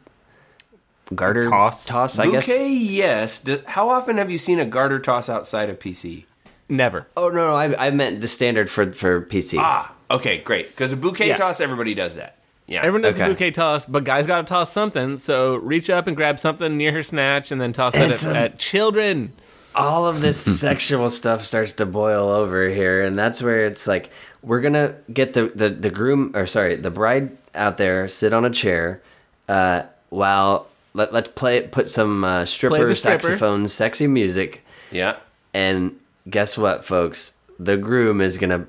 garter 1.13 1.49
Toss? 1.49 1.85
toss, 1.85 2.19
I 2.19 2.29
guess. 2.31 2.47
Bouquet, 2.47 2.69
yes. 2.73 3.39
D- 3.39 3.59
how 3.67 3.89
often 3.89 4.17
have 4.17 4.31
you 4.31 4.37
seen 4.37 4.59
a 4.59 4.65
garter 4.65 4.99
toss 4.99 5.29
outside 5.29 5.69
of 5.69 5.79
PC? 5.79 6.25
Never. 6.67 7.07
Oh 7.15 7.29
no, 7.29 7.47
no, 7.47 7.55
I, 7.55 7.87
I 7.87 7.91
meant 7.91 8.21
the 8.21 8.27
standard 8.27 8.69
for 8.69 8.91
for 8.91 9.21
PC. 9.21 9.57
Ah, 9.59 9.93
okay, 10.09 10.39
great. 10.39 10.69
Because 10.69 10.91
a 10.91 10.97
bouquet 10.97 11.27
Yeah. 11.27 11.37
toss, 11.37 11.61
everybody 11.61 11.93
does 11.93 12.15
that. 12.15 12.37
Yeah, 12.67 12.79
Everyone 12.79 13.03
does 13.03 13.13
Okay. 13.13 13.25
a 13.25 13.27
bouquet 13.27 13.51
toss, 13.51 13.85
but 13.85 14.03
guys 14.03 14.25
got 14.25 14.37
to 14.37 14.43
toss 14.43 14.71
something. 14.71 15.19
So 15.19 15.55
reach 15.57 15.91
up 15.91 16.07
and 16.07 16.15
grab 16.15 16.39
something 16.39 16.75
near 16.75 16.91
her 16.93 17.03
snatch, 17.03 17.51
and 17.51 17.61
then 17.61 17.73
toss 17.73 17.93
it 17.95 18.09
It's 18.09 18.25
at, 18.25 18.35
a- 18.35 18.39
at 18.39 18.57
children. 18.57 19.33
all 19.75 20.07
of 20.07 20.21
this 20.21 20.39
sexual 20.59 21.09
stuff 21.11 21.43
starts 21.43 21.73
to 21.73 21.85
boil 21.85 22.29
over 22.31 22.67
here 22.69 23.03
and 23.03 23.19
that's 23.19 23.43
where 23.43 23.65
it's 23.67 23.85
like 23.85 24.09
we're 24.41 24.61
gonna 24.61 24.95
get 25.13 25.33
the 25.33 25.51
the, 25.53 25.67
the 25.69 25.89
groom 25.91 26.31
or 26.33 26.47
sorry 26.47 26.77
the 26.77 26.89
bride 26.89 27.37
out 27.53 27.75
there 27.77 28.07
sit 28.07 28.31
on 28.31 28.45
a 28.45 28.49
chair 28.49 29.01
uh, 29.49 29.83
while 30.09 30.67
let, 30.93 31.11
let's 31.13 31.29
play 31.29 31.57
it, 31.57 31.71
put 31.71 31.89
some 31.89 32.23
uh, 32.23 32.45
stripper, 32.45 32.93
stripper. 32.93 33.21
saxophone 33.27 33.67
sexy 33.67 34.07
music 34.07 34.63
yeah. 34.91 35.17
and 35.53 35.99
guess 36.29 36.57
what 36.57 36.83
folks 36.85 37.33
the 37.59 37.77
groom 37.77 38.21
is 38.21 38.37
gonna 38.37 38.65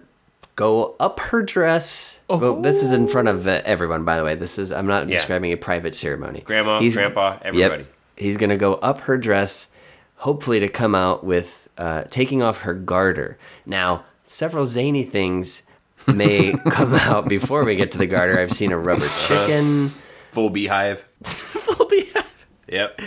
go 0.57 0.95
up 1.01 1.21
her 1.21 1.43
dress 1.43 2.19
well, 2.29 2.61
this 2.61 2.83
is 2.83 2.93
in 2.93 3.07
front 3.09 3.29
of 3.29 3.47
uh, 3.47 3.61
everyone 3.65 4.05
by 4.05 4.17
the 4.17 4.25
way 4.25 4.35
this 4.35 4.59
is 4.59 4.73
i'm 4.73 4.87
not 4.87 5.07
Yeah. 5.09 5.17
describing 5.17 5.53
a 5.53 5.57
private 5.57 5.95
ceremony 5.95 6.41
Grandma, 6.41 6.81
he's, 6.81 6.97
grandpa, 6.97 7.39
everybody. 7.43 7.83
Yep. 7.85 7.93
He's 8.19 8.37
gonna 8.39 8.57
go 8.57 8.75
up 8.77 9.01
her 9.03 9.19
dress, 9.19 9.69
hopefully 10.17 10.59
to 10.61 10.69
come 10.69 10.95
out 10.95 11.23
with 11.25 11.69
uh, 11.77 12.05
taking 12.09 12.43
off 12.43 12.61
her 12.62 12.73
garter. 12.73 13.37
Now, 13.67 14.05
several 14.25 14.65
zany 14.65 15.05
things 15.05 15.65
may 16.07 16.53
come 16.71 16.95
out 16.95 17.29
before 17.29 17.65
we 17.65 17.77
get 17.77 17.93
to 17.93 17.99
the 17.99 18.07
garter. 18.07 18.41
I've 18.41 18.53
seen 18.55 18.73
a 18.73 18.79
rubber 18.79 19.05
Uh-huh. 19.05 19.47
chicken. 19.47 19.93
Full 20.37 20.51
beehive. 20.51 21.03
Full 21.25 21.87
beehive. 21.87 22.46
Yep. 22.68 23.01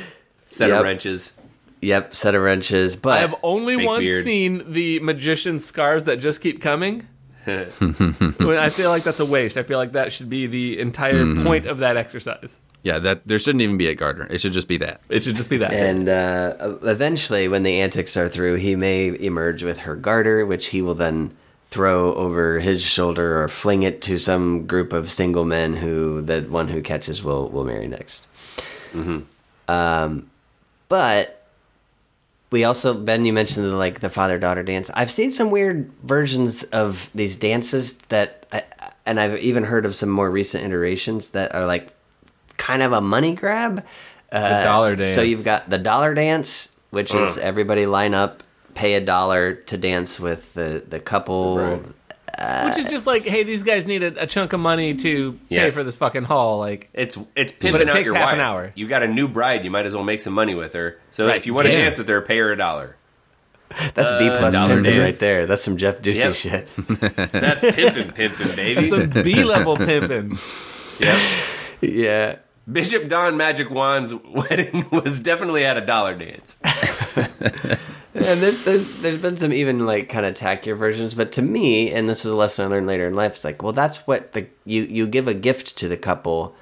Set 0.50 0.70
Yep. 0.70 0.80
of 0.80 0.84
wrenches. 0.84 1.38
Yep, 1.82 2.16
set 2.16 2.34
of 2.34 2.42
wrenches. 2.42 2.96
But 2.96 3.18
I 3.20 3.22
have 3.22 3.36
only 3.44 3.86
once 3.86 4.00
beard. 4.00 4.24
seen 4.24 4.64
the 4.74 5.00
magician's 5.02 5.64
scars 5.64 6.06
that 6.06 6.18
just 6.18 6.42
keep 6.42 6.60
coming. 6.60 7.08
I 7.48 8.70
feel 8.70 8.90
like 8.90 9.04
that's 9.04 9.20
a 9.20 9.26
waste. 9.26 9.58
I 9.58 9.64
feel 9.64 9.78
like 9.78 9.92
that 9.92 10.12
should 10.12 10.28
be 10.28 10.48
the 10.48 10.80
entire 10.80 11.24
Mm-hmm. 11.24 11.44
point 11.44 11.68
of 11.68 11.78
that 11.78 11.98
exercise. 11.98 12.58
Yeah, 12.82 12.98
that 12.98 13.22
there 13.28 13.38
shouldn't 13.38 13.62
even 13.62 13.78
be 13.78 13.88
a 13.90 13.94
garter. 13.96 14.26
It 14.32 14.42
should 14.42 14.54
just 14.54 14.68
be 14.68 14.78
that. 14.78 15.00
It 15.10 15.22
should 15.24 15.36
just 15.36 15.52
be 15.52 15.58
that. 15.58 15.72
and 15.72 16.10
uh, 16.10 16.78
eventually, 16.82 17.48
when 17.48 17.62
the 17.62 17.80
antics 17.80 18.18
are 18.18 18.28
through, 18.28 18.56
he 18.56 18.76
may 18.76 19.08
emerge 19.20 19.62
with 19.64 19.82
her 19.82 19.96
garter, 19.96 20.48
which 20.48 20.68
he 20.68 20.82
will 20.82 20.96
then 20.96 21.36
throw 21.70 22.16
over 22.16 22.60
his 22.60 22.82
shoulder 22.82 23.42
or 23.44 23.48
fling 23.48 23.84
it 23.84 24.02
to 24.02 24.18
some 24.18 24.66
group 24.66 24.92
of 24.92 25.12
single 25.12 25.46
men 25.46 25.76
who 25.76 26.20
the 26.22 26.42
one 26.42 26.68
who 26.68 26.82
catches 26.82 27.24
will 27.24 27.48
will 27.50 27.64
marry 27.64 27.88
next. 27.88 28.28
Um, 29.68 30.32
but 30.88 31.46
we 32.50 32.64
also 32.64 32.96
Ben, 32.96 33.24
you 33.24 33.34
mentioned 33.34 33.68
the, 33.68 33.76
like 33.76 34.00
the 34.00 34.10
father 34.10 34.40
daughter 34.40 34.64
dance. 34.64 34.90
I've 34.96 35.12
seen 35.12 35.30
some 35.30 35.52
weird 35.52 35.92
versions 36.02 36.64
of 36.64 37.12
these 37.14 37.36
dances 37.36 37.94
that, 38.10 38.48
I, 38.52 38.64
and 39.06 39.20
I've 39.20 39.38
even 39.38 39.64
heard 39.64 39.86
of 39.86 39.94
some 39.94 40.10
more 40.10 40.32
recent 40.32 40.64
iterations 40.64 41.30
that 41.32 41.54
are 41.54 41.68
like 41.68 41.94
kind 42.58 42.82
of 42.82 42.94
a 42.94 43.02
money 43.02 43.36
grab. 43.36 43.86
Uh, 44.32 44.64
dollar 44.64 44.96
dance. 44.96 45.14
So 45.14 45.22
you've 45.22 45.46
got 45.46 45.70
the 45.70 45.78
dollar 45.78 46.16
dance, 46.16 46.76
which 46.90 47.14
is 47.14 47.38
everybody 47.38 47.86
line 47.86 48.16
up, 48.16 48.42
pay 48.80 48.94
a 48.96 49.02
dollar 49.02 49.56
to 49.56 49.78
dance 49.78 50.20
with 50.20 50.54
the 50.54 50.84
the 50.88 51.00
couple. 51.00 51.58
Right. 51.58 51.82
Uh, 52.38 52.70
Which 52.70 52.78
is 52.78 52.90
just 52.90 53.06
like, 53.06 53.24
hey, 53.26 53.44
these 53.44 53.64
guys 53.64 53.86
need 53.86 54.02
a, 54.02 54.24
a 54.24 54.26
chunk 54.26 54.54
of 54.54 54.62
money 54.62 54.94
to 54.96 55.38
Yeah. 55.50 55.66
pay 55.66 55.72
for 55.72 55.84
this 55.84 55.98
fucking 55.98 56.24
hall. 56.24 56.58
Like, 56.60 56.90
It's 56.94 57.18
it's 57.36 57.52
pimping 57.52 57.74
But 57.74 57.82
it 57.82 57.90
out 57.90 57.94
takes 57.96 58.06
your 58.06 58.16
half 58.16 58.28
wife. 58.28 58.34
an 58.36 58.40
hour. 58.40 58.72
You 58.76 58.88
got 58.88 59.04
a 59.04 59.08
new 59.10 59.28
bride. 59.28 59.66
You 59.66 59.72
might 59.72 59.86
as 59.86 59.94
well 59.94 60.06
make 60.06 60.22
some 60.22 60.34
money 60.34 60.56
with 60.56 60.72
her. 60.74 60.98
So 61.10 61.28
Right. 61.28 61.36
if 61.36 61.46
you 61.46 61.54
want 61.54 61.66
to 61.68 61.74
Yeah. 61.74 61.82
dance 61.84 61.98
with 61.98 62.08
her, 62.08 62.22
pay 62.22 62.38
her 62.38 62.54
a 62.54 62.58
dollar. 62.58 62.96
That's 63.94 64.12
B 64.14 64.30
uh, 64.30 64.38
plus 64.38 64.56
plus 64.56 64.68
pimping 64.70 65.00
right 65.00 65.16
there. 65.20 65.46
That's 65.48 65.62
some 65.64 65.76
Jeff 65.76 66.02
Ducey 66.02 66.24
Yep. 66.24 66.36
shit. 66.36 67.32
That's 67.34 67.62
pimping, 67.62 68.12
pimping, 68.14 68.56
baby. 68.56 68.86
some 68.86 69.10
B 69.10 69.44
level 69.44 69.76
pimping. 69.76 70.38
Yep. 71.00 71.18
yeah. 71.82 72.36
Bishop 72.72 73.08
Don 73.10 73.36
Magic 73.38 73.70
Juan's 73.70 74.14
wedding 74.40 74.86
was 74.92 75.20
definitely 75.20 75.66
at 75.66 75.76
a 75.78 75.82
dollar 75.86 76.14
dance. 76.16 76.58
And 78.16 78.24
there's, 78.42 78.64
there's 78.66 79.02
there's 79.02 79.18
been 79.22 79.38
some 79.38 79.54
even 79.54 79.86
like 79.86 80.10
kind 80.10 80.26
of 80.26 80.34
tackier 80.34 80.76
versions, 80.78 81.14
but 81.14 81.32
to 81.34 81.42
me, 81.42 81.92
and 81.92 82.10
this 82.10 82.26
is 82.26 82.32
a 82.32 82.36
lesson 82.36 82.66
I 82.66 82.68
learned 82.70 82.88
later 82.88 83.08
in 83.08 83.14
life, 83.14 83.34
it's 83.34 83.46
like, 83.46 83.62
well, 83.62 83.72
that's 83.74 84.08
what 84.08 84.34
the 84.34 84.48
you 84.66 84.84
you 84.84 85.06
give 85.08 85.28
a 85.28 85.34
gift 85.36 85.78
to 85.78 85.88
the 85.88 85.98
couple 85.98 86.56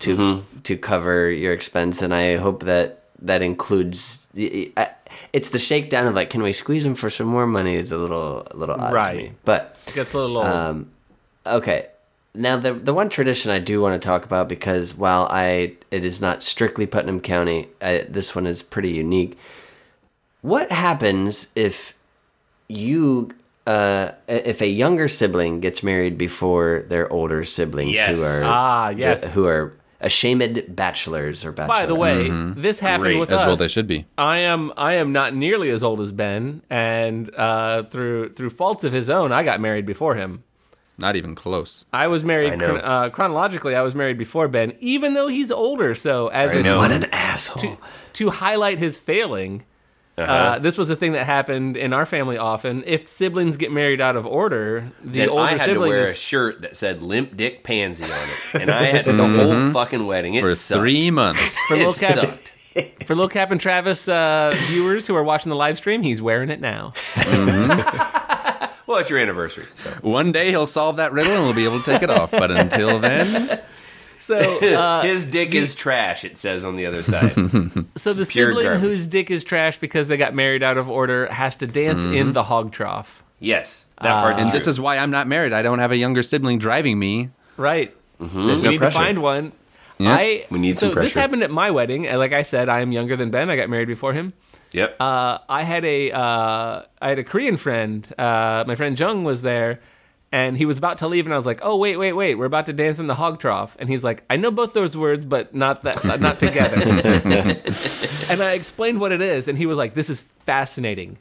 to 0.00 0.44
to 0.64 0.76
cover 0.76 1.30
your 1.30 1.52
expense, 1.54 2.02
and 2.02 2.14
I 2.14 2.36
hope 2.36 2.64
that 2.64 3.02
that 3.22 3.40
includes. 3.42 4.28
I- 4.36 4.90
It's 5.32 5.48
the 5.50 5.58
shakedown 5.58 6.06
of 6.06 6.14
like, 6.14 6.30
can 6.30 6.42
we 6.42 6.52
squeeze 6.52 6.84
them 6.84 6.94
for 6.94 7.10
some 7.10 7.26
more 7.26 7.46
money? 7.46 7.74
Is 7.76 7.92
a 7.92 7.98
little 7.98 8.46
a 8.50 8.56
little 8.56 8.76
odd 8.80 8.92
to 9.10 9.16
me, 9.16 9.32
but 9.44 9.76
Gets 9.94 10.12
a 10.14 10.18
little 10.18 10.36
old. 10.38 10.46
um, 10.46 10.90
okay. 11.46 11.86
Now 12.34 12.56
the 12.58 12.74
the 12.74 12.94
one 12.94 13.08
tradition 13.08 13.50
I 13.50 13.58
do 13.58 13.80
want 13.80 14.00
to 14.00 14.06
talk 14.06 14.24
about 14.24 14.48
because 14.48 14.94
while 14.94 15.26
I 15.30 15.74
it 15.90 16.04
is 16.04 16.20
not 16.20 16.42
strictly 16.42 16.86
Putnam 16.86 17.20
County, 17.20 17.68
I, 17.82 18.06
this 18.08 18.34
one 18.36 18.46
is 18.46 18.62
pretty 18.62 18.90
unique. 18.90 19.36
What 20.42 20.70
happens 20.72 21.48
if 21.54 21.94
you 22.68 23.30
uh, 23.66 24.12
if 24.28 24.60
a 24.60 24.66
younger 24.68 25.08
sibling 25.08 25.60
gets 25.60 25.82
married 25.82 26.16
before 26.18 26.84
their 26.88 27.12
older 27.12 27.44
siblings 27.44 27.94
Yes. 27.96 28.18
who 28.18 28.24
are 28.24 28.42
ah, 28.44 28.88
yes. 28.90 29.24
who 29.32 29.46
are 29.46 29.74
ashamed 30.00 30.64
bachelors 30.68 31.44
or 31.44 31.52
bachelors? 31.52 31.78
By 31.80 31.86
the 31.86 31.94
way, 31.94 32.28
this 32.56 32.80
happened 32.80 33.02
Great. 33.04 33.18
with 33.20 33.30
As 33.32 33.40
us. 33.40 33.46
well 33.46 33.56
they 33.56 33.68
should 33.68 33.86
be. 33.86 34.06
I 34.16 34.38
am 34.38 34.72
I 34.76 34.94
am 34.94 35.12
not 35.12 35.34
nearly 35.34 35.68
as 35.70 35.82
old 35.82 36.00
as 36.00 36.10
Ben, 36.10 36.62
and 36.70 37.32
uh, 37.34 37.82
through 37.84 38.32
through 38.32 38.50
faults 38.50 38.82
of 38.84 38.92
his 38.92 39.10
own, 39.10 39.32
I 39.32 39.42
got 39.42 39.60
married 39.60 39.84
before 39.86 40.14
him. 40.14 40.42
Not 40.96 41.16
even 41.16 41.34
close. 41.34 41.86
I 41.94 42.08
was 42.08 42.24
married 42.24 42.52
I 42.52 42.56
know. 42.56 42.66
chron- 42.66 42.80
uh, 42.84 43.08
chronologically. 43.10 43.74
I 43.74 43.80
was 43.82 43.94
married 43.94 44.18
before 44.18 44.48
Ben, 44.48 44.74
even 44.80 45.14
though 45.14 45.28
he's 45.28 45.50
older. 45.50 45.94
So 45.94 46.28
as 46.28 46.52
if 46.52 46.62
know. 46.62 46.78
What 46.78 46.92
an 46.92 47.04
asshole. 47.12 47.62
to, 47.62 47.78
to 48.14 48.30
highlight 48.30 48.78
his 48.78 48.98
failing. 48.98 49.64
Uh 50.20 50.24
Uh-huh. 50.24 50.58
this 50.58 50.76
was 50.78 50.90
a 50.90 50.96
thing 50.96 51.12
that 51.12 51.24
happened 51.26 51.76
in 51.76 51.92
our 51.92 52.06
family 52.06 52.36
often. 52.38 52.82
If 52.86 53.08
siblings 53.08 53.56
get 53.56 53.72
married 53.72 54.00
out 54.00 54.16
of 54.16 54.26
order, 54.26 54.90
the 55.02 55.18
then 55.20 55.28
older 55.30 55.42
I 55.42 55.50
had 55.52 55.58
to 55.58 55.64
sibling 55.64 55.90
wear 55.90 56.02
a 56.02 56.10
is 56.10 56.18
shirt 56.20 56.62
that 56.62 56.76
said 56.76 57.02
"Limp 57.02 57.36
Dick 57.36 57.64
Pansy" 57.64 58.04
on 58.04 58.10
it, 58.10 58.62
and 58.62 58.70
I 58.70 58.84
had 58.84 59.06
it 59.08 59.16
the 59.16 59.26
whole 59.28 59.72
fucking 59.72 60.06
wedding. 60.06 60.34
It 60.34 60.40
For 60.42 60.50
sucked. 60.50 60.80
three 60.80 61.10
months. 61.10 61.58
for 61.68 61.74
It 61.74 61.78
little 61.78 61.94
Cap, 61.94 62.14
sucked. 62.16 63.04
for 63.04 63.14
little 63.14 63.28
Cap 63.28 63.50
and 63.50 63.60
Travis 63.60 64.06
uh, 64.08 64.54
viewers 64.68 65.06
who 65.06 65.14
are 65.16 65.24
watching 65.24 65.50
the 65.50 65.56
live 65.56 65.76
stream. 65.78 66.02
He's 66.02 66.20
wearing 66.22 66.50
it 66.50 66.60
now. 66.60 66.92
Well, 68.86 68.98
it's 68.98 69.08
your 69.08 69.20
anniversary, 69.20 69.66
so 69.72 69.88
One 70.00 70.32
day 70.32 70.50
he'll 70.50 70.66
solve 70.66 70.96
that 70.96 71.12
riddle 71.12 71.30
and 71.32 71.44
we'll 71.44 71.54
be 71.54 71.64
able 71.64 71.78
to 71.78 71.84
take 71.84 72.02
it 72.02 72.10
off. 72.10 72.32
But 72.32 72.50
until 72.50 72.98
then, 72.98 73.60
So, 74.30 74.76
uh, 74.76 75.02
his 75.02 75.26
dick 75.26 75.54
is 75.54 75.74
trash. 75.74 76.24
It 76.24 76.38
says 76.38 76.64
on 76.64 76.76
the 76.76 76.86
other 76.86 77.02
side. 77.02 77.32
so 77.96 78.12
the 78.12 78.24
sibling 78.24 78.64
garbage. 78.64 78.80
whose 78.80 79.06
dick 79.06 79.30
is 79.30 79.42
trash 79.44 79.78
because 79.78 80.06
they 80.08 80.16
got 80.16 80.34
married 80.34 80.62
out 80.62 80.78
of 80.78 80.88
order 80.88 81.26
has 81.26 81.56
to 81.56 81.66
dance 81.66 82.04
in 82.04 82.32
the 82.32 82.42
hog 82.44 82.70
trough. 82.72 83.24
yes, 83.40 83.86
that 84.00 84.22
part's 84.22 84.40
and 84.42 84.50
true. 84.50 84.58
this 84.58 84.66
is 84.68 84.78
why 84.80 84.98
I'm 84.98 85.10
not 85.10 85.26
married. 85.26 85.52
I 85.52 85.62
don't 85.62 85.80
have 85.80 85.90
a 85.90 85.96
younger 85.96 86.22
sibling 86.22 86.58
driving 86.58 86.98
me. 86.98 87.30
Right. 87.56 87.94
There's 88.20 88.34
We 88.62 88.64
no 88.64 88.70
need 88.70 88.80
to 88.80 88.90
find 88.90 89.20
one. 89.22 89.52
Yeah. 89.98 90.14
I 90.14 90.46
We 90.50 90.58
need 90.58 90.78
so 90.78 90.92
some 90.92 91.02
this 91.02 91.12
happened 91.14 91.42
at 91.42 91.50
my 91.50 91.70
wedding. 91.70 92.06
and 92.06 92.18
Like 92.18 92.32
I 92.32 92.42
said, 92.42 92.68
I 92.68 92.80
am 92.80 92.92
younger 92.92 93.16
than 93.16 93.30
Ben. 93.30 93.50
I 93.50 93.56
got 93.56 93.68
married 93.68 93.88
before 93.88 94.12
him. 94.14 94.32
yep. 94.72 94.96
Uh, 95.00 95.38
I 95.48 95.62
had 95.62 95.84
a 95.84 96.10
uh, 96.12 96.82
I 97.02 97.08
had 97.08 97.18
a 97.18 97.24
Korean 97.24 97.56
friend. 97.58 98.06
Uh, 98.16 98.64
my 98.66 98.76
friend 98.76 98.98
Jung 98.98 99.24
was 99.24 99.42
there, 99.42 99.80
and 100.32 100.56
he 100.56 100.64
was 100.64 100.78
about 100.78 100.98
to 100.98 101.08
leave, 101.08 101.26
and 101.26 101.32
I 101.34 101.36
was 101.36 101.46
like, 101.46 101.60
"Oh 101.62 101.76
wait, 101.76 101.96
wait, 101.96 102.12
wait! 102.12 102.36
We're 102.36 102.44
about 102.46 102.66
to 102.66 102.72
dance 102.72 102.98
in 102.98 103.06
the 103.08 103.16
hog 103.16 103.40
trough." 103.40 103.76
And 103.80 103.88
he's 103.88 104.04
like, 104.04 104.22
"I 104.30 104.36
know 104.36 104.50
both 104.50 104.72
those 104.74 104.96
words, 104.96 105.24
but 105.24 105.54
not 105.54 105.82
that, 105.82 106.20
not 106.20 106.38
together." 106.38 106.76
and 108.30 108.42
I 108.42 108.52
explained 108.52 109.00
what 109.00 109.12
it 109.12 109.20
is, 109.20 109.48
and 109.48 109.58
he 109.58 109.66
was 109.66 109.76
like, 109.76 109.94
"This 109.94 110.08
is 110.10 110.20
fascinating." 110.20 111.18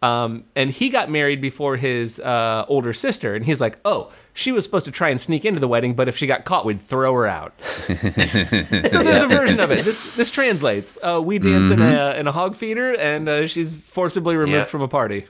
Um, 0.00 0.44
and 0.54 0.70
he 0.70 0.90
got 0.90 1.10
married 1.10 1.40
before 1.40 1.76
his 1.76 2.20
uh, 2.20 2.64
older 2.68 2.92
sister, 2.92 3.34
and 3.34 3.44
he's 3.44 3.60
like, 3.60 3.78
"Oh, 3.84 4.12
she 4.32 4.52
was 4.52 4.64
supposed 4.64 4.84
to 4.86 4.92
try 4.92 5.08
and 5.08 5.20
sneak 5.20 5.44
into 5.44 5.58
the 5.60 5.66
wedding, 5.68 5.94
but 5.94 6.06
if 6.08 6.16
she 6.16 6.26
got 6.28 6.44
caught, 6.44 6.64
we'd 6.64 6.80
throw 6.80 7.12
her 7.14 7.26
out." 7.26 7.52
so 7.86 7.94
there's 7.94 9.22
a 9.22 9.28
version 9.28 9.58
of 9.60 9.70
it. 9.72 9.84
This 9.84 10.14
this 10.16 10.30
translates. 10.30 10.96
Uh, 11.02 11.20
we 11.22 11.38
dance 11.38 11.70
in 11.72 11.82
a 11.82 12.14
in 12.18 12.26
a 12.28 12.32
hog 12.32 12.54
feeder, 12.56 12.94
and 12.96 13.28
uh, 13.28 13.46
she's 13.48 13.72
forcibly 13.72 14.36
removed 14.36 14.52
Yeah. 14.56 14.64
from 14.66 14.82
a 14.82 14.88
party. 14.88 15.26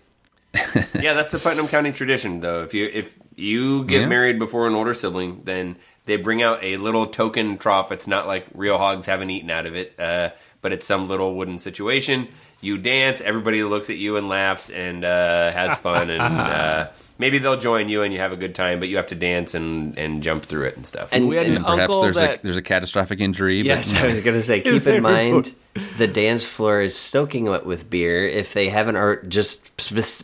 yeah, 1.00 1.14
that's 1.14 1.32
the 1.32 1.38
Putnam 1.38 1.68
County 1.68 1.92
tradition, 1.92 2.40
though. 2.40 2.62
If 2.62 2.74
you 2.74 2.86
if 2.92 3.16
you 3.36 3.84
get 3.84 4.02
Yeah. 4.02 4.06
married 4.08 4.38
before 4.38 4.66
an 4.66 4.74
older 4.74 4.94
sibling, 4.94 5.42
then 5.44 5.76
they 6.06 6.16
bring 6.16 6.42
out 6.42 6.62
a 6.64 6.76
little 6.78 7.06
token 7.06 7.58
trough. 7.58 7.92
It's 7.92 8.06
not 8.06 8.26
like 8.26 8.46
real 8.54 8.78
hogs 8.78 9.06
haven't 9.06 9.30
eaten 9.30 9.50
out 9.50 9.66
of 9.66 9.76
it, 9.76 9.94
uh, 9.98 10.30
but 10.62 10.72
it's 10.72 10.86
some 10.86 11.06
little 11.06 11.34
wooden 11.34 11.58
situation. 11.58 12.28
You 12.60 12.76
dance, 12.78 13.20
everybody 13.20 13.62
looks 13.62 13.88
at 13.88 13.96
you 13.96 14.16
and 14.16 14.28
laughs 14.28 14.68
and 14.68 15.04
uh, 15.04 15.52
has 15.52 15.78
fun, 15.78 16.10
and 16.10 16.20
uh, 16.22 16.88
maybe 17.18 17.38
they'll 17.38 17.58
join 17.58 17.88
you 17.88 18.02
and 18.02 18.12
you 18.12 18.18
have 18.18 18.32
a 18.32 18.36
good 18.36 18.54
time. 18.54 18.80
But 18.80 18.88
you 18.88 18.96
have 18.96 19.06
to 19.08 19.14
dance 19.14 19.54
and, 19.54 19.96
and 19.96 20.22
jump 20.22 20.44
through 20.44 20.66
it 20.66 20.76
and 20.76 20.86
stuff. 20.86 21.10
And, 21.12 21.28
We 21.28 21.36
had 21.36 21.46
and 21.46 21.58
an 21.58 21.62
Perhaps 21.64 21.80
uncle 21.82 22.02
there's 22.02 22.16
that 22.16 22.40
a 22.40 22.42
there's 22.42 22.56
a 22.56 22.62
catastrophic 22.62 23.20
injury. 23.20 23.60
Yes, 23.60 23.92
but 23.92 24.02
I 24.02 24.06
was 24.08 24.20
gonna 24.20 24.42
say. 24.42 24.60
Keep 24.62 24.86
in 24.86 25.02
mind, 25.02 25.54
the 25.98 26.08
dance 26.08 26.44
floor 26.44 26.80
is 26.80 26.96
soaking 26.96 27.44
wet 27.44 27.64
with 27.64 27.88
beer. 27.88 28.26
If 28.26 28.54
they 28.54 28.68
haven't 28.68 28.96
or 28.96 29.22
just 29.24 29.76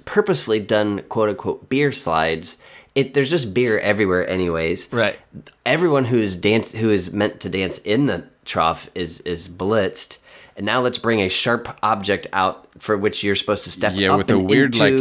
purposefully 0.04 0.60
done 0.60 1.02
quote 1.02 1.28
unquote 1.28 1.68
beer 1.68 1.92
slides, 1.92 2.58
it 2.94 3.14
there's 3.14 3.30
just 3.30 3.54
beer 3.54 3.78
everywhere, 3.78 4.28
anyways. 4.28 4.92
Right. 4.92 5.18
Everyone 5.64 6.04
who 6.04 6.18
is 6.18 6.36
dance 6.36 6.72
who 6.72 6.90
is 6.90 7.12
meant 7.12 7.40
to 7.40 7.48
dance 7.48 7.78
in 7.78 8.06
the 8.06 8.24
trough 8.44 8.90
is 8.94 9.20
is 9.20 9.48
blitzed. 9.48 10.18
And 10.56 10.64
now 10.64 10.80
let's 10.80 10.98
bring 10.98 11.20
a 11.20 11.28
sharp 11.28 11.76
object 11.82 12.28
out 12.32 12.68
for 12.78 12.96
which 12.96 13.24
you're 13.24 13.34
supposed 13.34 13.64
to 13.64 13.70
step 13.70 13.94
Yeah, 13.96 14.12
up 14.12 14.18
with 14.18 14.30
a 14.30 14.36
and 14.38 14.48
weird, 14.48 14.76
like, 14.76 14.94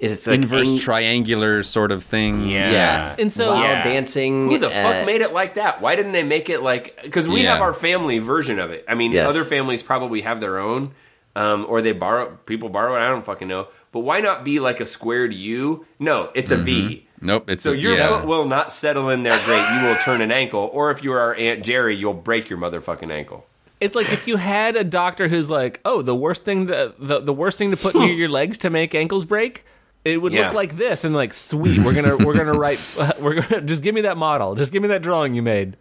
it's 0.00 0.26
like 0.26 0.34
inverse 0.42 0.68
ang- 0.68 0.78
triangular 0.80 1.62
sort 1.62 1.92
of 1.92 2.02
thing. 2.02 2.48
Yeah. 2.48 2.70
Yeah, 2.72 3.16
And 3.18 3.32
so- 3.32 3.52
while 3.52 3.62
Yeah. 3.62 3.82
dancing. 3.84 4.48
Who 4.48 4.58
the 4.58 4.66
uh, 4.68 4.70
fuck 4.70 5.06
made 5.06 5.20
it 5.20 5.32
like 5.32 5.54
that? 5.54 5.80
Why 5.80 5.94
didn't 5.94 6.10
they 6.12 6.24
make 6.24 6.50
it 6.50 6.60
like? 6.62 6.98
Because 7.02 7.28
we 7.28 7.42
Yeah. 7.42 7.52
have 7.52 7.62
our 7.62 7.72
family 7.72 8.18
version 8.18 8.58
of 8.58 8.70
it. 8.72 8.84
I 8.88 8.94
mean, 8.96 9.12
Yes. 9.12 9.28
other 9.28 9.44
families 9.44 9.82
probably 9.82 10.22
have 10.22 10.40
their 10.40 10.58
own, 10.58 10.90
um, 11.36 11.66
or 11.68 11.80
they 11.82 11.92
borrow. 11.92 12.36
People 12.46 12.68
borrow 12.68 12.96
it. 12.96 13.00
I 13.00 13.08
don't 13.08 13.24
fucking 13.24 13.46
know. 13.46 13.68
But 13.92 14.00
why 14.00 14.20
not 14.20 14.44
be 14.44 14.58
like 14.58 14.80
a 14.80 14.86
squared 14.86 15.32
U? 15.32 15.86
No, 16.00 16.30
it's 16.34 16.50
a 16.50 16.56
V. 16.56 17.06
Nope. 17.20 17.48
It's 17.48 17.62
So 17.62 17.72
a, 17.72 17.76
your 17.76 17.94
yeah. 17.96 18.08
foot 18.08 18.26
will 18.26 18.44
not 18.44 18.72
settle 18.72 19.08
in 19.10 19.22
there 19.22 19.38
great. 19.46 19.64
You 19.80 19.86
will 19.86 19.96
turn 20.04 20.20
an 20.20 20.32
ankle, 20.32 20.68
or 20.72 20.90
if 20.90 21.02
you 21.04 21.12
are 21.12 21.34
Aunt 21.34 21.62
Jerry, 21.64 21.94
you'll 21.96 22.12
break 22.12 22.50
your 22.50 22.58
motherfucking 22.58 23.10
ankle. 23.12 23.46
It's 23.80 23.94
like 23.94 24.10
if 24.12 24.26
you 24.26 24.36
had 24.36 24.74
a 24.76 24.84
doctor 24.84 25.28
who's 25.28 25.50
like, 25.50 25.80
"Oh, 25.84 26.00
the 26.02 26.14
worst 26.14 26.44
thing 26.44 26.66
to, 26.68 26.94
the 26.98 27.20
the 27.20 27.32
worst 27.32 27.58
thing 27.58 27.70
to 27.72 27.76
put 27.76 27.94
near 27.94 28.12
your 28.12 28.28
legs 28.28 28.58
to 28.58 28.70
make 28.70 28.94
ankles 28.94 29.24
break." 29.26 29.64
It 30.04 30.22
would 30.22 30.32
Yeah. 30.32 30.44
look 30.46 30.54
like 30.54 30.76
this, 30.76 31.02
and 31.02 31.14
like, 31.14 31.34
sweet, 31.34 31.80
we're 31.80 31.92
gonna 31.92 32.16
we're 32.16 32.34
gonna 32.36 32.56
write, 32.58 32.78
we're 33.18 33.40
gonna 33.42 33.60
just 33.62 33.82
give 33.82 33.94
me 33.94 34.02
that 34.02 34.16
model, 34.16 34.54
just 34.54 34.72
give 34.72 34.80
me 34.82 34.88
that 34.88 35.02
drawing 35.02 35.34
you 35.34 35.42
made. 35.42 35.76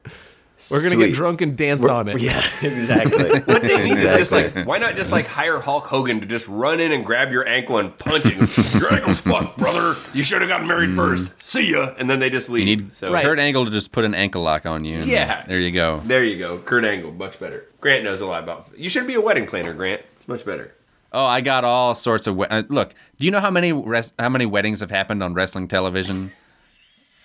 We're 0.72 0.78
gonna 0.80 0.92
Sweet. 0.92 1.08
get 1.08 1.16
drunk 1.16 1.42
and 1.42 1.58
dance 1.58 1.86
on 1.86 2.08
it. 2.08 2.22
Yeah, 2.22 2.30
exactly. 2.62 3.42
What 3.42 3.62
they 3.62 3.84
need 3.84 3.98
is 3.98 4.18
just 4.18 4.32
like, 4.32 4.66
why 4.66 4.78
not 4.78 4.96
just 4.96 5.12
like 5.12 5.28
hire 5.28 5.60
Hulk 5.60 5.86
Hogan 5.86 6.22
to 6.22 6.26
just 6.26 6.48
run 6.48 6.80
in 6.80 6.92
and 6.94 7.06
grab 7.06 7.32
your 7.32 7.46
ankle 7.48 7.78
and 7.78 7.96
punch 7.98 8.24
it? 8.26 8.74
your 8.74 8.94
ankle's 8.94 9.20
fucked, 9.22 9.58
brother. 9.58 9.96
You 10.14 10.24
should 10.24 10.42
have 10.42 10.48
gotten 10.50 10.66
married 10.68 10.96
first. 10.96 11.32
See 11.44 11.72
ya. 11.74 11.94
And 11.98 12.10
then 12.10 12.20
they 12.20 12.30
just 12.30 12.50
leave. 12.50 12.68
You 12.68 12.76
need 12.78 12.96
so 12.96 13.12
Right. 13.12 13.24
Kurt 13.26 13.38
Angle 13.38 13.66
to 13.66 13.72
just 13.72 13.92
put 13.92 14.06
an 14.06 14.16
ankle 14.16 14.44
lock 14.44 14.66
on 14.66 14.86
you. 14.86 15.00
and 15.00 15.08
Yeah. 15.08 15.46
There 15.46 15.60
you 15.60 15.72
go. 15.72 16.00
there 16.06 16.24
you 16.24 16.38
go. 16.40 16.58
Kurt 16.60 16.86
Angle, 16.86 17.12
much 17.12 17.38
better. 17.40 17.66
Grant 17.82 18.04
knows 18.06 18.22
a 18.22 18.26
lot 18.26 18.42
about. 18.44 18.70
You 18.78 18.88
should 18.90 19.08
be 19.08 19.16
a 19.16 19.22
wedding 19.22 19.46
planner, 19.48 19.74
Grant. 19.74 20.02
It's 20.16 20.28
much 20.28 20.46
better. 20.46 20.74
Oh, 21.12 21.26
I 21.26 21.42
got 21.42 21.64
all 21.66 21.96
sorts 21.96 22.28
of. 22.28 22.36
We- 22.38 22.46
uh, 22.48 22.64
look, 22.70 22.94
do 23.20 23.26
you 23.26 23.32
know 23.32 23.40
how 23.42 23.52
many 23.52 23.72
res- 23.74 24.14
how 24.18 24.30
many 24.30 24.46
weddings 24.46 24.80
have 24.80 24.90
happened 24.92 25.22
on 25.22 25.34
wrestling 25.34 25.68
television? 25.68 26.32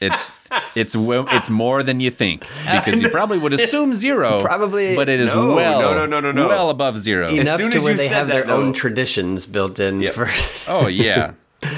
It's 0.01 0.33
it's 0.75 0.97
it's 0.97 1.51
more 1.51 1.83
than 1.83 2.01
you 2.01 2.11
think 2.11 2.47
because 2.65 3.03
you 3.03 3.11
probably 3.11 3.39
would 3.39 3.53
assume 3.53 3.93
zero. 3.93 4.43
Probably- 4.45 4.97
but 4.97 5.09
it 5.11 5.21
is 5.21 5.35
No, 5.35 5.55
well 5.55 5.81
no, 5.83 5.95
no, 5.95 6.07
no, 6.07 6.21
no, 6.21 6.33
no. 6.33 6.49
well 6.49 6.71
above 6.71 6.99
zero. 6.99 7.29
Enough 7.29 7.57
soon 7.59 7.71
to 7.73 7.77
as 7.77 7.83
where 7.83 7.93
you 7.93 7.99
they 7.99 8.09
said 8.09 8.15
have 8.17 8.29
their 8.29 8.41
that, 8.43 8.49
though- 8.49 8.63
own 8.63 8.73
traditions 8.73 9.45
built 9.47 9.79
in 9.79 10.01
Yep. 10.01 10.15
for 10.15 10.29
Oh 10.69 10.87
yeah, 10.89 11.33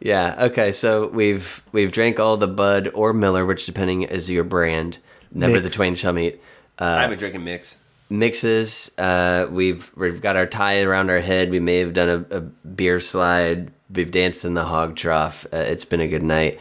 Yeah. 0.00 0.36
Okay. 0.46 0.72
So 0.72 1.08
we've 1.08 1.62
we've 1.72 1.90
drank 1.90 2.20
all 2.20 2.36
the 2.36 2.46
Bud 2.46 2.90
or 2.94 3.12
Miller, 3.12 3.44
which 3.44 3.66
depending 3.66 4.02
is 4.02 4.30
your 4.30 4.44
brand. 4.44 4.98
Never 5.32 5.60
the 5.60 5.70
twain 5.70 5.94
shall 5.94 6.12
meet. 6.12 6.40
I've 6.78 7.10
been 7.10 7.18
drinking 7.18 7.44
mix. 7.44 7.76
Mixes. 8.10 8.90
Uh, 8.96 9.46
we've 9.50 9.90
we've 9.96 10.20
got 10.22 10.36
our 10.36 10.46
tie 10.46 10.82
around 10.82 11.10
our 11.10 11.18
head. 11.20 11.50
We 11.50 11.60
may 11.60 11.78
have 11.78 11.92
done 11.94 12.26
a, 12.30 12.36
a 12.36 12.40
beer 12.40 13.00
slide. 13.00 13.70
We've 13.90 14.10
danced 14.10 14.44
in 14.44 14.54
the 14.54 14.64
hog 14.64 14.96
trough. 14.96 15.46
Uh, 15.52 15.56
it's 15.58 15.84
been 15.84 16.00
a 16.00 16.08
good 16.08 16.22
night. 16.22 16.58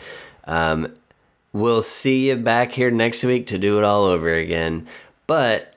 Um, 0.47 0.93
we'll 1.53 1.81
see 1.81 2.29
you 2.29 2.37
back 2.37 2.71
here 2.71 2.89
next 2.89 3.23
week 3.23 3.47
to 3.47 3.59
do 3.59 3.77
it 3.77 3.83
all 3.83 4.05
over 4.05 4.33
again. 4.33 4.87
But 5.27 5.75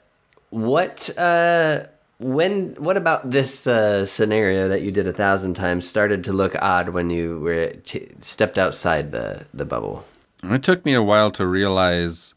what? 0.50 1.10
Uh, 1.18 1.84
when? 2.18 2.74
What 2.76 2.96
about 2.96 3.30
this 3.30 3.66
uh, 3.66 4.06
scenario 4.06 4.68
that 4.68 4.82
you 4.82 4.92
did 4.92 5.06
a 5.06 5.12
thousand 5.12 5.54
times 5.54 5.88
started 5.88 6.24
to 6.24 6.32
look 6.32 6.54
odd 6.62 6.90
when 6.90 7.10
you 7.10 7.40
were 7.40 7.68
t- 7.84 8.08
stepped 8.20 8.58
outside 8.58 9.10
the 9.10 9.44
the 9.52 9.64
bubble? 9.64 10.04
it 10.42 10.62
took 10.62 10.84
me 10.86 10.94
a 10.94 11.02
while 11.02 11.30
to 11.32 11.46
realize. 11.46 12.34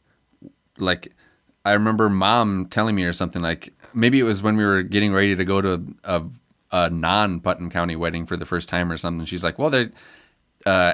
Like, 0.78 1.14
I 1.64 1.74
remember 1.74 2.10
mom 2.10 2.66
telling 2.66 2.96
me 2.96 3.04
or 3.04 3.14
something 3.14 3.42
like 3.42 3.74
maybe 3.94 4.20
it 4.20 4.24
was 4.24 4.42
when 4.42 4.58
we 4.58 4.66
were 4.66 4.82
getting 4.82 5.14
ready 5.14 5.36
to 5.36 5.46
go 5.46 5.62
to 5.62 5.96
a, 6.04 6.24
a 6.72 6.90
non 6.90 7.40
Putnam 7.40 7.70
County 7.70 7.96
wedding 7.96 8.26
for 8.26 8.36
the 8.36 8.46
first 8.46 8.70
time 8.70 8.92
or 8.92 8.98
something. 8.98 9.26
She's 9.26 9.44
like, 9.44 9.60
"Well, 9.60 9.70
they're." 9.70 9.92
uh, 10.66 10.94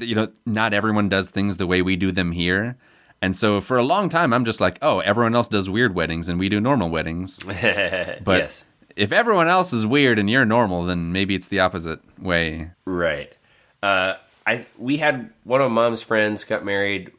you 0.00 0.14
know, 0.14 0.28
not 0.46 0.72
everyone 0.74 1.08
does 1.08 1.30
things 1.30 1.56
the 1.56 1.66
way 1.66 1.82
we 1.82 1.96
do 1.96 2.10
them 2.12 2.32
here. 2.32 2.76
And 3.20 3.36
so 3.36 3.60
for 3.60 3.76
a 3.78 3.82
long 3.84 4.08
time, 4.08 4.32
I'm 4.32 4.44
just 4.44 4.60
like, 4.60 4.78
oh, 4.80 5.00
everyone 5.00 5.34
else 5.34 5.48
does 5.48 5.68
weird 5.68 5.94
weddings 5.94 6.28
and 6.28 6.38
we 6.38 6.48
do 6.48 6.60
normal 6.60 6.88
weddings. 6.88 7.40
But 7.44 8.38
yes. 8.38 8.64
if 8.96 9.10
everyone 9.12 9.48
else 9.48 9.72
is 9.72 9.84
weird 9.86 10.18
and 10.18 10.30
you're 10.30 10.44
normal, 10.44 10.84
then 10.84 11.10
maybe 11.12 11.34
it's 11.34 11.48
the 11.48 11.60
opposite 11.60 12.00
way. 12.20 12.70
Right. 12.84 13.36
Uh, 13.82 14.14
I 14.46 14.66
we 14.78 14.96
had 14.98 15.30
one 15.44 15.60
of 15.60 15.70
mom's 15.70 16.02
friends 16.02 16.44
got 16.44 16.64
married. 16.64 17.12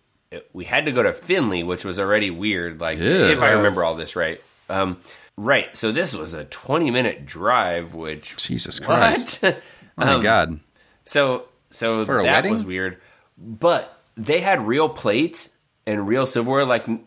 We 0.54 0.66
had 0.66 0.86
to 0.86 0.92
go 0.92 1.04
to 1.04 1.12
Findlay, 1.14 1.64
which 1.64 1.84
was 1.86 2.00
already 2.00 2.30
weird. 2.32 2.80
Like 2.80 2.98
Ew. 3.00 3.26
if 3.26 3.42
I 3.42 3.52
remember 3.52 3.84
all 3.84 3.96
this 3.96 4.16
right. 4.16 4.42
Um, 4.70 4.98
right. 5.38 5.76
So 5.76 5.92
this 5.92 6.14
was 6.14 6.34
a 6.34 6.46
twenty 6.46 6.92
minute 6.92 7.26
drive, 7.26 7.94
which 7.94 8.36
Jesus? 8.38 8.80
Christ. 8.80 9.44
Oh 10.02 10.06
my 10.06 10.14
Um, 10.14 10.22
God. 10.22 10.60
So 11.04 11.44
so 11.70 12.06
For 12.06 12.24
that 12.24 12.46
was 12.46 12.64
weird. 12.64 13.00
But 13.38 13.96
they 14.16 14.42
had 14.42 14.66
real 14.68 14.90
plates 14.90 15.56
and 15.86 16.08
real 16.08 16.26
silverware. 16.26 16.66
Like, 16.66 16.88
n- 16.88 17.04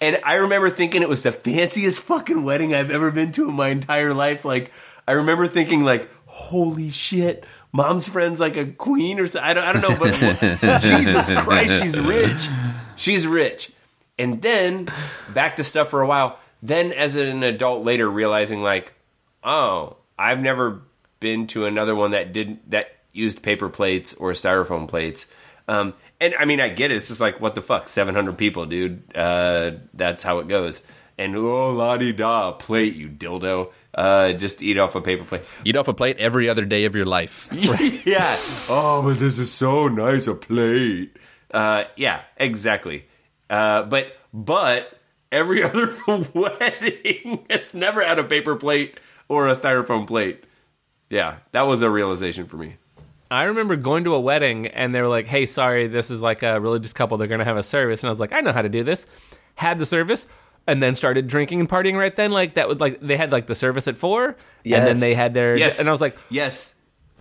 and 0.00 0.20
I 0.24 0.34
remember 0.34 0.70
thinking 0.70 1.02
it 1.02 1.08
was 1.08 1.22
the 1.22 1.32
fanciest 1.32 2.00
fucking 2.00 2.44
wedding 2.44 2.74
I've 2.74 2.90
ever 2.90 3.10
been 3.10 3.32
to 3.32 3.48
in 3.48 3.54
my 3.54 3.68
entire 3.68 4.14
life. 4.14 4.44
Like, 4.44 4.72
I 5.06 5.12
remember 5.12 5.46
thinking 5.46 5.84
like, 5.84 6.10
holy 6.26 6.90
shit, 6.90 7.44
mom's 7.72 8.08
friend's 8.08 8.40
like 8.40 8.56
a 8.56 8.66
queen 8.66 9.20
or 9.20 9.26
something. 9.26 9.48
I 9.48 9.54
don't, 9.54 9.64
I 9.64 9.72
don't 9.72 9.82
know, 9.82 9.96
but 10.60 10.80
Jesus 10.80 11.30
Christ, 11.42 11.80
she's 11.82 11.98
rich. 11.98 12.48
She's 12.96 13.26
rich. 13.26 13.72
And 14.18 14.42
then 14.42 14.88
back 15.32 15.56
to 15.56 15.64
stuff 15.64 15.90
for 15.90 16.00
a 16.00 16.06
while. 16.06 16.38
Then 16.62 16.92
as 16.92 17.14
an 17.14 17.42
adult 17.42 17.84
later 17.84 18.10
realizing 18.10 18.62
like, 18.62 18.92
oh, 19.44 19.96
I've 20.18 20.40
never 20.40 20.82
been 21.20 21.46
to 21.48 21.66
another 21.66 21.94
one 21.94 22.10
that 22.12 22.32
didn't 22.32 22.68
that 22.70 22.90
used 23.12 23.42
paper 23.42 23.68
plates 23.68 24.14
or 24.14 24.32
styrofoam 24.32 24.88
plates. 24.88 25.26
Um, 25.68 25.94
and 26.20 26.34
I 26.38 26.46
mean, 26.46 26.60
I 26.60 26.68
get 26.68 26.90
it. 26.90 26.96
It's 26.96 27.08
just 27.08 27.20
like, 27.20 27.40
what 27.40 27.54
the 27.54 27.62
fuck? 27.62 27.88
700 27.88 28.38
people, 28.38 28.66
dude. 28.66 29.14
Uh, 29.14 29.72
that's 29.94 30.22
how 30.22 30.38
it 30.38 30.48
goes. 30.48 30.82
And 31.18 31.34
oh, 31.36 31.72
la 31.72 31.96
di 31.96 32.12
da, 32.12 32.52
plate, 32.52 32.94
you 32.94 33.08
dildo. 33.08 33.72
Uh, 33.94 34.32
just 34.32 34.62
eat 34.62 34.78
off 34.78 34.94
a 34.94 35.00
paper 35.00 35.24
plate. 35.24 35.42
Eat 35.64 35.76
off 35.76 35.88
a 35.88 35.94
plate 35.94 36.18
every 36.18 36.48
other 36.48 36.64
day 36.64 36.84
of 36.84 36.94
your 36.94 37.06
life. 37.06 37.48
yeah. 38.06 38.36
Oh, 38.68 39.02
but 39.02 39.18
this 39.18 39.38
is 39.38 39.52
so 39.52 39.88
nice 39.88 40.28
a 40.28 40.34
plate. 40.34 41.16
Uh, 41.50 41.84
yeah, 41.96 42.22
exactly. 42.36 43.06
Uh, 43.50 43.82
but 43.82 44.16
but 44.32 44.98
every 45.32 45.62
other 45.64 45.96
wedding, 46.06 47.44
it's 47.50 47.74
never 47.74 48.04
had 48.04 48.18
a 48.18 48.24
paper 48.24 48.54
plate 48.54 48.98
or 49.28 49.48
a 49.48 49.52
styrofoam 49.52 50.06
plate. 50.06 50.44
Yeah, 51.10 51.38
that 51.52 51.62
was 51.62 51.82
a 51.82 51.90
realization 51.90 52.46
for 52.46 52.58
me. 52.58 52.76
I 53.30 53.44
remember 53.44 53.76
going 53.76 54.04
to 54.04 54.14
a 54.14 54.20
wedding 54.20 54.66
and 54.68 54.94
they 54.94 55.02
were 55.02 55.08
like, 55.08 55.26
"Hey, 55.26 55.44
sorry, 55.46 55.86
this 55.86 56.10
is 56.10 56.20
like 56.22 56.42
a 56.42 56.60
religious 56.60 56.92
couple. 56.92 57.16
They're 57.18 57.28
going 57.28 57.40
to 57.40 57.44
have 57.44 57.56
a 57.58 57.62
service." 57.62 58.02
And 58.02 58.08
I 58.08 58.10
was 58.10 58.20
like, 58.20 58.32
"I 58.32 58.40
know 58.40 58.52
how 58.52 58.62
to 58.62 58.68
do 58.68 58.82
this." 58.82 59.06
Had 59.56 59.78
the 59.78 59.86
service 59.86 60.26
and 60.66 60.82
then 60.82 60.94
started 60.94 61.26
drinking 61.28 61.60
and 61.60 61.68
partying 61.68 61.98
right 61.98 62.14
then. 62.14 62.30
Like 62.30 62.54
that 62.54 62.68
would 62.68 62.80
like 62.80 63.00
they 63.00 63.16
had 63.16 63.32
like 63.32 63.46
the 63.46 63.54
service 63.54 63.88
at 63.88 63.96
four, 63.96 64.36
yes. 64.64 64.78
and 64.78 64.86
then 64.86 65.00
they 65.00 65.14
had 65.14 65.34
their 65.34 65.56
Yes, 65.56 65.78
And 65.80 65.88
I 65.88 65.92
was 65.92 66.00
like, 66.00 66.16
yes. 66.30 66.74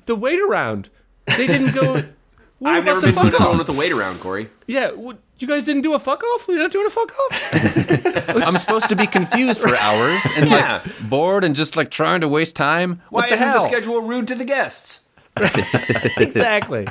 the 0.06 0.16
wait 0.16 0.40
around. 0.40 0.90
They 1.36 1.48
didn't 1.48 1.74
go. 1.74 2.04
What 2.60 2.72
I've 2.74 2.82
about 2.82 2.86
never 2.86 3.02
the 3.02 3.08
been 3.08 3.14
to 3.14 3.22
fuck 3.22 3.28
another 3.28 3.46
one 3.52 3.60
off? 3.62 3.68
with 3.68 3.76
a 3.78 3.80
wait 3.80 3.92
around, 3.92 4.20
Corey. 4.20 4.50
Yeah, 4.66 4.90
what, 4.90 5.20
you 5.38 5.48
guys 5.48 5.64
didn't 5.64 5.84
do 5.84 5.94
a 5.94 6.00
fuck 6.00 6.24
off. 6.24 6.46
You're 6.48 6.58
not 6.58 6.72
doing 6.72 6.88
a 6.88 6.90
fuck 6.90 7.12
off. 7.16 8.30
I'm 8.48 8.58
supposed 8.58 8.90
to 8.90 8.96
be 8.96 9.06
confused 9.06 9.62
for 9.62 9.76
hours 9.76 10.22
and 10.36 10.50
like 10.50 10.60
Yeah. 10.62 10.82
bored 11.08 11.44
and 11.44 11.56
just 11.56 11.76
like 11.76 11.92
trying 11.92 12.22
to 12.22 12.28
waste 12.28 12.56
time. 12.56 13.00
Why 13.12 13.22
What 13.22 13.30
the 13.30 13.36
isn't 13.36 13.48
hell? 13.50 13.60
the 13.60 13.68
schedule 13.68 14.02
rude 14.02 14.28
to 14.30 14.34
the 14.36 14.44
guests? 14.44 15.02
exactly. 16.18 16.88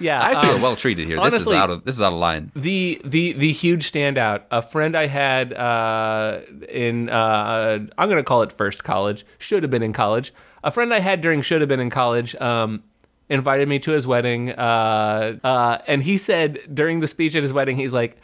Yeah, 0.00 0.22
I 0.22 0.42
feel 0.42 0.56
um, 0.56 0.62
well 0.62 0.76
treated 0.76 1.06
here. 1.06 1.18
this 1.20 1.46
is 1.46 1.52
out 1.52 1.70
of 1.70 1.84
this 1.84 1.96
is 1.96 2.02
out 2.02 2.12
of 2.12 2.18
line. 2.18 2.50
the 2.54 3.00
the 3.04 3.32
the 3.32 3.52
huge 3.52 3.90
standout 3.90 4.42
a 4.50 4.62
friend 4.62 4.96
i 4.96 5.06
had 5.06 5.52
uh 5.52 6.40
in 6.68 7.08
uh 7.08 7.78
i'm 7.98 8.08
gonna 8.08 8.22
call 8.22 8.42
it 8.42 8.52
first 8.52 8.84
college 8.84 9.24
should 9.38 9.62
have 9.62 9.70
been 9.70 9.82
in 9.82 9.92
college 9.92 10.32
a 10.64 10.70
friend 10.70 10.92
i 10.92 11.00
had 11.00 11.20
during 11.20 11.42
should 11.42 11.60
have 11.60 11.68
been 11.68 11.80
in 11.80 11.90
college 11.90 12.34
um 12.36 12.82
invited 13.28 13.68
me 13.68 13.78
to 13.78 13.92
his 13.92 14.06
wedding 14.06 14.50
uh 14.52 15.36
uh 15.44 15.78
and 15.86 16.02
he 16.02 16.18
said 16.18 16.58
during 16.72 17.00
the 17.00 17.08
speech 17.08 17.34
at 17.34 17.42
his 17.42 17.52
wedding 17.52 17.76
he's 17.76 17.92
like 17.92 18.16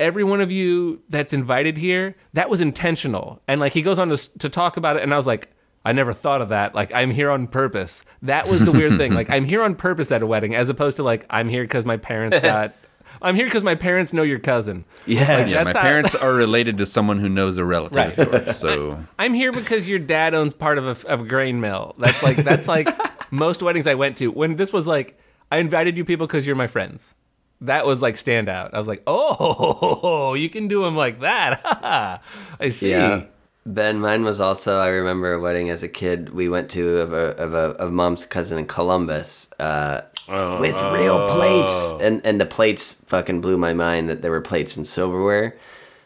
every 0.00 0.24
one 0.24 0.40
of 0.40 0.50
you 0.50 1.00
that's 1.08 1.32
invited 1.32 1.76
here 1.76 2.16
that 2.32 2.48
was 2.50 2.60
intentional 2.60 3.40
and 3.48 3.60
like 3.60 3.72
he 3.72 3.82
goes 3.82 3.98
on 3.98 4.08
to, 4.08 4.38
to 4.38 4.48
talk 4.48 4.76
about 4.76 4.96
it 4.96 5.02
and 5.02 5.12
i 5.14 5.16
was 5.16 5.26
like 5.26 5.48
i 5.86 5.92
never 5.92 6.12
thought 6.12 6.42
of 6.42 6.48
that. 6.50 6.74
Like 6.74 6.92
i'm 6.92 7.10
here 7.10 7.30
on 7.30 7.46
purpose. 7.46 8.04
That 8.22 8.48
was 8.48 8.60
the 8.64 8.72
weird 8.72 8.98
thing. 8.98 9.14
Like 9.14 9.30
i'm 9.36 9.44
here 9.44 9.62
on 9.62 9.74
purpose 9.74 10.10
at 10.12 10.20
a 10.22 10.26
wedding 10.26 10.54
as 10.54 10.68
opposed 10.68 10.96
to 10.98 11.02
like 11.02 11.24
i'm 11.30 11.48
here 11.48 11.62
because 11.64 11.84
my 11.86 11.96
parents 11.96 12.38
got 12.40 12.74
i'm 13.22 13.34
here 13.34 13.46
because 13.46 13.62
my 13.64 13.74
parents 13.74 14.12
know 14.12 14.22
your 14.22 14.38
cousin. 14.38 14.84
Yes. 15.06 15.54
Like, 15.54 15.64
Yeah, 15.66 15.72
my 15.72 15.80
parents 15.80 16.14
are 16.24 16.34
related 16.34 16.76
to 16.78 16.86
someone 16.86 17.18
who 17.18 17.28
knows 17.28 17.56
a 17.56 17.64
relative 17.64 17.96
Right. 17.96 18.18
of 18.18 18.32
yours, 18.46 18.56
so 18.56 19.02
i'm 19.18 19.32
here 19.32 19.52
because 19.52 19.88
your 19.88 19.98
dad 19.98 20.34
owns 20.34 20.52
part 20.52 20.76
of 20.78 20.86
a, 21.04 21.08
of 21.08 21.20
a 21.22 21.24
grain 21.24 21.60
mill. 21.60 21.94
That's 21.98 22.22
like 22.22 22.36
that's 22.36 22.68
like 22.68 22.88
most 23.32 23.62
weddings 23.62 23.86
i 23.86 23.94
went 23.94 24.16
to 24.18 24.30
when 24.30 24.56
this 24.56 24.72
was 24.72 24.86
like 24.86 25.18
i 25.50 25.58
invited 25.58 25.96
you 25.96 26.04
people 26.04 26.26
because 26.26 26.46
you're 26.46 26.56
my 26.56 26.66
friends. 26.66 27.14
That 27.62 27.86
was 27.86 28.02
like 28.02 28.16
standout. 28.16 28.70
I 28.74 28.78
was 28.78 28.86
like 28.88 29.02
oh 29.06 30.34
you 30.34 30.50
can 30.50 30.68
do 30.68 30.82
them 30.82 30.94
like 30.96 31.20
that. 31.20 31.60
I 32.60 32.68
see. 32.68 32.90
Yeah. 32.90 33.24
Ben, 33.66 34.00
mine 34.00 34.24
was 34.24 34.40
also. 34.40 34.78
I 34.78 34.88
remember 34.88 35.32
a 35.32 35.40
wedding 35.40 35.70
as 35.70 35.82
a 35.82 35.88
kid 35.88 36.32
we 36.32 36.48
went 36.48 36.70
to 36.70 36.98
of 36.98 37.12
a 37.12 37.36
of 37.36 37.52
a 37.52 37.74
of 37.82 37.92
mom's 37.92 38.24
cousin 38.24 38.58
in 38.58 38.66
Columbus 38.66 39.50
uh, 39.58 40.02
with 40.28 40.80
real 40.92 41.28
plates, 41.28 41.92
and 42.00 42.24
and 42.24 42.40
the 42.40 42.46
plates 42.46 42.92
fucking 42.92 43.40
blew 43.40 43.58
my 43.58 43.74
mind 43.74 44.08
that 44.08 44.22
there 44.22 44.30
were 44.30 44.40
plates 44.40 44.76
and 44.76 44.86
silverware. 44.86 45.58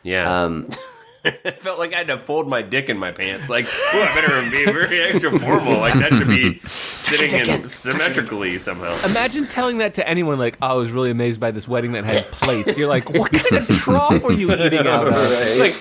Yeah. 0.02 0.42
Um, 0.42 0.70
it 1.24 1.60
felt 1.60 1.78
like 1.78 1.92
I 1.94 1.98
had 1.98 2.08
to 2.08 2.18
fold 2.18 2.48
my 2.48 2.62
dick 2.62 2.88
in 2.88 2.98
my 2.98 3.12
pants. 3.12 3.48
Like, 3.48 3.66
oh, 3.68 4.08
I 4.10 4.14
better 4.20 4.50
be 4.50 4.64
very 4.72 5.02
extra 5.02 5.38
formal. 5.38 5.78
Like 5.78 5.94
that 5.94 6.14
should 6.14 6.28
be 6.28 6.58
sitting 6.68 7.30
in 7.32 7.66
symmetrically 7.66 8.58
somehow. 8.58 8.96
Imagine 9.04 9.46
telling 9.46 9.78
that 9.78 9.94
to 9.94 10.08
anyone 10.08 10.38
like, 10.38 10.56
oh, 10.62 10.66
I 10.68 10.72
was 10.74 10.90
really 10.90 11.10
amazed 11.10 11.40
by 11.40 11.50
this 11.50 11.68
wedding 11.68 11.92
that 11.92 12.04
had 12.04 12.24
plates. 12.30 12.76
You're 12.76 12.88
like, 12.88 13.10
what 13.10 13.32
kind 13.32 13.62
of 13.62 13.68
trough 13.78 14.22
were 14.22 14.32
you 14.32 14.52
eating 14.58 14.86
out 14.86 15.06
of? 15.08 15.14
It's 15.16 15.60
like, 15.60 15.74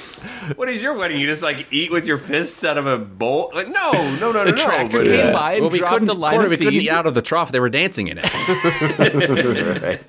what 0.58 0.68
is 0.70 0.84
your 0.84 0.98
wedding? 0.98 1.20
You 1.20 1.28
just 1.28 1.44
like 1.44 1.72
eat 1.72 1.92
with 1.92 2.06
your 2.06 2.18
fists 2.18 2.64
out 2.64 2.78
of 2.78 2.86
a 2.86 2.98
bowl? 2.98 3.52
Like, 3.54 3.70
no, 3.70 3.92
no, 3.92 4.18
no, 4.20 4.32
no, 4.32 4.46
The 4.46 4.52
no. 4.52 4.64
tractor 4.64 4.98
but, 5.00 5.08
came 5.08 5.28
uh, 5.28 5.34
by 5.34 5.54
and 5.54 5.62
well, 5.62 5.70
we 5.70 5.80
dropped 5.80 6.04
a 6.04 6.14
line 6.14 6.34
Corey, 6.36 6.46
of 6.46 6.52
we 6.52 6.58
couldn't 6.58 6.74
eat 6.82 6.90
out 6.90 7.06
of 7.06 7.14
the 7.14 7.22
trough. 7.22 7.52
They 7.52 7.60
were 7.60 7.70
dancing 7.70 8.08
in 8.08 8.18
it. 8.22 8.26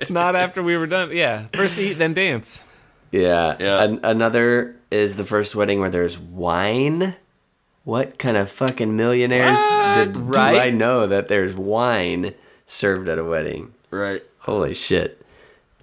It's 0.00 0.10
not 0.10 0.34
after 0.34 0.62
we 0.62 0.76
were 0.76 0.86
done. 0.86 1.14
Yeah, 1.14 1.46
first 1.52 1.78
eat, 1.78 1.94
then 1.94 2.14
dance. 2.14 2.64
Yeah. 3.12 3.56
Yeah. 3.58 3.82
An- 3.84 4.00
another 4.04 4.76
is 4.90 5.16
the 5.16 5.24
first 5.24 5.54
wedding 5.54 5.80
where 5.80 5.90
there's 5.90 6.18
wine. 6.18 7.16
What 7.84 8.18
kind 8.18 8.36
of 8.36 8.50
fucking 8.50 8.96
millionaires 8.96 9.58
did, 9.94 10.12
do 10.30 10.38
I 10.38 10.70
know 10.70 11.06
that 11.06 11.28
there's 11.28 11.56
wine 11.56 12.34
served 12.66 13.08
at 13.08 13.18
a 13.18 13.24
wedding? 13.24 13.72
Right. 13.90 14.22
Holy 14.40 14.74
shit. 14.74 15.24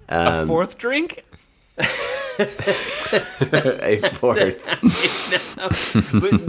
a 0.08 0.40
um, 0.40 0.48
fourth 0.48 0.78
drink? 0.78 1.24
A 2.38 2.44
fourth. 4.14 4.62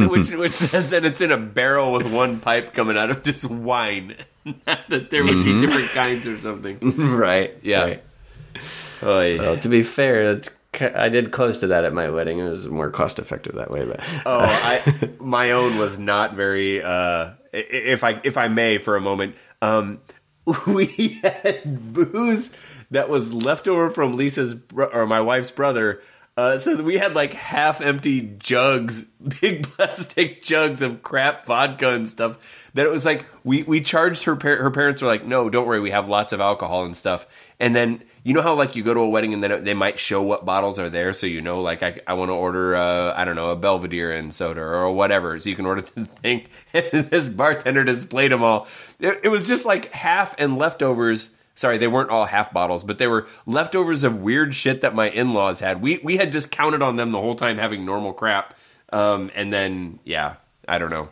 Which, 0.10 0.32
which 0.32 0.51
says 0.51 0.91
that 0.91 1.03
it's 1.03 1.20
in 1.20 1.32
a 1.32 1.38
barrel 1.38 1.91
with 1.91 2.14
one 2.14 2.39
pipe 2.39 2.74
coming 2.74 2.95
out 2.97 3.10
of 3.10 3.24
just 3.24 3.45
wine. 3.45 4.16
Not 4.45 4.88
that 4.89 5.10
there 5.10 5.24
would 5.24 5.32
be 5.32 5.51
mm-hmm. 5.51 5.62
different 5.62 5.89
kinds 5.95 6.28
or 6.28 6.36
something. 6.36 6.78
right. 7.18 7.57
Yeah. 7.64 7.82
right. 7.82 8.03
Oh, 9.01 9.20
yeah. 9.22 9.41
Well, 9.41 9.57
to 9.57 9.68
be 9.70 9.82
fair, 9.82 10.34
that's 10.34 10.49
I 10.80 11.09
did 11.09 11.32
close 11.32 11.57
to 11.59 11.67
that 11.67 11.84
at 11.84 11.93
my 11.93 12.09
wedding. 12.09 12.39
It 12.39 12.49
was 12.49 12.67
more 12.67 12.89
cost 12.89 13.20
effective 13.20 13.55
that 13.55 13.72
way, 13.72 13.86
but 13.86 13.99
Oh, 14.26 14.39
I 14.45 15.09
my 15.20 15.51
own 15.51 15.78
was 15.78 15.97
not 15.97 16.36
very. 16.36 16.82
Uh, 16.82 17.32
if 17.51 18.03
I 18.03 18.22
if 18.24 18.38
I 18.38 18.47
may 18.47 18.78
for 18.78 18.95
a 18.95 19.01
moment, 19.01 19.36
um, 19.61 19.99
we 20.67 21.20
had 21.24 21.93
booze 21.93 22.55
that 22.91 23.09
was 23.09 23.34
left 23.34 23.67
over 23.67 23.89
from 23.89 24.15
Lisa's 24.15 24.55
or 24.76 25.05
my 25.05 25.22
wife's 25.22 25.51
brother. 25.51 26.01
Uh, 26.38 26.57
so 26.57 26.82
we 26.84 26.97
had 26.97 27.15
like 27.15 27.34
half 27.34 27.82
empty 27.82 28.22
jugs, 28.39 29.03
big 29.41 29.63
plastic 29.63 30.41
jugs 30.41 30.82
of 30.82 31.03
crap 31.03 31.45
vodka 31.45 31.89
and 31.91 32.07
stuff. 32.07 32.70
That 32.76 32.86
it 32.86 32.91
was 32.91 33.05
like 33.05 33.26
we 33.43 33.63
we 33.63 33.82
charged 33.82 34.24
her. 34.24 34.36
Par- 34.36 34.55
her 34.57 34.72
parents 34.72 35.01
were 35.01 35.07
like, 35.09 35.26
"No, 35.26 35.49
don't 35.49 35.67
worry, 35.67 35.82
we 35.82 35.91
have 35.91 36.07
lots 36.07 36.32
of 36.32 36.39
alcohol 36.39 36.86
and 36.86 36.95
stuff." 36.95 37.28
And 37.59 37.76
then 37.76 38.03
you 38.30 38.36
know 38.36 38.43
how 38.43 38.53
like 38.53 38.75
you 38.75 38.84
go 38.84 38.93
to 38.93 38.99
a 38.99 39.09
wedding 39.09 39.34
and 39.34 39.41
then 39.41 39.63
they 39.63 39.73
might 39.73 39.97
show 39.97 40.21
what 40.21 40.45
bottles 40.45 40.77
are 40.77 40.88
there, 40.88 41.13
so 41.13 41.25
you 41.25 41.41
know 41.41 41.63
like 41.63 41.82
I, 41.82 41.99
I 42.05 42.13
want 42.13 42.30
to 42.30 42.34
order 42.34 42.75
uh, 42.75 43.11
I 43.15 43.25
don't 43.25 43.36
know 43.36 43.49
a 43.49 43.55
Belvedere 43.55 44.11
and 44.11 44.32
soda 44.32 44.61
or 44.61 44.91
whatever, 44.93 45.39
so 45.39 45.49
you 45.49 45.55
can 45.55 45.65
order 45.65 45.82
the 45.95 46.05
thing. 46.05 46.45
And 46.71 47.09
this 47.09 47.27
bartender 47.27 47.84
displayed 47.84 48.32
them 48.32 48.43
all. 48.43 48.67
It, 48.99 49.21
it 49.23 49.30
was 49.30 49.47
just 49.47 49.65
like 49.65 49.91
half 49.93 50.36
and 50.38 50.59
leftovers. 50.59 51.36
Sorry, 51.55 51.80
they 51.80 51.88
weren't 51.88 52.11
all 52.11 52.25
half 52.25 52.53
bottles, 52.53 52.84
but 52.84 52.99
they 52.99 53.07
were 53.07 53.27
leftovers 53.47 54.03
of 54.03 54.21
weird 54.21 54.53
shit 54.53 54.82
that 54.82 54.93
my 54.93 55.09
in 55.09 55.34
laws 55.34 55.59
had. 55.59 55.82
We 55.82 55.99
we 56.03 56.17
had 56.17 56.32
just 56.32 56.51
counted 56.51 56.84
on 56.84 56.97
them 56.97 57.11
the 57.11 57.19
whole 57.19 57.34
time 57.34 57.57
having 57.57 57.84
normal 57.84 58.13
crap, 58.13 58.53
um, 58.93 59.32
and 59.34 59.51
then 59.51 59.97
yeah, 60.03 60.36
I 60.67 60.77
don't 60.77 60.91
know. 60.91 61.09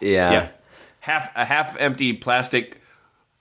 yeah. 0.00 0.32
Yeah, 0.32 0.52
half 1.00 1.30
a 1.36 1.44
half 1.44 1.76
empty 1.78 2.14
plastic, 2.14 2.80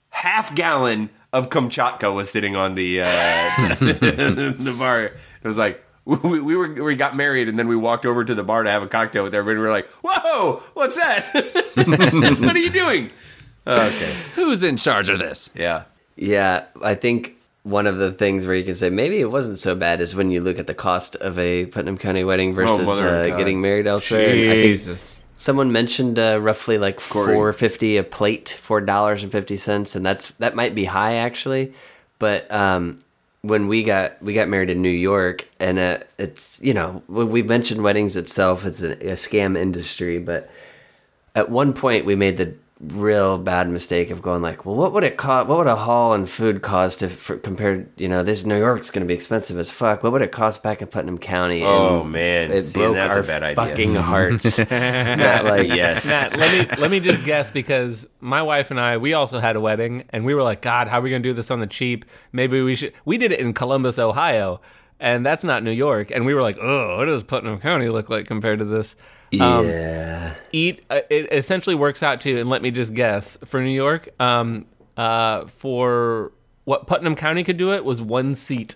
half 0.10 0.54
gallon 0.54 1.12
of 1.36 1.50
Kamchatka 1.50 2.14
was 2.14 2.30
sitting 2.30 2.56
on 2.56 2.76
the 2.76 3.02
uh, 3.02 3.06
the 3.76 4.76
bar. 4.80 5.04
It 5.04 5.14
was 5.44 5.58
like 5.58 5.84
we, 6.06 6.40
we 6.40 6.56
were 6.56 6.84
we 6.84 6.96
got 6.96 7.16
married 7.16 7.50
and 7.50 7.60
then 7.60 7.68
we 7.68 7.76
walked 7.76 8.06
over 8.06 8.24
to 8.24 8.34
the 8.34 8.44
bar 8.44 8.64
to 8.64 8.72
have 8.72 8.82
a 8.82 8.88
cocktail 8.88 9.24
with 9.24 9.36
everybody. 9.36 9.60
We 9.60 9.66
were 9.66 9.72
like, 9.72 9.88
"Whoa, 10.02 10.64
what's 10.74 10.96
that? 10.96 11.26
what 12.40 12.56
are 12.56 12.60
you 12.60 12.70
doing?" 12.70 13.12
Okay, 13.68 14.16
Who's 14.36 14.64
in 14.64 14.78
charge 14.78 15.10
of 15.10 15.20
this? 15.20 15.50
yeah, 15.56 15.84
Yeah, 16.16 16.66
I 16.84 16.94
think 16.94 17.36
one 17.64 17.88
of 17.88 17.98
the 17.98 18.12
things 18.12 18.46
where 18.46 18.56
you 18.56 18.64
can 18.64 18.76
say 18.76 18.92
maybe 18.92 19.20
it 19.20 19.32
wasn't 19.32 19.58
so 19.58 19.74
bad 19.74 20.00
is 20.02 20.16
when 20.16 20.30
you 20.30 20.40
look 20.40 20.60
at 20.60 20.68
the 20.68 20.76
cost 20.76 21.16
of 21.16 21.40
a 21.40 21.66
Putnam 21.66 21.98
County 21.98 22.24
wedding 22.24 22.54
versus 22.54 22.86
mother 22.86 23.08
of 23.08 23.32
uh, 23.32 23.38
getting 23.38 23.60
married 23.60 23.88
elsewhere. 23.88 24.30
And 24.30 24.52
I 24.52 24.54
think 24.54 24.64
Jesus. 24.66 25.24
Someone 25.38 25.72
mentioned 25.72 26.20
uh, 26.20 26.40
roughly 26.42 26.78
like 26.78 27.00
four 27.00 27.52
fifty 27.54 27.98
a 27.98 28.04
plate, 28.04 28.56
four 28.60 28.82
dollars 28.82 29.24
and 29.24 29.32
fifty 29.32 29.58
cents, 29.58 29.96
and 29.96 30.06
that's 30.06 30.30
that 30.32 30.56
might 30.56 30.76
be 30.76 30.86
high 30.86 31.16
actually, 31.16 31.74
but 32.20 32.52
um, 32.52 33.00
when 33.42 33.68
we 33.68 33.84
got 33.84 34.22
we 34.22 34.34
got 34.34 34.48
married 34.48 34.70
in 34.70 34.82
New 34.82 34.90
York, 34.90 35.48
and 35.60 35.78
uh, 35.78 35.98
it's 36.18 36.60
you 36.62 36.74
know 36.74 37.04
we 37.08 37.44
mentioned 37.44 37.84
weddings 37.84 38.16
itself, 38.16 38.66
it's 38.66 38.82
a, 38.82 38.94
a 38.94 39.14
scam 39.14 39.58
industry, 39.58 40.20
but 40.20 40.50
at 41.36 41.50
one 41.50 41.74
point 41.74 42.06
we 42.06 42.16
made 42.16 42.38
the 42.38 42.56
real 42.82 43.38
bad 43.38 43.70
mistake 43.70 44.10
of 44.10 44.22
going 44.22 44.42
like, 44.42 44.66
well, 44.66 44.76
what 44.76 44.92
would 44.92 45.04
it 45.06 45.16
cost? 45.16 45.48
What 45.48 45.60
would 45.60 45.68
a 45.68 45.78
haul 45.78 46.14
and 46.14 46.30
food 46.30 46.62
cost 46.62 47.02
if 47.02 47.16
for, 47.16 47.38
compared? 47.38 47.90
You 48.00 48.10
know, 48.10 48.22
this 48.22 48.44
New 48.46 48.58
York's 48.58 48.92
going 48.92 49.06
to 49.06 49.08
be 49.08 49.14
expensive 49.14 49.58
as 49.58 49.72
fuck. 49.72 50.04
What 50.04 50.12
would 50.12 50.22
it 50.22 50.34
cost 50.34 50.62
back 50.62 50.82
in 50.82 50.90
Putnam 50.90 51.18
County? 51.18 51.64
Oh, 51.64 52.02
And 52.02 52.12
man. 52.12 52.52
it 52.52 52.62
See, 52.64 52.80
broke 52.80 52.96
that's 52.96 53.16
a 53.16 53.20
our 53.20 53.24
bad 53.24 53.44
idea. 53.44 53.56
fucking 53.66 53.96
hearts. 53.96 54.58
That, 54.66 55.46
like, 55.46 55.68
yes. 55.70 56.06
Matt, 56.06 56.38
let 56.38 56.52
me 56.70 56.76
let 56.82 56.92
me 56.92 57.00
just 57.00 57.24
guess 57.24 57.50
because 57.52 58.06
my 58.20 58.42
wife 58.42 58.72
and 58.72 58.80
I 58.80 58.98
we 58.98 59.14
also 59.14 59.40
had 59.40 59.56
a 59.56 59.62
wedding 59.62 60.04
and 60.10 60.26
we 60.26 60.34
were 60.36 60.44
like, 60.44 60.62
God, 60.62 60.88
how 60.88 61.00
are 61.00 61.02
we 61.02 61.10
gonna 61.10 61.24
do 61.24 61.34
this 61.34 61.50
on 61.52 61.62
the 61.62 61.68
cheap? 61.68 62.04
Maybe 62.34 62.62
we 62.62 62.76
should. 62.76 62.94
We 63.06 63.18
did 63.18 63.32
it 63.32 63.40
in 63.40 63.54
Columbus, 63.54 63.98
Ohio, 63.98 64.60
and 65.00 65.26
that's 65.26 65.44
not 65.46 65.64
New 65.64 65.72
York. 65.72 66.12
And 66.12 66.26
we 66.26 66.34
were 66.34 66.42
like, 66.42 66.58
Oh, 66.62 66.98
what 66.98 67.06
does 67.06 67.24
Putnam 67.24 67.60
County 67.62 67.88
look 67.88 68.10
like 68.10 68.28
compared 68.28 68.60
to 68.60 68.66
this? 68.66 68.96
Um, 69.34 69.68
yeah. 69.68 70.36
eat 70.54 70.86
uh, 70.90 71.02
it 71.10 71.32
essentially 71.34 71.76
works 71.76 72.02
out 72.04 72.22
to 72.22 72.40
and 72.40 72.50
let 72.50 72.62
me 72.62 72.72
just 72.72 72.94
guess 72.94 73.38
for 73.46 73.62
new 73.62 73.70
york 73.70 74.08
um 74.20 74.66
uh 74.98 75.46
for 75.48 76.32
what 76.64 76.88
putnam 76.88 77.16
county 77.16 77.44
could 77.44 77.58
do 77.58 77.74
it 77.74 77.84
was 77.84 78.02
one 78.02 78.36
seat 78.36 78.76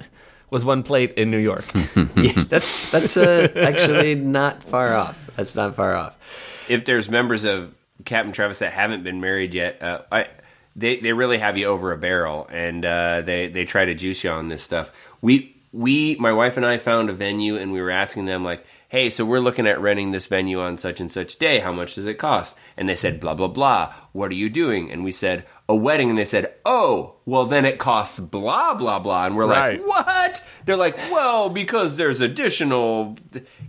was 0.50 0.66
one 0.66 0.84
plate 0.84 1.14
in 1.14 1.30
new 1.32 1.38
york 1.38 1.66
Yeah, 2.16 2.44
that's 2.50 2.90
that's 2.92 3.16
uh, 3.16 3.48
actually 3.56 4.16
not 4.16 4.64
far 4.64 4.94
off. 4.96 5.30
That's 5.36 5.56
not 5.56 5.76
far 5.76 5.96
off. 5.96 6.66
if 6.68 6.84
there's 6.86 7.10
members 7.10 7.46
of 7.46 7.74
Captain 8.04 8.32
Travis 8.34 8.60
that 8.60 8.74
haven't 8.74 9.04
been 9.04 9.22
married 9.22 9.54
yet, 9.54 9.82
uh, 9.82 10.02
I, 10.12 10.28
they 10.76 10.98
they 10.98 11.14
really 11.14 11.38
have 11.38 11.58
you 11.58 11.68
over 11.68 11.92
a 11.92 11.98
barrel, 11.98 12.48
and 12.52 12.84
uh, 12.84 13.22
they 13.22 13.48
they 13.48 13.64
try 13.66 13.86
to 13.86 13.94
juice 13.94 14.24
you 14.24 14.32
on 14.32 14.50
this 14.50 14.64
stuff. 14.64 14.92
We 15.22 15.56
we 15.72 16.16
my 16.16 16.34
wife 16.34 16.58
and 16.58 16.66
I 16.66 16.78
found 16.80 17.10
a 17.10 17.14
venue, 17.14 17.56
and 17.58 17.72
we 17.72 17.82
were 17.82 17.92
asking 17.92 18.26
them 18.26 18.44
like, 18.44 18.66
"Hey, 18.90 19.10
so 19.10 19.24
we're 19.24 19.40
looking 19.40 19.66
at 19.68 19.80
renting 19.80 20.12
this 20.12 20.28
venue 20.28 20.60
on 20.60 20.78
such 20.78 21.00
and 21.00 21.12
such 21.12 21.38
day. 21.40 21.60
How 21.60 21.72
much 21.72 21.96
does 21.96 22.06
it 22.08 22.16
cost?" 22.16 22.58
And 22.76 22.90
they 22.90 22.96
said, 22.96 23.20
"Blah 23.20 23.36
blah 23.36 23.48
blah. 23.48 23.94
What 24.12 24.32
are 24.32 24.36
you 24.36 24.50
doing?" 24.50 24.92
And 24.92 25.04
we 25.04 25.12
said, 25.12 25.46
"A 25.68 25.76
wedding." 25.76 26.10
And 26.10 26.18
they 26.20 26.26
said, 26.26 26.54
"Oh, 26.66 27.16
well 27.26 27.46
then 27.46 27.66
it 27.66 27.78
costs 27.80 28.20
blah 28.20 28.74
blah 28.74 29.00
blah." 29.00 29.26
And 29.26 29.36
we're 29.38 29.48
Right. 29.48 29.80
like, 29.80 29.88
"What?" 29.88 30.44
They're 30.66 30.76
like, 30.78 30.98
"Well, 31.12 31.50
because 31.50 31.98
there's 31.98 32.20
additional." 32.22 33.16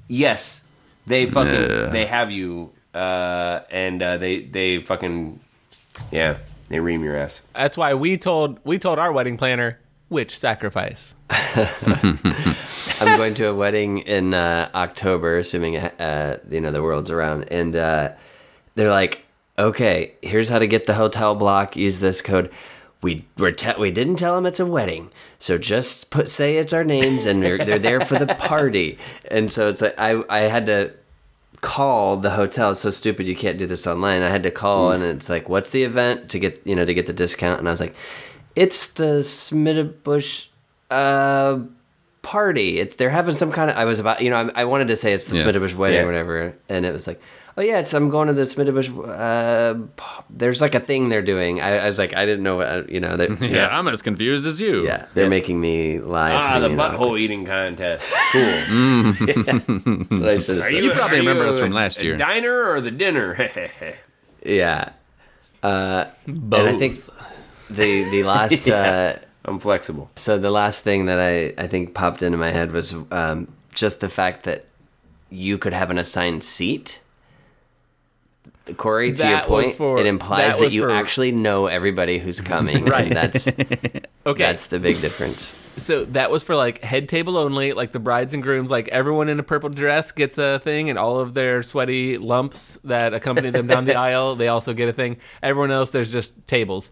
Yes, 0.08 0.62
they 1.06 1.26
fucking 1.26 1.90
they 1.92 2.06
have 2.06 2.30
you, 2.30 2.72
uh, 2.94 3.60
and 3.70 4.02
uh, 4.02 4.16
they 4.16 4.42
they 4.42 4.78
fucking 4.82 5.40
yeah, 6.10 6.38
they 6.68 6.80
ream 6.80 7.02
your 7.04 7.16
ass. 7.16 7.42
that's 7.54 7.76
why 7.76 7.94
we 7.94 8.16
told 8.16 8.58
we 8.64 8.78
told 8.78 8.98
our 8.98 9.12
wedding 9.12 9.36
planner 9.36 9.78
which 10.10 10.36
sacrifice 10.38 11.14
I'm 11.30 13.16
going 13.16 13.32
to 13.34 13.48
a 13.48 13.54
wedding 13.54 13.98
in 13.98 14.34
uh, 14.34 14.68
October, 14.74 15.38
assuming 15.38 15.78
uh, 15.78 16.38
you 16.50 16.60
know 16.60 16.70
the 16.70 16.82
world's 16.82 17.10
around, 17.10 17.44
and 17.50 17.74
uh, 17.74 18.12
they're 18.74 18.90
like, 18.90 19.24
"Okay, 19.58 20.14
here's 20.20 20.48
how 20.48 20.58
to 20.58 20.66
get 20.66 20.86
the 20.86 20.94
hotel 20.94 21.34
block. 21.34 21.76
Use 21.76 22.00
this 22.00 22.20
code." 22.20 22.50
We 23.02 23.24
we're 23.38 23.52
te- 23.52 23.78
we 23.78 23.90
didn't 23.90 24.16
tell 24.16 24.34
them 24.34 24.44
it's 24.44 24.60
a 24.60 24.66
wedding, 24.66 25.10
so 25.38 25.56
just 25.56 26.10
put 26.10 26.28
say 26.28 26.56
it's 26.56 26.72
our 26.72 26.84
names, 26.84 27.24
and 27.24 27.42
they're 27.42 27.58
they're 27.58 27.78
there 27.78 28.00
for 28.00 28.18
the 28.18 28.34
party. 28.38 28.98
And 29.30 29.50
so 29.50 29.68
it's 29.68 29.80
like 29.80 29.98
I 29.98 30.22
I 30.28 30.40
had 30.40 30.66
to 30.66 30.92
call 31.60 32.16
the 32.16 32.30
hotel. 32.30 32.72
It's 32.72 32.80
so 32.80 32.90
stupid 32.90 33.26
you 33.26 33.36
can't 33.36 33.58
do 33.58 33.66
this 33.66 33.86
online. 33.86 34.22
I 34.22 34.28
had 34.28 34.42
to 34.42 34.50
call, 34.50 34.92
and 34.92 35.02
it's 35.02 35.28
like, 35.28 35.48
"What's 35.48 35.70
the 35.70 35.84
event 35.84 36.28
to 36.30 36.38
get 36.38 36.60
you 36.66 36.74
know 36.74 36.84
to 36.84 36.92
get 36.92 37.06
the 37.06 37.12
discount?" 37.12 37.60
And 37.60 37.68
I 37.68 37.70
was 37.70 37.80
like, 37.80 37.94
"It's 38.56 38.92
the 38.92 39.20
Smithbush." 39.22 40.46
Uh, 40.90 41.60
party. 42.22 42.78
It's 42.80 42.96
they're 42.96 43.10
having 43.10 43.34
some 43.34 43.50
kind 43.52 43.70
of. 43.70 43.76
I 43.76 43.84
was 43.84 43.98
about, 43.98 44.20
you 44.22 44.28
know, 44.30 44.36
I, 44.54 44.62
I 44.62 44.64
wanted 44.64 44.88
to 44.88 44.96
say 44.96 45.12
it's 45.12 45.26
the 45.28 45.36
Yeah. 45.36 45.44
Smithbush 45.44 45.74
wedding 45.74 45.98
Yeah. 45.98 46.02
or 46.02 46.06
whatever, 46.06 46.54
and 46.68 46.84
it 46.84 46.92
was 46.92 47.06
like, 47.06 47.20
oh 47.56 47.62
yeah, 47.62 47.78
it's 47.78 47.94
I'm 47.94 48.10
going 48.10 48.26
to 48.26 48.34
the 48.34 48.42
Smithbush. 48.42 48.88
Uh, 49.08 49.86
there's 50.28 50.60
like 50.60 50.74
a 50.74 50.80
thing 50.80 51.08
they're 51.10 51.22
doing. 51.22 51.60
I, 51.60 51.78
I 51.78 51.86
was 51.86 51.96
like, 51.98 52.14
I 52.16 52.26
didn't 52.26 52.42
know 52.42 52.56
what, 52.56 52.90
you 52.90 52.98
know, 53.00 53.16
that, 53.16 53.40
Yeah, 53.40 53.68
I'm 53.68 53.86
as 53.88 54.02
confused 54.02 54.46
as 54.46 54.60
you. 54.60 54.84
yeah, 54.84 55.06
they're 55.14 55.28
making 55.30 55.60
me 55.60 55.98
lie. 56.00 56.32
Ah, 56.32 56.58
the 56.58 56.68
me, 56.68 56.72
you 56.72 56.76
know. 56.76 56.90
butthole 56.90 57.18
eating 57.20 57.46
contest. 57.46 58.12
Cool. 58.32 60.04
That's 60.10 60.10
what 60.10 60.28
I 60.28 60.36
should 60.38 60.48
have 60.48 60.64
Are. 60.66 60.70
You 60.72 60.90
probably 60.92 61.18
remember 61.18 61.44
you 61.44 61.50
us 61.50 61.58
from 61.58 61.72
a- 61.72 61.74
last 61.76 62.00
a 62.00 62.04
year. 62.04 62.16
Diner 62.16 62.68
or 62.70 62.80
the 62.80 62.90
dinner? 62.90 63.48
Yeah, 64.44 64.92
uh, 65.62 66.06
and 66.26 66.54
I 66.54 66.76
think 66.78 67.02
the 67.70 68.04
the 68.10 68.22
last. 68.34 68.68
uh, 68.68 69.16
I'm 69.44 69.58
flexible. 69.58 70.10
So 70.16 70.38
the 70.38 70.50
last 70.50 70.82
thing 70.84 71.06
that 71.06 71.18
I, 71.18 71.62
I 71.62 71.66
think 71.66 71.94
popped 71.94 72.22
into 72.22 72.36
my 72.36 72.50
head 72.50 72.72
was 72.72 72.94
um, 73.10 73.48
just 73.74 74.00
the 74.00 74.08
fact 74.10 74.44
that 74.44 74.66
you 75.30 75.56
could 75.56 75.72
have 75.72 75.90
an 75.90 75.96
assigned 75.98 76.44
seat. 76.44 77.00
Corey, 78.76 79.12
to 79.12 79.16
your 79.16 79.26
That 79.40 79.50
was 79.50 79.64
point, 79.66 79.76
for- 79.76 79.98
it 79.98 80.06
implies 80.06 80.58
that 80.58 80.66
that, 80.66 80.72
you 80.72 80.82
for- 80.82 80.90
actually 80.90 81.32
know 81.32 81.66
everybody 81.66 82.18
who's 82.18 82.40
coming. 82.52 82.84
Right. 82.84 83.12
That's 83.12 83.48
okay 84.26 84.42
that's 84.44 84.66
the 84.66 84.78
big 84.78 85.00
difference. 85.00 85.56
so 85.78 86.04
that 86.04 86.30
was 86.30 86.42
for 86.42 86.54
like 86.54 86.82
head 86.84 87.08
table 87.08 87.36
only 87.38 87.72
like 87.72 87.90
the 87.92 87.98
brides 87.98 88.34
and 88.34 88.42
grooms 88.42 88.70
like 88.70 88.86
everyone 88.88 89.28
in 89.30 89.40
a 89.40 89.42
purple 89.42 89.70
dress 89.70 90.12
gets 90.12 90.36
a 90.38 90.58
thing 90.60 90.90
and 90.90 90.98
all 90.98 91.18
of 91.18 91.32
their 91.34 91.62
sweaty 91.62 92.18
lumps 92.18 92.78
that 92.84 93.14
accompany 93.14 93.50
them 93.50 93.66
down 93.66 93.86
the 93.86 93.94
aisle 93.94 94.36
they 94.36 94.48
also 94.48 94.74
get 94.74 94.88
a 94.88 94.92
thing 94.92 95.16
everyone 95.42 95.70
else 95.70 95.90
there's 95.90 96.12
just 96.12 96.32
tables 96.46 96.90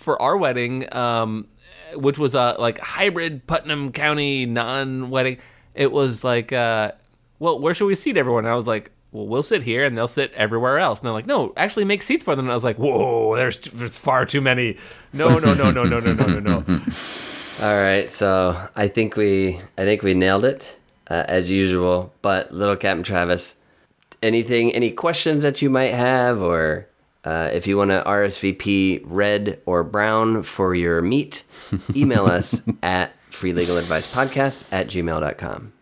for 0.00 0.20
our 0.20 0.36
wedding 0.36 0.92
um 0.94 1.46
which 1.94 2.18
was 2.18 2.34
a 2.34 2.56
like 2.58 2.78
hybrid 2.78 3.46
putnam 3.46 3.92
county 3.92 4.46
non-wedding 4.46 5.38
it 5.74 5.92
was 5.92 6.24
like 6.24 6.52
uh 6.52 6.90
well 7.38 7.58
where 7.58 7.74
should 7.74 7.86
we 7.86 7.94
seat 7.94 8.16
everyone 8.16 8.44
and 8.44 8.52
i 8.52 8.56
was 8.56 8.66
like 8.66 8.90
well, 9.12 9.26
we'll 9.26 9.42
sit 9.42 9.62
here 9.62 9.84
and 9.84 9.98
they'll 9.98 10.06
sit 10.06 10.32
everywhere 10.34 10.78
else. 10.78 11.00
And 11.00 11.06
they're 11.06 11.12
like, 11.12 11.26
no, 11.26 11.52
actually 11.56 11.84
make 11.84 12.02
seats 12.02 12.22
for 12.22 12.36
them. 12.36 12.44
And 12.46 12.52
I 12.52 12.54
was 12.54 12.64
like, 12.64 12.76
whoa, 12.76 13.34
there's, 13.36 13.58
there's 13.58 13.98
far 13.98 14.24
too 14.24 14.40
many. 14.40 14.76
No, 15.12 15.38
no, 15.38 15.52
no, 15.54 15.70
no, 15.70 15.84
no, 15.84 15.98
no, 15.98 16.12
no, 16.12 16.26
no, 16.26 16.38
no. 16.38 16.64
All 17.60 17.74
right, 17.74 18.08
so 18.08 18.56
I 18.74 18.88
think 18.88 19.16
we 19.16 19.60
I 19.76 19.84
think 19.84 20.02
we 20.02 20.14
nailed 20.14 20.46
it 20.46 20.78
uh, 21.08 21.24
as 21.28 21.50
usual. 21.50 22.10
But 22.22 22.52
little 22.52 22.74
Captain 22.76 23.02
Travis, 23.02 23.56
anything, 24.22 24.72
any 24.72 24.90
questions 24.90 25.42
that 25.42 25.60
you 25.60 25.68
might 25.68 25.92
have, 25.92 26.40
or 26.40 26.88
uh, 27.24 27.50
if 27.52 27.66
you 27.66 27.76
want 27.76 27.90
to 27.90 28.02
RSVP 28.06 29.02
red 29.04 29.60
or 29.66 29.84
brown 29.84 30.42
for 30.42 30.74
your 30.74 31.02
meet, 31.02 31.44
email 31.94 32.26
us 32.26 32.62
at 32.82 33.12
freelegaladvicepodcast 33.30 34.64
at 34.72 34.86
gmail.com. 34.88 35.72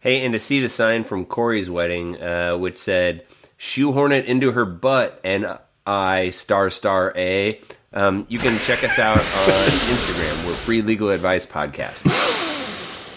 Hey, 0.00 0.24
and 0.24 0.32
to 0.32 0.38
see 0.38 0.60
the 0.60 0.68
sign 0.68 1.04
from 1.04 1.26
Corey's 1.26 1.70
wedding, 1.70 2.20
uh, 2.22 2.56
which 2.56 2.78
said 2.78 3.24
"shoehorn 3.56 4.12
it 4.12 4.26
into 4.26 4.52
her 4.52 4.64
butt" 4.64 5.20
and 5.24 5.58
I 5.86 6.30
star 6.30 6.70
star 6.70 7.12
A. 7.16 7.60
Um, 7.92 8.24
you 8.28 8.38
can 8.38 8.56
check 8.60 8.84
us 8.84 8.98
out 8.98 9.18
on 9.18 9.22
Instagram. 9.22 10.46
We're 10.46 10.54
Free 10.54 10.80
Legal 10.80 11.10
Advice 11.10 11.44
Podcast. 11.44 12.06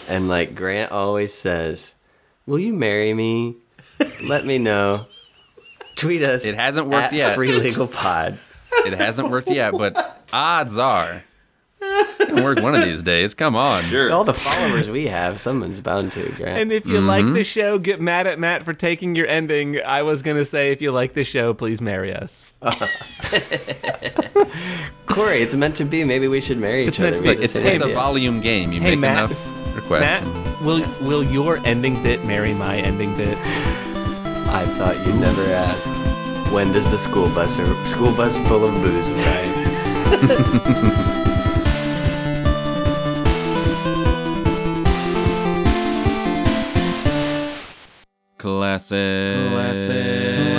And 0.08 0.28
like 0.28 0.54
Grant 0.54 0.92
always 0.92 1.32
says, 1.32 1.94
"Will 2.46 2.58
you 2.58 2.74
marry 2.74 3.14
me? 3.14 3.56
Let 4.22 4.44
me 4.44 4.58
know." 4.58 5.06
Tweet 6.04 6.22
us. 6.22 6.44
It 6.44 6.54
hasn't 6.54 6.88
worked 6.88 7.06
at 7.06 7.12
yet. 7.12 7.34
Free 7.34 7.52
Legal 7.52 7.88
Pod. 7.88 8.38
It 8.86 8.92
hasn't 8.92 9.30
worked 9.30 9.50
yet, 9.50 9.72
but 9.72 9.96
odds 10.32 10.78
are 10.78 11.22
it'll 12.20 12.44
work 12.44 12.60
one 12.60 12.74
of 12.74 12.82
these 12.82 13.02
days. 13.02 13.34
Come 13.34 13.56
on. 13.56 13.82
Sure. 13.84 14.12
All 14.12 14.24
the 14.24 14.34
followers 14.34 14.90
we 14.90 15.06
have, 15.06 15.40
someone's 15.40 15.80
bound 15.80 16.12
to. 16.12 16.30
Grant. 16.32 16.60
And 16.60 16.72
if 16.72 16.86
you 16.86 17.00
like 17.00 17.24
mm-hmm. 17.24 17.34
the 17.34 17.44
show, 17.44 17.78
get 17.78 18.00
mad 18.00 18.26
at 18.26 18.38
Matt 18.38 18.62
for 18.64 18.72
taking 18.72 19.14
your 19.14 19.26
ending. 19.26 19.80
I 19.84 20.02
was 20.02 20.22
going 20.22 20.36
to 20.36 20.44
say, 20.44 20.72
if 20.72 20.82
you 20.82 20.92
like 20.92 21.14
the 21.14 21.24
show, 21.24 21.54
please 21.54 21.80
marry 21.80 22.12
us. 22.12 22.58
Corey, 25.06 25.42
it's 25.42 25.54
meant 25.54 25.76
to 25.76 25.84
be. 25.84 26.04
Maybe 26.04 26.28
we 26.28 26.40
should 26.40 26.58
marry 26.58 26.86
each 26.86 26.98
meant 26.98 27.16
other. 27.16 27.22
to 27.24 27.28
be. 27.30 27.36
had 27.36 27.44
It's, 27.44 27.56
it's 27.56 27.82
a 27.82 27.92
volume 27.94 28.40
game. 28.40 28.72
You 28.72 28.80
Hey, 28.80 28.90
make 28.90 29.00
Matt. 29.00 29.30
enough 29.30 29.76
requests. 29.76 30.22
Matt, 30.22 30.62
will 30.62 30.84
will 31.06 31.24
your 31.24 31.58
ending 31.66 32.02
bit 32.02 32.24
marry 32.24 32.54
my 32.54 32.76
ending 32.76 33.16
bit? 33.16 33.38
I 34.54 34.64
thought 34.78 34.96
you'd 35.04 35.16
never 35.16 35.42
ask. 35.42 35.84
When 36.52 36.70
does 36.70 36.88
the 36.88 36.96
school 36.96 37.28
bus 37.30 37.58
or 37.58 37.66
school 37.84 38.14
bus 38.14 38.38
full 38.46 38.64
of 38.64 38.72
booze 38.82 39.10
arrive? 39.10 39.64
Classic. 48.38 49.48
Classic. 49.50 50.52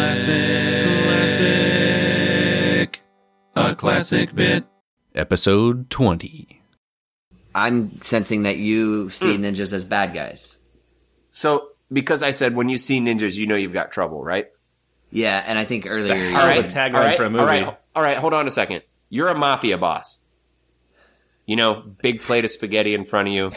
Classic. 1.06 3.02
A 3.56 3.76
classic 3.76 4.36
bit. 4.36 4.66
Episode 5.14 5.90
20. 5.90 6.62
I'm 7.56 8.02
sensing 8.02 8.44
that 8.44 8.58
you 8.58 9.10
see 9.10 9.38
hmm. 9.38 9.46
ninjas 9.46 9.72
as 9.72 9.86
bad 9.86 10.14
guys. 10.14 10.58
So, 11.32 11.70
because 11.92 12.24
I 12.24 12.32
said 12.32 12.56
when 12.56 12.70
you 12.70 12.78
see 12.78 13.00
ninjas, 13.00 13.36
you 13.38 13.48
know 13.48 13.56
you've 13.56 13.74
got 13.74 13.92
trouble, 13.92 14.24
right? 14.24 14.48
Yeah, 15.12 15.44
and 15.46 15.58
I 15.58 15.66
think 15.66 15.86
earlier 15.88 16.16
you 16.16 16.36
All 16.36 16.46
right, 16.46 16.60
a 16.60 16.68
tagline 16.68 16.96
all 16.96 17.00
right, 17.02 17.18
for 17.18 17.24
a 17.26 17.30
movie. 17.30 17.42
All 17.42 17.48
right, 17.48 17.78
all 17.96 18.04
right, 18.04 18.18
hold 18.18 18.34
on 18.34 18.48
a 18.48 18.52
second. 18.52 18.82
You're 19.10 19.30
a 19.30 19.36
mafia 19.38 19.78
boss. 19.78 20.20
You 21.46 21.56
know, 21.56 21.84
big 22.02 22.22
plate 22.22 22.44
of 22.44 22.50
spaghetti 22.50 22.96
in 22.96 23.06
front 23.06 23.28
of 23.28 23.34
you. 23.36 23.52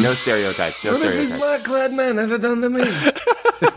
No 0.00 0.14
stereotypes. 0.14 0.84
No 0.84 0.92
stereotypes. 0.94 1.30
What 1.32 1.40
black 1.40 1.64
clad 1.64 1.92
man 1.92 2.18
ever 2.20 2.38
done 2.38 2.60
to 2.60 2.70
me? 2.70 2.84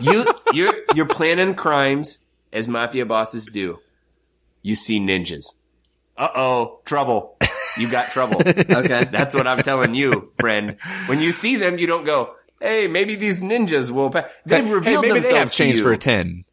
you 0.00 0.24
you're 0.52 0.72
you're 0.94 1.06
planning 1.06 1.54
crimes 1.56 2.20
as 2.52 2.68
mafia 2.68 3.04
bosses 3.04 3.46
do. 3.46 3.80
you 4.62 4.76
see 4.76 5.00
ninjas. 5.00 5.54
Uh 6.16 6.28
oh, 6.34 6.80
trouble. 6.84 7.36
You 7.78 7.90
got 7.90 8.08
trouble. 8.08 8.40
Okay. 8.46 9.04
That's 9.04 9.34
what 9.34 9.46
I'm 9.46 9.62
telling 9.62 9.94
you, 9.94 10.32
friend. 10.40 10.76
When 11.08 11.20
you 11.20 11.30
see 11.30 11.56
them, 11.56 11.76
you 11.78 11.86
don't 11.86 12.06
go, 12.06 12.34
"Hey, 12.60 12.86
maybe 12.88 13.14
these 13.14 13.40
ninjas 13.42 13.90
will." 13.90 14.10
Pa-. 14.10 14.24
They've 14.44 14.64
Hey, 14.64 14.96
maybe 14.96 15.08
themselves 15.08 15.28
they 15.30 15.38
have 15.38 15.48
to 15.50 15.54
changed 15.56 15.78
you. 15.78 15.82
for 15.84 15.92
a 15.92 15.98
10. 15.98 16.44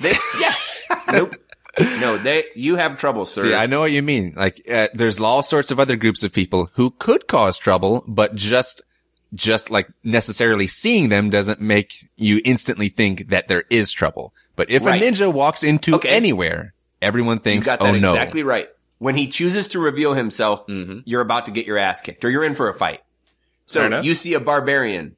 They, 0.00 0.12
yeah. 0.40 0.54
nope. 1.12 1.34
No, 1.78 2.16
they. 2.18 2.44
You 2.54 2.76
have 2.76 2.96
trouble, 2.96 3.24
sir. 3.26 3.42
See, 3.42 3.54
I 3.54 3.66
know 3.66 3.80
what 3.80 3.92
you 3.92 4.02
mean. 4.02 4.32
Like, 4.36 4.62
uh, 4.70 4.88
there's 4.94 5.20
all 5.20 5.42
sorts 5.42 5.70
of 5.70 5.78
other 5.78 5.96
groups 5.96 6.22
of 6.22 6.32
people 6.32 6.70
who 6.74 6.90
could 6.90 7.26
cause 7.28 7.58
trouble, 7.58 8.02
but 8.08 8.34
just, 8.34 8.80
just 9.34 9.68
like 9.70 9.88
necessarily 10.02 10.66
seeing 10.66 11.10
them 11.10 11.28
doesn't 11.28 11.60
make 11.60 11.92
you 12.16 12.40
instantly 12.46 12.88
think 12.88 13.28
that 13.28 13.48
there 13.48 13.64
is 13.68 13.92
trouble. 13.92 14.32
But 14.54 14.70
if 14.70 14.84
Right. 14.86 15.02
a 15.02 15.04
ninja 15.04 15.30
walks 15.30 15.62
into 15.62 15.96
Okay. 15.96 16.08
anywhere, 16.08 16.72
everyone 17.02 17.36
You 17.38 17.42
thinks, 17.42 17.66
got 17.66 17.82
oh 17.82 17.92
that 17.92 17.98
no. 18.00 18.08
exactly 18.10 18.42
right. 18.42 18.68
When 18.98 19.14
he 19.14 19.26
chooses 19.26 19.68
to 19.68 19.78
reveal 19.80 20.14
himself, 20.14 20.66
Mm-hmm. 20.66 21.00
you're 21.04 21.20
about 21.20 21.44
to 21.44 21.50
get 21.52 21.66
your 21.66 21.76
ass 21.76 22.00
kicked, 22.00 22.24
or 22.24 22.30
you're 22.30 22.44
in 22.44 22.54
for 22.54 22.70
a 22.70 22.74
fight. 22.74 23.00
So 23.66 24.00
you 24.00 24.14
see 24.14 24.32
a 24.32 24.40
barbarian. 24.40 25.16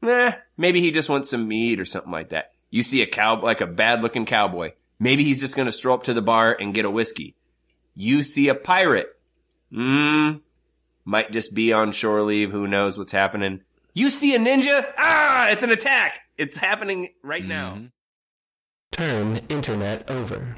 Nah, 0.00 0.32
maybe 0.56 0.80
he 0.80 0.90
just 0.90 1.08
wants 1.08 1.30
some 1.30 1.48
meat 1.48 1.80
or 1.80 1.84
something 1.84 2.12
like 2.12 2.30
that. 2.30 2.52
You 2.70 2.82
see 2.82 3.02
a 3.02 3.06
cow, 3.06 3.40
like 3.40 3.60
a 3.60 3.66
bad 3.66 4.02
looking 4.02 4.26
cowboy. 4.26 4.72
Maybe 5.00 5.24
he's 5.24 5.40
just 5.40 5.56
going 5.56 5.66
to 5.66 5.72
stroll 5.72 5.96
up 5.96 6.04
to 6.04 6.14
the 6.14 6.22
bar 6.22 6.56
and 6.58 6.74
get 6.74 6.84
a 6.84 6.90
whiskey. 6.90 7.36
You 7.94 8.22
see 8.22 8.48
a 8.48 8.54
pirate. 8.54 9.08
Mmm. 9.72 10.40
Might 11.04 11.32
just 11.32 11.54
be 11.54 11.72
on 11.72 11.92
shore 11.92 12.22
leave. 12.22 12.50
Who 12.50 12.68
knows 12.68 12.98
what's 12.98 13.12
happening? 13.12 13.62
You 13.94 14.10
see 14.10 14.34
a 14.34 14.38
ninja? 14.38 14.92
Ah, 14.98 15.48
it's 15.50 15.62
an 15.62 15.70
attack. 15.70 16.20
It's 16.36 16.58
happening 16.58 17.08
right 17.22 17.44
now. 17.44 17.88
Turn 18.92 19.38
internet 19.48 20.08
over. 20.10 20.56